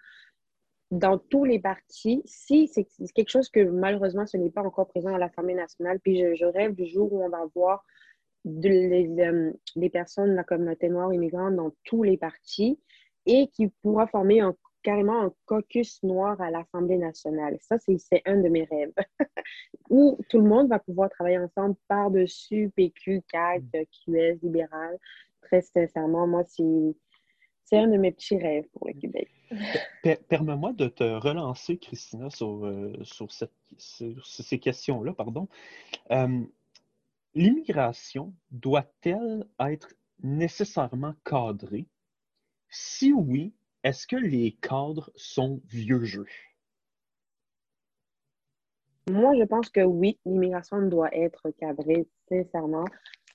dans 0.89 1.17
tous 1.17 1.45
les 1.45 1.59
partis, 1.59 2.21
si 2.25 2.67
c'est 2.67 2.85
quelque 3.15 3.29
chose 3.29 3.47
que 3.47 3.61
malheureusement 3.61 4.25
ce 4.27 4.35
n'est 4.35 4.49
pas 4.49 4.63
encore 4.63 4.89
présent 4.89 5.15
à 5.15 5.17
l'Assemblée 5.17 5.53
nationale, 5.53 6.01
puis 6.01 6.17
je, 6.35 6.45
rêve 6.45 6.75
du 6.75 6.87
jour 6.87 7.13
où 7.13 7.23
on 7.23 7.29
va 7.29 7.45
voir 7.55 7.85
les, 8.43 9.07
euh, 9.17 9.53
les, 9.77 9.89
personnes 9.89 10.31
de 10.31 10.35
la 10.35 10.43
communauté 10.43 10.89
noire 10.89 11.13
immigrante 11.13 11.55
dans 11.55 11.71
tous 11.85 12.03
les 12.03 12.17
partis 12.17 12.77
et 13.25 13.47
qui 13.47 13.67
pourra 13.81 14.07
former 14.07 14.41
un, 14.41 14.55
carrément 14.83 15.21
un 15.21 15.33
caucus 15.45 16.01
noir 16.03 16.39
à 16.41 16.49
l'Assemblée 16.49 16.97
nationale. 16.97 17.57
Ça, 17.61 17.77
c'est 17.79 18.21
un 18.25 18.37
de 18.37 18.49
mes 18.49 18.63
rêves. 18.63 18.93
où 19.89 20.17
tout 20.29 20.37
le 20.39 20.47
monde 20.47 20.69
va 20.69 20.79
pouvoir 20.79 21.09
travailler 21.09 21.37
ensemble 21.37 21.75
par-dessus 21.87 22.71
PQ, 22.75 23.21
CAC, 23.29 23.63
QS, 23.73 24.39
libéral. 24.41 24.97
Très 25.41 25.61
sincèrement, 25.61 26.27
moi, 26.27 26.43
c'est 26.45 27.77
un 27.77 27.87
de 27.87 27.97
mes 27.97 28.11
petits 28.11 28.37
rêves 28.37 28.67
pour 28.73 28.87
le 28.87 28.93
Québec. 28.93 29.29
Permets-moi 30.29 30.73
de 30.73 30.87
te 30.87 31.03
relancer, 31.03 31.77
Christina, 31.77 32.29
sur, 32.29 32.65
euh, 32.65 32.93
ces 33.77 34.59
questions-là. 34.59 35.13
pardon. 35.13 35.47
Euh, 36.11 36.41
l'immigration 37.35 38.33
doit-elle 38.51 39.45
être 39.59 39.93
nécessairement 40.23 41.15
cadrée? 41.25 41.85
Si 42.71 43.11
oui, 43.11 43.53
est-ce 43.83 44.07
que 44.07 44.15
les 44.15 44.53
cadres 44.61 45.11
sont 45.15 45.61
vieux 45.67 46.05
jeux? 46.05 46.25
Moi, 49.09 49.33
je 49.37 49.43
pense 49.43 49.69
que 49.69 49.81
oui, 49.81 50.19
l'immigration 50.25 50.81
doit 50.87 51.13
être 51.13 51.51
cadrée, 51.59 52.07
sincèrement. 52.29 52.85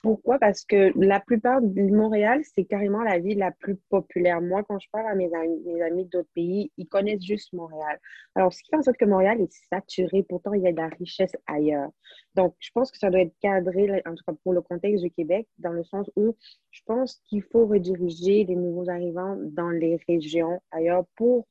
Pourquoi? 0.03 0.39
Parce 0.39 0.65
que 0.65 0.93
la 0.97 1.21
plupart 1.21 1.61
de 1.63 1.83
Montréal, 1.83 2.43
c'est 2.55 2.65
carrément 2.65 3.03
la 3.03 3.19
ville 3.19 3.39
la 3.39 3.51
plus 3.51 3.77
populaire. 3.89 4.41
Moi, 4.41 4.63
quand 4.65 4.79
je 4.79 4.89
parle 4.91 5.07
à 5.07 5.15
mes 5.15 5.31
amis, 5.35 6.05
d'autres 6.07 6.29
pays, 6.35 6.71
ils 6.77 6.87
connaissent 6.87 7.25
juste 7.25 7.53
Montréal. 7.53 7.99
Alors, 8.35 8.53
ce 8.53 8.63
qui 8.63 8.71
fait 8.71 8.77
en 8.77 8.83
sorte 8.83 8.97
que 8.97 9.05
Montréal 9.05 9.41
est 9.41 9.53
saturé, 9.71 10.23
pourtant, 10.23 10.53
il 10.53 10.63
y 10.63 10.69
a 10.69 10.73
de 10.73 10.77
la 10.77 10.89
richesse 10.89 11.33
ailleurs. 11.47 11.91
Donc, 12.35 12.55
je 12.59 12.71
pense 12.73 12.91
que 12.91 12.99
ça 12.99 13.11
doit 13.11 13.21
être 13.21 13.35
cadré, 13.41 14.03
en 14.07 14.15
tout 14.15 14.25
cas 14.27 14.35
pour 14.43 14.53
le 14.53 14.61
contexte 14.61 15.03
du 15.03 15.11
Québec, 15.11 15.49
dans 15.59 15.73
le 15.73 15.85
sens 15.85 16.11
où 16.17 16.37
je 16.71 16.81
pense 16.85 17.17
qu'il 17.25 17.43
faut 17.43 17.67
rediriger 17.67 18.45
les 18.45 18.57
nouveaux 18.57 18.91
arrivants 18.91 19.37
dans 19.41 19.71
les 19.71 19.99
régions 20.09 20.61
ailleurs 20.71 21.05
pour 21.17 21.47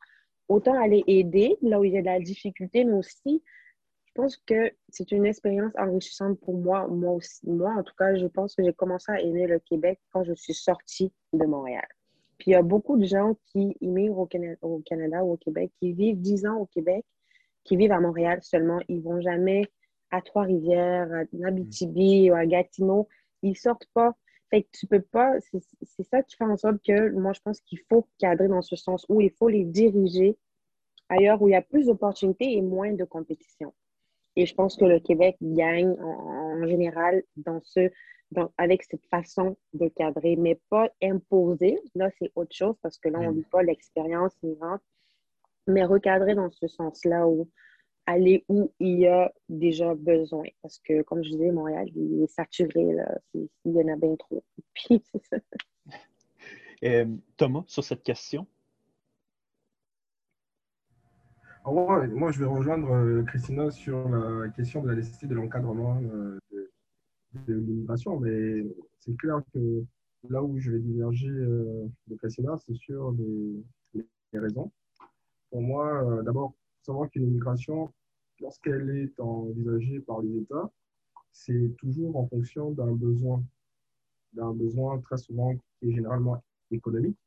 autant 0.48 0.80
aller 0.80 1.04
aider 1.08 1.58
là 1.62 1.80
où 1.80 1.84
il 1.84 1.94
y 1.94 1.98
a 1.98 2.02
de 2.02 2.06
la 2.06 2.20
difficulté, 2.20 2.84
mais 2.84 2.94
aussi 2.94 3.44
pense 4.16 4.38
que 4.38 4.72
c'est 4.90 5.12
une 5.12 5.26
expérience 5.26 5.74
enrichissante 5.78 6.40
pour 6.40 6.58
moi. 6.58 6.88
Moi 6.88 7.12
aussi, 7.12 7.48
moi, 7.48 7.72
en 7.78 7.84
tout 7.84 7.94
cas, 7.98 8.16
je 8.16 8.26
pense 8.26 8.56
que 8.56 8.64
j'ai 8.64 8.74
commencé 8.74 9.12
à 9.12 9.20
aimer 9.20 9.46
le 9.46 9.60
Québec 9.60 10.00
quand 10.12 10.24
je 10.24 10.34
suis 10.34 10.54
sortie 10.54 11.14
de 11.34 11.46
Montréal. 11.46 11.86
Puis 12.38 12.52
il 12.52 12.54
y 12.54 12.56
a 12.56 12.64
beaucoup 12.64 12.98
de 12.98 13.06
gens 13.06 13.36
qui 13.48 13.78
immigrent 13.82 14.20
au 14.20 14.26
Canada, 14.26 14.58
au 14.62 14.80
Canada 14.80 15.24
ou 15.24 15.34
au 15.34 15.38
Québec, 15.38 15.72
qui 15.80 15.94
vivent 15.94 16.20
10 16.20 16.46
ans 16.48 16.58
au 16.58 16.66
Québec, 16.66 17.06
qui 17.64 17.78
vivent 17.78 17.92
à 17.92 18.00
Montréal 18.00 18.40
seulement. 18.42 18.80
Ils 18.88 19.02
vont 19.02 19.22
jamais 19.22 19.64
à 20.12 20.22
Trois-Rivières, 20.22 21.12
à 21.12 21.48
Abitibi 21.48 22.32
ou 22.32 22.36
à 22.36 22.46
Gatineau, 22.46 23.08
ils 23.42 23.58
sortent 23.58 23.88
pas. 23.94 24.16
Fait 24.50 24.64
que 24.64 24.70
tu 24.72 24.88
peux 24.88 25.02
pas, 25.02 25.34
c'est 25.42 26.04
ça 26.04 26.22
qui 26.24 26.36
fait 26.36 26.44
en 26.44 26.58
sorte 26.58 26.78
que 26.86 27.12
moi, 27.12 27.34
je 27.34 27.42
pense 27.44 27.60
qu'il 27.62 27.80
faut 27.90 28.08
cadrer 28.20 28.48
dans 28.48 28.62
ce 28.62 28.76
sens 28.76 29.06
où 29.10 29.20
il 29.20 29.32
faut 29.32 29.50
les 29.50 29.66
diriger 29.66 30.38
ailleurs 31.10 31.42
où 31.42 31.48
il 31.48 31.52
y 31.52 31.56
a 31.56 31.62
plus 31.62 31.88
d'opportunités 31.88 32.54
et 32.54 32.62
moins 32.62 32.94
de 32.94 33.04
compétition. 33.04 33.74
Et 34.36 34.46
je 34.46 34.54
pense 34.54 34.76
que 34.76 34.86
le 34.86 35.00
Québec 35.00 35.38
gagne 35.42 35.96
en, 36.02 36.66
général 36.68 37.24
dans 37.38 37.62
ce, 37.64 37.92
dans, 38.32 38.52
avec 38.58 38.84
cette 38.84 39.06
façon 39.08 39.58
de 39.74 39.88
cadrer, 39.88 40.36
mais 40.36 40.60
pas 40.70 40.90
imposer. 41.02 41.80
Là, 41.96 42.10
c'est 42.20 42.32
autre 42.36 42.56
chose 42.56 42.76
parce 42.82 42.98
que 42.98 43.10
là, 43.10 43.20
on 43.20 43.24
ne 43.24 43.32
mm. 43.32 43.36
vit 43.36 43.46
pas 43.52 43.64
l'expérience 43.64 44.34
vivante, 44.44 44.82
mais 45.68 45.86
recadrer 45.86 46.36
dans 46.36 46.52
ce 46.52 46.68
sens-là 46.68 47.28
où 47.28 47.50
aller 48.06 48.46
où 48.50 48.72
il 48.80 49.00
y 49.00 49.08
a 49.08 49.32
déjà 49.50 49.96
besoin. 49.96 50.46
Parce 50.62 50.80
que, 50.80 51.02
comme 51.04 51.24
je 51.24 51.30
disais, 51.32 51.52
Montréal, 51.52 51.88
il 51.96 52.24
est 52.24 52.28
saturé, 52.28 52.94
là. 52.94 53.18
Il 53.34 53.48
y 53.66 53.82
en 53.82 53.88
a 53.88 53.96
bien 53.96 54.16
trop. 54.16 54.44
Puis, 54.74 55.02
c'est 55.12 55.24
ça. 55.26 55.38
Euh, 56.84 57.06
Thomas, 57.38 57.64
sur 57.68 57.84
cette 57.84 58.04
question? 58.04 58.46
Moi, 61.74 62.32
je 62.32 62.40
vais 62.40 62.46
rejoindre 62.46 62.92
euh, 62.92 63.24
Christina 63.24 63.72
sur 63.72 64.08
la 64.10 64.50
question 64.50 64.84
de 64.84 64.90
la 64.90 64.96
nécessité 64.96 65.28
de 65.28 65.36
l'encadrement 65.36 66.00
euh, 66.02 66.40
de, 67.48 67.54
l'immigration, 67.54 68.20
mais 68.20 68.64
c'est 69.00 69.16
clair 69.18 69.42
que 69.54 69.84
là 70.30 70.44
où 70.44 70.58
je 70.60 70.72
vais 70.72 70.80
diverger 70.80 71.30
de 71.30 72.16
Christina, 72.18 72.56
c'est 72.58 72.76
sur 72.76 73.14
les, 73.94 74.06
raisons. 74.34 74.72
Pour 75.50 75.62
moi, 75.62 76.22
d'abord, 76.24 76.54
savoir 76.82 77.10
qu'une 77.10 77.24
immigration, 77.24 77.94
lorsqu'elle 78.42 78.90
est 78.90 79.20
envisagée 79.20 80.00
par 80.02 80.22
les 80.22 80.38
États, 80.38 80.70
c'est 81.32 81.76
toujours 81.78 82.16
en 82.16 82.28
fonction 82.28 82.72
d'un 82.72 82.94
besoin, 82.94 83.44
d'un 84.34 84.54
besoin 84.54 85.00
très 85.00 85.18
souvent 85.18 85.54
qui 85.56 85.90
est 85.90 85.94
généralement 85.94 86.44
économique, 86.72 87.18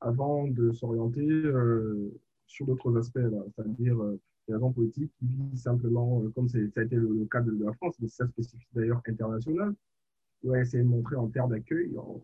avant 0.00 0.46
de 0.46 0.72
s'orienter 0.72 1.26
euh, 1.28 2.12
sur 2.46 2.66
d'autres 2.66 2.96
aspects, 2.96 3.18
c'est-à-dire 3.56 4.00
euh, 4.02 4.20
des 4.48 4.54
raisons 4.54 4.72
politiques 4.72 5.12
qui 5.18 5.26
visent 5.26 5.62
simplement, 5.62 6.22
euh, 6.22 6.28
comme 6.30 6.48
ça 6.48 6.58
a 6.58 6.82
été 6.82 6.96
le, 6.96 7.26
cas 7.26 7.40
de, 7.40 7.64
la 7.64 7.72
France, 7.74 7.96
mais 8.00 8.08
c'est 8.08 8.26
spécifique 8.26 8.68
d'ailleurs 8.72 9.02
international, 9.06 9.74
où 10.42 10.54
elle 10.54 10.62
essayer 10.62 10.82
de 10.82 10.88
montrer 10.88 11.16
en 11.16 11.28
termes 11.28 11.50
d'accueil, 11.50 11.96
en 11.98 12.22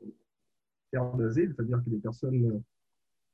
termes 0.91 1.19
d'asile, 1.19 1.53
c'est-à-dire 1.57 1.83
que 1.85 1.91
les 1.91 1.99
personnes 1.99 2.63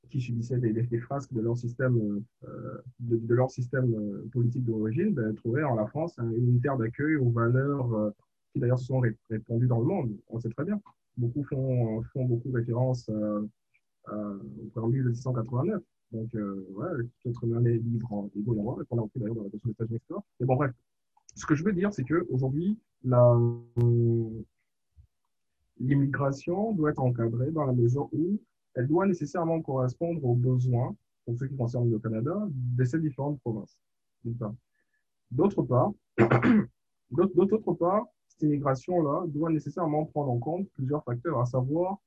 qui 0.09 0.21
subissaient 0.21 0.57
des, 0.57 0.73
des, 0.73 0.99
frasques 0.99 1.33
de 1.33 1.41
leur 1.41 1.57
système, 1.57 2.23
euh, 2.47 2.81
de, 2.99 3.35
leur 3.35 3.51
système 3.51 3.93
euh, 3.93 4.27
politique 4.31 4.65
d'origine, 4.65 5.13
ben, 5.13 5.33
trouvaient 5.35 5.63
en 5.63 5.75
la 5.75 5.87
France 5.87 6.17
une 6.17 6.59
terre 6.61 6.77
d'accueil 6.77 7.15
aux 7.15 7.29
valeurs 7.29 7.93
euh, 7.93 8.11
qui 8.51 8.59
d'ailleurs 8.59 8.79
sont 8.79 9.01
répandues 9.29 9.67
dans 9.67 9.79
le 9.79 9.85
monde. 9.85 10.17
On 10.27 10.39
sait 10.39 10.49
très 10.49 10.65
bien. 10.65 10.81
Beaucoup 11.17 11.43
font, 11.43 12.01
font 12.13 12.25
beaucoup 12.25 12.51
référence 12.51 13.09
au 13.09 14.65
préambule 14.71 15.03
de 15.03 15.09
1689. 15.09 15.83
Donc, 16.11 16.29
ouais, 16.33 16.87
tout 17.21 17.29
être 17.29 17.43
humain 17.43 17.63
est 17.65 17.77
libre 17.77 18.11
en 18.11 18.29
égaux 18.35 18.81
et 18.81 18.85
qu'on 18.85 19.03
a 19.03 19.07
d'ailleurs 19.15 19.35
dans 19.35 19.43
la 19.43 19.49
question 19.49 19.69
des 19.69 19.73
États-Unis, 19.73 20.01
Mais 20.39 20.45
bon, 20.45 20.55
bref. 20.55 20.73
Ce 21.35 21.45
que 21.45 21.55
je 21.55 21.63
veux 21.63 21.73
dire, 21.73 21.93
c'est 21.93 22.03
qu'aujourd'hui, 22.03 22.77
l'immigration 25.79 26.73
doit 26.73 26.89
être 26.89 27.01
encadrée 27.01 27.51
dans 27.51 27.65
la 27.65 27.73
mesure 27.73 28.09
où 28.11 28.39
elle 28.73 28.87
doit 28.87 29.05
nécessairement 29.05 29.61
correspondre 29.61 30.23
aux 30.25 30.35
besoins, 30.35 30.95
pour 31.25 31.37
ce 31.37 31.45
qui 31.45 31.55
concerne 31.55 31.91
le 31.91 31.99
Canada, 31.99 32.47
de 32.49 32.83
ces 32.85 32.99
différentes 32.99 33.39
provinces. 33.41 33.77
D'autre 35.31 35.61
part, 35.63 35.91
d'autre 37.11 37.73
part, 37.73 38.05
cette 38.27 38.41
immigration-là 38.43 39.25
doit 39.27 39.51
nécessairement 39.51 40.05
prendre 40.05 40.31
en 40.31 40.39
compte 40.39 40.67
plusieurs 40.71 41.03
facteurs, 41.03 41.39
à 41.39 41.45
savoir 41.45 41.97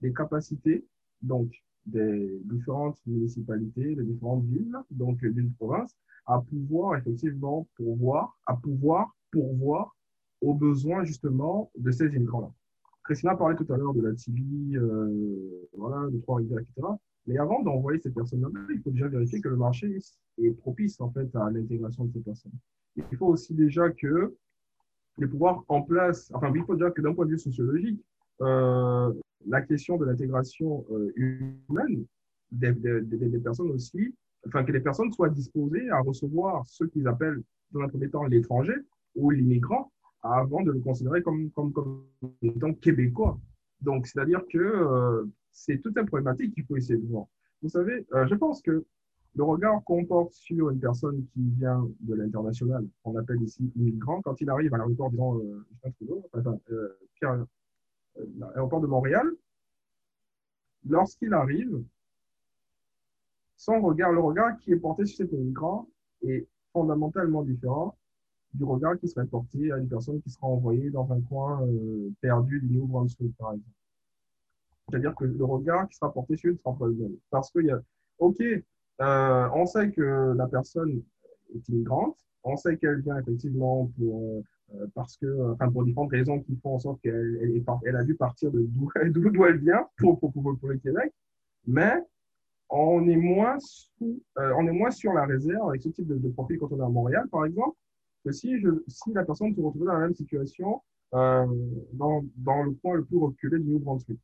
les 0.00 0.12
capacités 0.12 0.86
donc 1.22 1.50
des 1.88 2.40
différentes 2.44 2.98
municipalités, 3.06 3.94
des 3.94 4.04
différentes 4.04 4.44
villes, 4.44 4.76
donc 4.90 5.24
d'une 5.24 5.52
province, 5.54 5.96
à 6.26 6.40
pouvoir 6.40 6.96
effectivement 6.96 7.66
pourvoir, 7.76 8.38
à 8.46 8.56
pouvoir 8.56 9.14
pourvoir 9.30 9.96
aux 10.40 10.54
besoins 10.54 11.04
justement 11.04 11.70
de 11.76 11.90
ces 11.90 12.06
immigrants-là. 12.06 12.52
Christina 13.04 13.34
parlait 13.36 13.56
tout 13.56 13.70
à 13.72 13.76
l'heure 13.76 13.94
de 13.94 14.02
la 14.02 14.14
TV, 14.14 14.42
euh, 14.76 15.68
voilà, 15.76 16.10
de 16.10 16.18
Trois-Rivières, 16.18 16.60
etc. 16.60 16.86
Mais 17.26 17.38
avant 17.38 17.62
d'envoyer 17.62 17.98
ces 18.00 18.10
personnes-là, 18.10 18.48
il 18.70 18.80
faut 18.80 18.90
déjà 18.90 19.08
vérifier 19.08 19.40
que 19.40 19.48
le 19.48 19.56
marché 19.56 19.98
est 20.38 20.50
propice 20.52 21.00
en 21.00 21.10
fait 21.10 21.34
à 21.34 21.50
l'intégration 21.50 22.04
de 22.04 22.12
ces 22.12 22.20
personnes. 22.20 22.52
Il 22.96 23.16
faut 23.16 23.26
aussi 23.26 23.54
déjà 23.54 23.90
que 23.90 24.34
les 25.18 25.26
pouvoirs 25.26 25.64
en 25.68 25.82
place, 25.82 26.30
enfin, 26.34 26.52
il 26.54 26.64
faut 26.64 26.74
déjà 26.74 26.90
que 26.90 27.00
d'un 27.00 27.14
point 27.14 27.26
de 27.26 27.32
vue 27.32 27.38
sociologique, 27.38 28.00
euh, 28.42 29.12
la 29.46 29.62
question 29.62 29.96
de 29.96 30.04
l'intégration 30.04 30.84
euh, 30.90 31.12
humaine 31.16 32.04
des, 32.50 32.72
personnes 33.42 33.70
aussi, 33.70 34.14
enfin, 34.46 34.64
que 34.64 34.72
les 34.72 34.80
personnes 34.80 35.12
soient 35.12 35.28
disposées 35.28 35.88
à 35.90 36.00
recevoir 36.00 36.66
ce 36.66 36.84
qu'ils 36.84 37.06
appellent, 37.06 37.42
dans 37.72 37.80
un 37.80 37.88
premier 37.88 38.08
temps, 38.08 38.24
l'étranger 38.24 38.74
ou 39.14 39.30
l'immigrant, 39.30 39.92
avant 40.22 40.62
de 40.62 40.72
le 40.72 40.80
considérer 40.80 41.22
comme, 41.22 41.50
comme, 41.50 41.72
comme 41.72 42.04
étant 42.42 42.72
québécois. 42.74 43.38
Donc, 43.80 44.06
c'est-à-dire 44.06 44.42
que 44.50 44.58
euh, 44.58 45.24
c'est 45.52 45.78
toute 45.78 45.96
une 45.96 46.06
problématique 46.06 46.54
qu'il 46.54 46.64
faut 46.64 46.76
essayer 46.76 46.98
de 46.98 47.06
voir. 47.06 47.26
Vous 47.62 47.68
savez, 47.68 48.06
euh, 48.14 48.26
je 48.26 48.34
pense 48.34 48.62
que 48.62 48.84
le 49.34 49.44
regard 49.44 49.82
qu'on 49.84 50.04
porte 50.04 50.32
sur 50.32 50.70
une 50.70 50.80
personne 50.80 51.24
qui 51.32 51.50
vient 51.58 51.88
de 52.00 52.14
l'international, 52.14 52.86
on 53.04 53.16
appelle 53.16 53.42
ici 53.42 53.70
immigrant, 53.76 54.20
quand 54.22 54.40
il 54.40 54.50
arrive 54.50 54.74
à 54.74 54.78
l'aéroport, 54.78 55.10
disons, 55.10 55.38
euh, 55.38 55.64
enfin, 56.32 56.58
euh, 56.70 56.98
Pierre, 57.14 57.44
l'aéroport 58.36 58.80
de 58.80 58.86
Montréal, 58.86 59.26
lorsqu'il 60.88 61.32
arrive, 61.34 61.82
son 63.56 63.80
regard, 63.80 64.12
le 64.12 64.20
regard 64.20 64.56
qui 64.58 64.72
est 64.72 64.76
porté 64.76 65.04
sur 65.04 65.16
cet 65.16 65.32
immigrant 65.32 65.88
est 66.22 66.46
fondamentalement 66.72 67.42
différent 67.42 67.96
du 68.54 68.64
regard 68.64 68.98
qui 68.98 69.08
serait 69.08 69.26
porté 69.26 69.72
à 69.72 69.78
une 69.78 69.88
personne 69.88 70.20
qui 70.22 70.30
sera 70.30 70.46
envoyée 70.46 70.90
dans 70.90 71.10
un 71.12 71.20
coin 71.22 71.62
euh, 71.66 72.10
perdu 72.20 72.60
du 72.60 72.70
Nouveau-Brunswick, 72.70 73.36
par 73.36 73.52
exemple. 73.52 73.70
C'est-à-dire 74.88 75.14
que 75.14 75.24
le 75.24 75.44
regard 75.44 75.88
qui 75.88 75.96
sera 75.96 76.12
porté 76.12 76.36
sur 76.36 76.50
le 76.50 76.92
même. 76.94 77.16
Parce 77.30 77.50
qu'il 77.50 77.66
y 77.66 77.70
a, 77.70 77.80
OK, 78.18 78.40
euh, 78.40 79.48
on 79.54 79.66
sait 79.66 79.90
que 79.90 80.34
la 80.36 80.46
personne 80.46 81.02
est 81.54 81.68
immigrante, 81.68 82.16
on 82.42 82.56
sait 82.56 82.78
qu'elle 82.78 83.00
vient 83.02 83.18
effectivement 83.18 83.90
pour, 83.98 84.22
euh, 84.22 84.42
parce 84.94 85.16
que, 85.16 85.52
enfin, 85.52 85.70
pour 85.70 85.84
différentes 85.84 86.10
raisons 86.10 86.40
qui 86.40 86.56
font 86.56 86.74
en 86.74 86.78
sorte 86.78 87.00
qu'elle 87.00 87.38
elle, 87.42 87.64
elle 87.84 87.96
a 87.96 88.04
dû 88.04 88.14
partir 88.14 88.50
de 88.50 88.60
d'où 88.60 88.90
elle 89.44 89.58
vient 89.58 89.86
pour, 89.96 90.18
pour, 90.20 90.32
pour, 90.32 90.68
le 90.68 90.76
Québec, 90.78 91.12
mais 91.66 91.94
on 92.68 93.08
est, 93.08 93.16
moins 93.16 93.58
sous, 93.60 94.22
on 94.36 94.66
est 94.66 94.72
moins 94.72 94.90
sur 94.90 95.12
la 95.14 95.24
réserve 95.24 95.68
avec 95.70 95.82
ce 95.82 95.88
type 95.88 96.06
de, 96.06 96.16
de 96.16 96.28
profil 96.28 96.58
quand 96.58 96.70
on 96.70 96.80
est 96.80 96.84
à 96.84 96.88
Montréal, 96.88 97.26
par 97.30 97.46
exemple, 97.46 97.76
que 98.24 98.32
si, 98.32 98.58
je, 98.60 98.68
si 98.88 99.12
la 99.12 99.24
personne 99.24 99.54
se 99.54 99.60
retrouvait 99.60 99.86
dans 99.86 99.94
la 99.94 100.00
même 100.00 100.14
situation 100.14 100.82
euh, 101.14 101.46
dans, 101.94 102.22
dans, 102.36 102.62
le 102.62 102.74
point 102.74 102.96
le 102.96 103.04
plus 103.04 103.16
reculé 103.16 103.58
du 103.58 103.70
New 103.70 103.78
Brunswick. 103.78 104.20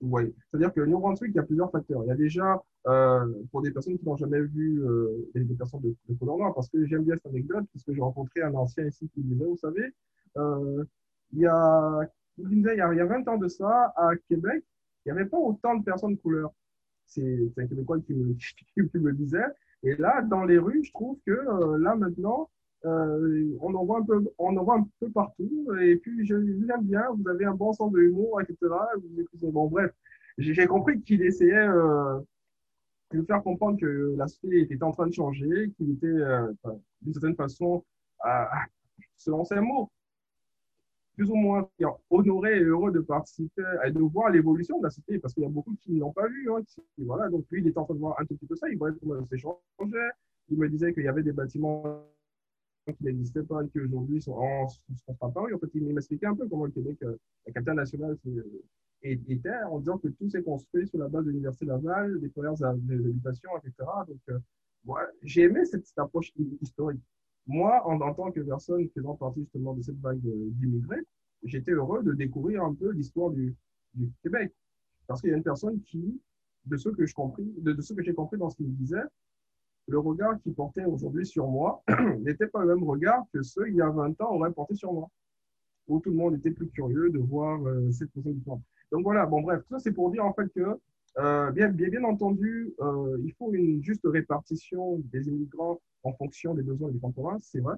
Oui. 0.00 0.34
C'est-à-dire 0.50 0.72
que 0.72 0.80
le 0.80 0.86
New 0.86 0.98
Brunswick, 0.98 1.30
il 1.32 1.36
y 1.36 1.40
a 1.40 1.42
plusieurs 1.42 1.70
facteurs. 1.70 2.02
Il 2.04 2.08
y 2.08 2.10
a 2.10 2.16
déjà, 2.16 2.62
euh, 2.86 3.26
pour 3.50 3.60
des 3.62 3.70
personnes 3.70 3.98
qui 3.98 4.04
n'ont 4.04 4.16
jamais 4.16 4.40
vu 4.40 4.82
euh, 4.82 5.30
des, 5.34 5.54
personnes 5.54 5.82
de, 5.82 6.14
couleur 6.14 6.38
noire, 6.38 6.54
parce 6.54 6.68
que 6.70 6.86
j'aime 6.86 7.04
bien 7.04 7.16
cette 7.16 7.26
anecdote, 7.26 7.64
puisque 7.70 7.92
j'ai 7.92 8.00
rencontré 8.00 8.42
un 8.42 8.54
ancien 8.54 8.86
ici 8.86 9.08
qui 9.12 9.22
disait, 9.22 9.44
vous 9.44 9.58
savez, 9.58 9.92
euh, 10.38 10.84
il, 11.32 11.40
y 11.40 11.46
a, 11.46 12.00
il, 12.38 12.62
y 12.62 12.80
a, 12.80 12.92
il 12.92 12.96
y 12.96 13.00
a 13.00 13.04
20 13.04 13.28
ans 13.28 13.36
de 13.36 13.48
ça, 13.48 13.92
à 13.96 14.12
Québec, 14.28 14.64
il 15.04 15.12
n'y 15.12 15.18
avait 15.18 15.28
pas 15.28 15.38
autant 15.38 15.74
de 15.74 15.84
personnes 15.84 16.14
de 16.14 16.20
couleur. 16.20 16.50
C'est 17.06 17.52
un 17.58 17.66
Québécois 17.66 18.00
qui 18.00 18.14
me, 18.14 18.34
qui 18.90 18.98
me 18.98 19.12
disait. 19.12 19.46
Et 19.82 19.96
là, 19.96 20.22
dans 20.22 20.44
les 20.44 20.58
rues, 20.58 20.84
je 20.84 20.92
trouve 20.92 21.18
que 21.26 21.32
euh, 21.32 21.78
là, 21.78 21.94
maintenant, 21.94 22.50
euh, 22.86 23.56
on, 23.60 23.74
en 23.74 23.84
voit 23.84 23.98
un 23.98 24.02
peu, 24.02 24.24
on 24.38 24.56
en 24.56 24.64
voit 24.64 24.76
un 24.76 24.88
peu 25.00 25.10
partout. 25.10 25.68
Et 25.80 25.96
puis, 25.96 26.26
je 26.26 26.34
l'aime 26.34 26.84
bien, 26.84 27.04
vous 27.14 27.28
avez 27.28 27.44
un 27.44 27.54
bon 27.54 27.72
sens 27.72 27.92
de 27.92 27.98
l'humour, 27.98 28.40
etc. 28.40 28.56
Bon, 29.42 29.68
bref, 29.68 29.92
j'ai 30.38 30.66
compris 30.66 31.00
qu'il 31.02 31.22
essayait 31.22 31.54
euh, 31.54 32.18
de 33.12 33.22
faire 33.22 33.42
comprendre 33.42 33.78
que 33.78 34.14
la 34.16 34.26
société 34.28 34.60
était 34.74 34.82
en 34.82 34.92
train 34.92 35.06
de 35.06 35.12
changer, 35.12 35.72
qu'il 35.76 35.90
était, 35.92 36.06
euh, 36.06 36.50
d'une 37.02 37.12
certaine 37.12 37.36
façon, 37.36 37.84
selon 39.16 39.44
ses 39.44 39.60
mots, 39.60 39.90
plus 41.16 41.30
ou 41.30 41.34
moins 41.34 41.68
honoré 42.08 42.58
et 42.58 42.62
heureux 42.62 42.92
de 42.92 43.00
participer 43.00 43.62
et 43.84 43.90
de 43.90 44.00
voir 44.00 44.30
l'évolution 44.30 44.78
de 44.78 44.84
la 44.84 44.90
société, 44.90 45.18
parce 45.18 45.34
qu'il 45.34 45.42
y 45.42 45.46
a 45.46 45.50
beaucoup 45.50 45.74
qui 45.82 45.92
n'ont 45.92 46.12
pas 46.12 46.26
vu. 46.28 46.50
Hein, 46.50 46.62
voilà, 46.98 47.28
donc 47.28 47.44
lui, 47.50 47.60
il 47.60 47.68
était 47.68 47.78
en 47.78 47.84
train 47.84 47.94
de 47.94 48.00
voir 48.00 48.18
un 48.18 48.24
tout 48.24 48.36
petit 48.36 48.46
peu 48.46 48.56
ça, 48.56 48.68
il 48.70 48.78
voyait 48.78 48.96
comment 49.00 49.22
ça 49.26 49.36
changeait. 49.36 50.10
Il 50.48 50.58
me 50.58 50.68
disait 50.68 50.94
qu'il 50.94 51.04
y 51.04 51.08
avait 51.08 51.22
des 51.22 51.32
bâtiments 51.32 52.02
qui 52.86 53.04
n'existaient 53.04 53.42
pas 53.42 53.62
et 53.62 53.68
qui 53.68 53.80
aujourd'hui 53.80 54.20
sont 54.20 54.32
en 54.32 54.68
sont 54.68 55.16
apparus. 55.20 55.54
En 55.54 55.58
fait, 55.58 55.70
il 55.74 55.84
m'expliquait 55.84 56.26
un 56.26 56.34
peu 56.34 56.48
comment 56.48 56.64
le 56.64 56.72
Québec, 56.72 56.96
euh, 57.02 57.16
la 57.46 57.52
capitale 57.52 57.76
nationale, 57.76 58.16
était 59.02 59.62
en 59.70 59.78
disant 59.78 59.98
que 59.98 60.08
tout 60.08 60.28
s'est 60.28 60.42
construit 60.42 60.86
sur 60.86 60.98
la 60.98 61.08
base 61.08 61.24
de 61.24 61.30
l'Université 61.30 61.66
Laval, 61.66 62.20
des 62.20 62.28
premières 62.28 62.62
habitations, 62.62 63.50
etc. 63.58 63.88
Donc, 64.08 64.18
euh, 64.28 65.06
j'ai 65.22 65.42
aimé 65.42 65.64
cette, 65.64 65.86
approche 65.96 66.32
historique. 66.60 67.00
moi, 67.46 67.82
en, 67.86 68.00
en, 68.00 68.14
tant 68.14 68.30
que 68.30 68.40
personne 68.40 68.88
faisant 68.94 69.14
partie 69.14 69.40
justement 69.40 69.74
de 69.74 69.82
cette 69.82 69.98
vague 70.00 70.20
d'immigrés, 70.20 71.02
j'étais 71.42 71.72
heureux 71.72 72.02
de 72.02 72.12
découvrir 72.12 72.64
un 72.64 72.74
peu 72.74 72.90
l'histoire 72.90 73.30
du, 73.30 73.56
Québec. 74.22 74.52
Parce 75.06 75.20
qu'il 75.20 75.30
y 75.30 75.34
a 75.34 75.36
une 75.36 75.42
personne 75.42 75.82
qui, 75.82 76.20
de 76.66 76.76
ce 76.76 76.88
que 76.90 77.04
je 77.04 77.14
compris, 77.14 77.52
de, 77.58 77.72
de 77.72 77.80
ce 77.82 77.92
que 77.92 78.02
j'ai 78.02 78.14
compris 78.14 78.38
dans 78.38 78.48
ce 78.48 78.56
qu'il 78.56 78.72
disait, 78.76 79.02
le 79.90 79.98
regard 79.98 80.40
qu'il 80.40 80.54
portait 80.54 80.84
aujourd'hui 80.84 81.26
sur 81.26 81.48
moi 81.48 81.82
n'était 82.20 82.46
pas 82.46 82.60
le 82.64 82.76
même 82.76 82.84
regard 82.84 83.24
que 83.34 83.42
ceux 83.42 83.68
il 83.68 83.74
y 83.74 83.82
a 83.82 83.90
20 83.90 84.20
ans 84.20 84.36
auraient 84.36 84.52
porté 84.52 84.76
sur 84.76 84.92
moi. 84.92 85.10
Où 85.88 85.98
tout 85.98 86.10
le 86.10 86.16
monde 86.16 86.36
était 86.36 86.52
plus 86.52 86.68
curieux 86.68 87.10
de 87.10 87.18
voir 87.18 87.60
euh, 87.66 87.90
cette 87.90 88.12
personne 88.12 88.34
différente. 88.34 88.62
Donc 88.92 89.02
voilà, 89.02 89.26
bon 89.26 89.42
bref, 89.42 89.62
tout 89.62 89.74
ça 89.74 89.80
c'est 89.80 89.92
pour 89.92 90.12
dire 90.12 90.24
en 90.24 90.32
fait 90.32 90.48
que, 90.54 90.78
euh, 91.18 91.50
bien, 91.50 91.68
bien, 91.70 92.04
entendu, 92.04 92.72
euh, 92.80 93.18
il 93.24 93.32
faut 93.32 93.52
une 93.52 93.82
juste 93.82 94.02
répartition 94.04 95.00
des 95.12 95.26
immigrants 95.26 95.80
en 96.04 96.12
fonction 96.12 96.54
des 96.54 96.62
besoins 96.62 96.90
des 96.90 97.00
contemporains, 97.00 97.38
c'est 97.40 97.60
vrai. 97.60 97.74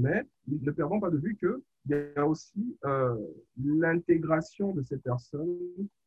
Mais 0.00 0.24
ne 0.46 0.70
perdons 0.70 0.98
pas 0.98 1.10
de 1.10 1.18
vue 1.18 1.36
qu'il 1.36 1.60
y 1.90 2.18
a 2.18 2.26
aussi 2.26 2.78
l'intégration 3.58 4.72
de 4.72 4.82
ces 4.82 4.96
personnes 4.96 5.58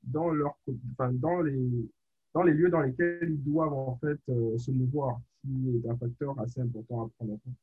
dans, 0.03 0.29
leur, 0.29 0.57
dans, 0.97 1.41
les, 1.41 1.87
dans 2.34 2.43
les 2.43 2.53
lieux 2.53 2.69
dans 2.69 2.82
lesquels 2.82 3.29
ils 3.29 3.43
doivent 3.43 3.73
en 3.73 3.97
fait 3.97 4.19
euh, 4.29 4.57
se 4.57 4.71
mouvoir, 4.71 5.19
qui 5.41 5.82
est 5.84 5.89
un 5.89 5.97
facteur 5.97 6.39
assez 6.39 6.61
important 6.61 7.05
à 7.05 7.09
prendre 7.17 7.34
en 7.34 7.38
compte. 7.38 7.55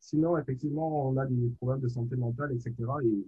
Sinon, 0.00 0.36
effectivement, 0.38 1.08
on 1.08 1.16
a 1.16 1.26
des 1.26 1.50
problèmes 1.58 1.80
de 1.80 1.88
santé 1.88 2.16
mentale, 2.16 2.52
etc. 2.52 2.74
et 3.04 3.24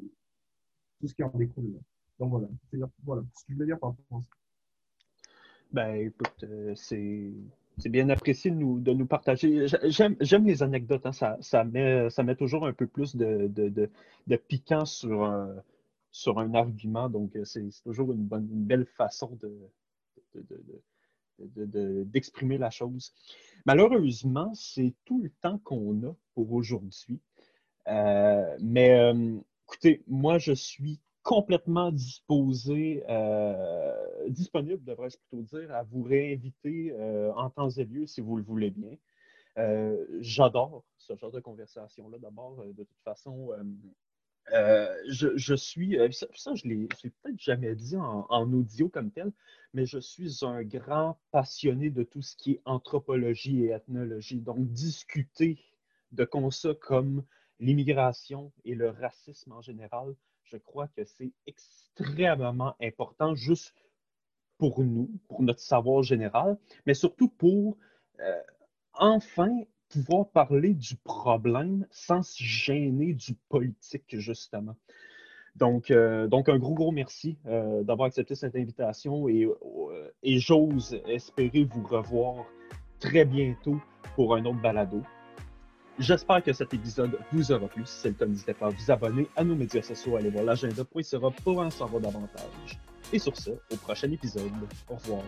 tout 1.00 1.08
ce 1.08 1.14
qui 1.14 1.22
en 1.22 1.30
découle. 1.34 1.72
Donc 2.18 2.30
voilà, 2.30 2.48
c'est 2.70 2.78
voilà 3.04 3.22
ce 3.34 3.44
que 3.44 3.50
je 3.50 3.54
voulais 3.54 3.66
dire 3.66 3.78
par 3.78 3.90
rapport 3.90 4.18
à 4.18 4.22
ça. 4.22 4.28
Ben 5.72 5.94
écoute, 5.94 6.44
c'est 6.74 7.32
c'est 7.78 7.90
bien 7.90 8.08
apprécié 8.08 8.50
de 8.50 8.56
nous, 8.56 8.80
de 8.80 8.92
nous 8.92 9.06
partager. 9.06 9.66
J'aime 9.88 10.46
les 10.46 10.62
anecdotes. 10.62 11.04
Hein. 11.04 11.12
Ça, 11.12 11.36
ça, 11.40 11.64
met, 11.64 12.08
ça 12.10 12.22
met 12.22 12.34
toujours 12.34 12.66
un 12.66 12.72
peu 12.72 12.86
plus 12.86 13.16
de, 13.16 13.48
de, 13.48 13.90
de, 14.26 14.36
piquant 14.36 14.86
sur 14.86 15.24
un, 15.24 15.54
sur 16.10 16.38
un 16.38 16.54
argument. 16.54 17.10
Donc, 17.10 17.36
euh, 17.36 17.44
c'est 17.44 17.68
toujours 17.84 18.12
une, 18.12 18.24
bonne, 18.24 18.48
une 18.50 18.64
belle 18.64 18.86
façon 18.86 19.38
d'exprimer 21.38 22.58
la 22.58 22.70
chose. 22.70 23.12
Malheureusement, 23.64 24.52
c'est 24.54 24.94
tout 25.04 25.20
le 25.20 25.30
temps 25.40 25.58
qu'on 25.58 26.02
a 26.04 26.14
pour 26.34 26.52
aujourd'hui. 26.52 27.20
Euh, 27.88 28.56
mais 28.60 28.98
euh, 28.98 29.38
écoutez, 29.64 30.02
moi, 30.06 30.38
je 30.38 30.52
suis 30.52 31.00
complètement 31.22 31.90
disposé, 31.90 33.02
euh, 33.08 34.28
disponible, 34.28 34.82
devrais-je 34.84 35.16
plutôt 35.18 35.42
dire, 35.42 35.74
à 35.74 35.82
vous 35.82 36.02
réinviter 36.02 36.94
en 37.34 37.50
temps 37.50 37.70
et 37.70 37.84
lieu 37.84 38.06
si 38.06 38.20
vous 38.20 38.36
le 38.36 38.44
voulez 38.44 38.70
bien. 38.70 38.96
J'adore 40.20 40.84
ce 40.98 41.16
genre 41.16 41.32
de 41.32 41.40
conversation-là. 41.40 42.18
D'abord, 42.18 42.64
de 42.64 42.84
toute 42.84 43.02
façon, 43.04 43.50
je, 44.52 45.54
suis, 45.54 45.98
ça, 46.12 46.54
je 46.54 46.68
l'ai 46.68 46.86
peut-être 46.86 47.38
jamais 47.38 47.74
dit 47.74 47.96
en, 47.96 48.52
audio 48.52 48.88
comme 48.88 49.10
tel, 49.10 49.32
mais 49.74 49.86
je 49.86 49.98
suis 49.98 50.44
un 50.44 50.62
grand 50.62 51.18
passionné 51.30 51.90
de 51.90 52.02
tout 52.02 52.22
ce 52.22 52.36
qui 52.36 52.52
est 52.52 52.62
anthropologie 52.64 53.64
et 53.64 53.70
ethnologie. 53.70 54.40
Donc, 54.40 54.58
discuter 54.72 55.58
de 56.12 56.24
concepts 56.24 56.80
comme 56.80 57.24
l'immigration 57.58 58.52
et 58.64 58.74
le 58.74 58.90
racisme 58.90 59.52
en 59.52 59.62
général, 59.62 60.14
je 60.44 60.56
crois 60.56 60.88
que 60.88 61.04
c'est 61.04 61.32
extrêmement 61.46 62.76
important 62.80 63.34
juste 63.34 63.74
pour 64.58 64.82
nous, 64.82 65.10
pour 65.28 65.42
notre 65.42 65.60
savoir 65.60 66.02
général, 66.02 66.56
mais 66.86 66.94
surtout 66.94 67.28
pour 67.28 67.76
euh, 68.20 68.42
enfin 68.94 69.50
pouvoir 69.88 70.28
parler 70.28 70.74
du 70.74 70.96
problème 70.96 71.86
sans 71.90 72.22
se 72.22 72.42
gêner 72.42 73.14
du 73.14 73.34
politique, 73.48 74.18
justement. 74.18 74.76
Donc, 75.56 75.90
euh, 75.90 76.26
donc 76.26 76.48
un 76.48 76.58
gros, 76.58 76.74
gros 76.74 76.92
merci 76.92 77.38
euh, 77.46 77.82
d'avoir 77.82 78.06
accepté 78.08 78.34
cette 78.34 78.56
invitation 78.56 79.28
et, 79.28 79.48
et 80.22 80.38
j'ose 80.38 81.00
espérer 81.06 81.64
vous 81.64 81.82
revoir 81.82 82.44
très 83.00 83.24
bientôt 83.24 83.80
pour 84.14 84.34
un 84.34 84.44
autre 84.44 84.60
balado. 84.60 85.02
J'espère 85.98 86.42
que 86.42 86.52
cet 86.52 86.74
épisode 86.74 87.18
vous 87.32 87.52
aura 87.52 87.68
plu. 87.68 87.86
Si 87.86 88.00
c'est 88.00 88.08
le 88.08 88.14
cas, 88.14 88.26
n'hésitez 88.26 88.52
pas 88.52 88.66
à 88.66 88.68
vous 88.68 88.90
abonner 88.90 89.28
à 89.34 89.44
nos 89.44 89.54
médias 89.54 89.80
sociaux, 89.80 90.16
aller 90.16 90.28
voir 90.28 90.44
l'agenda 90.44 90.84
pour 90.84 91.00
y 91.00 91.04
sera 91.04 91.30
pour 91.30 91.58
en 91.58 91.70
savoir 91.70 92.02
davantage. 92.02 92.78
Et 93.12 93.18
sur 93.18 93.34
ce, 93.36 93.50
au 93.50 93.76
prochain 93.76 94.10
épisode. 94.10 94.50
Au 94.90 94.96
revoir. 94.96 95.22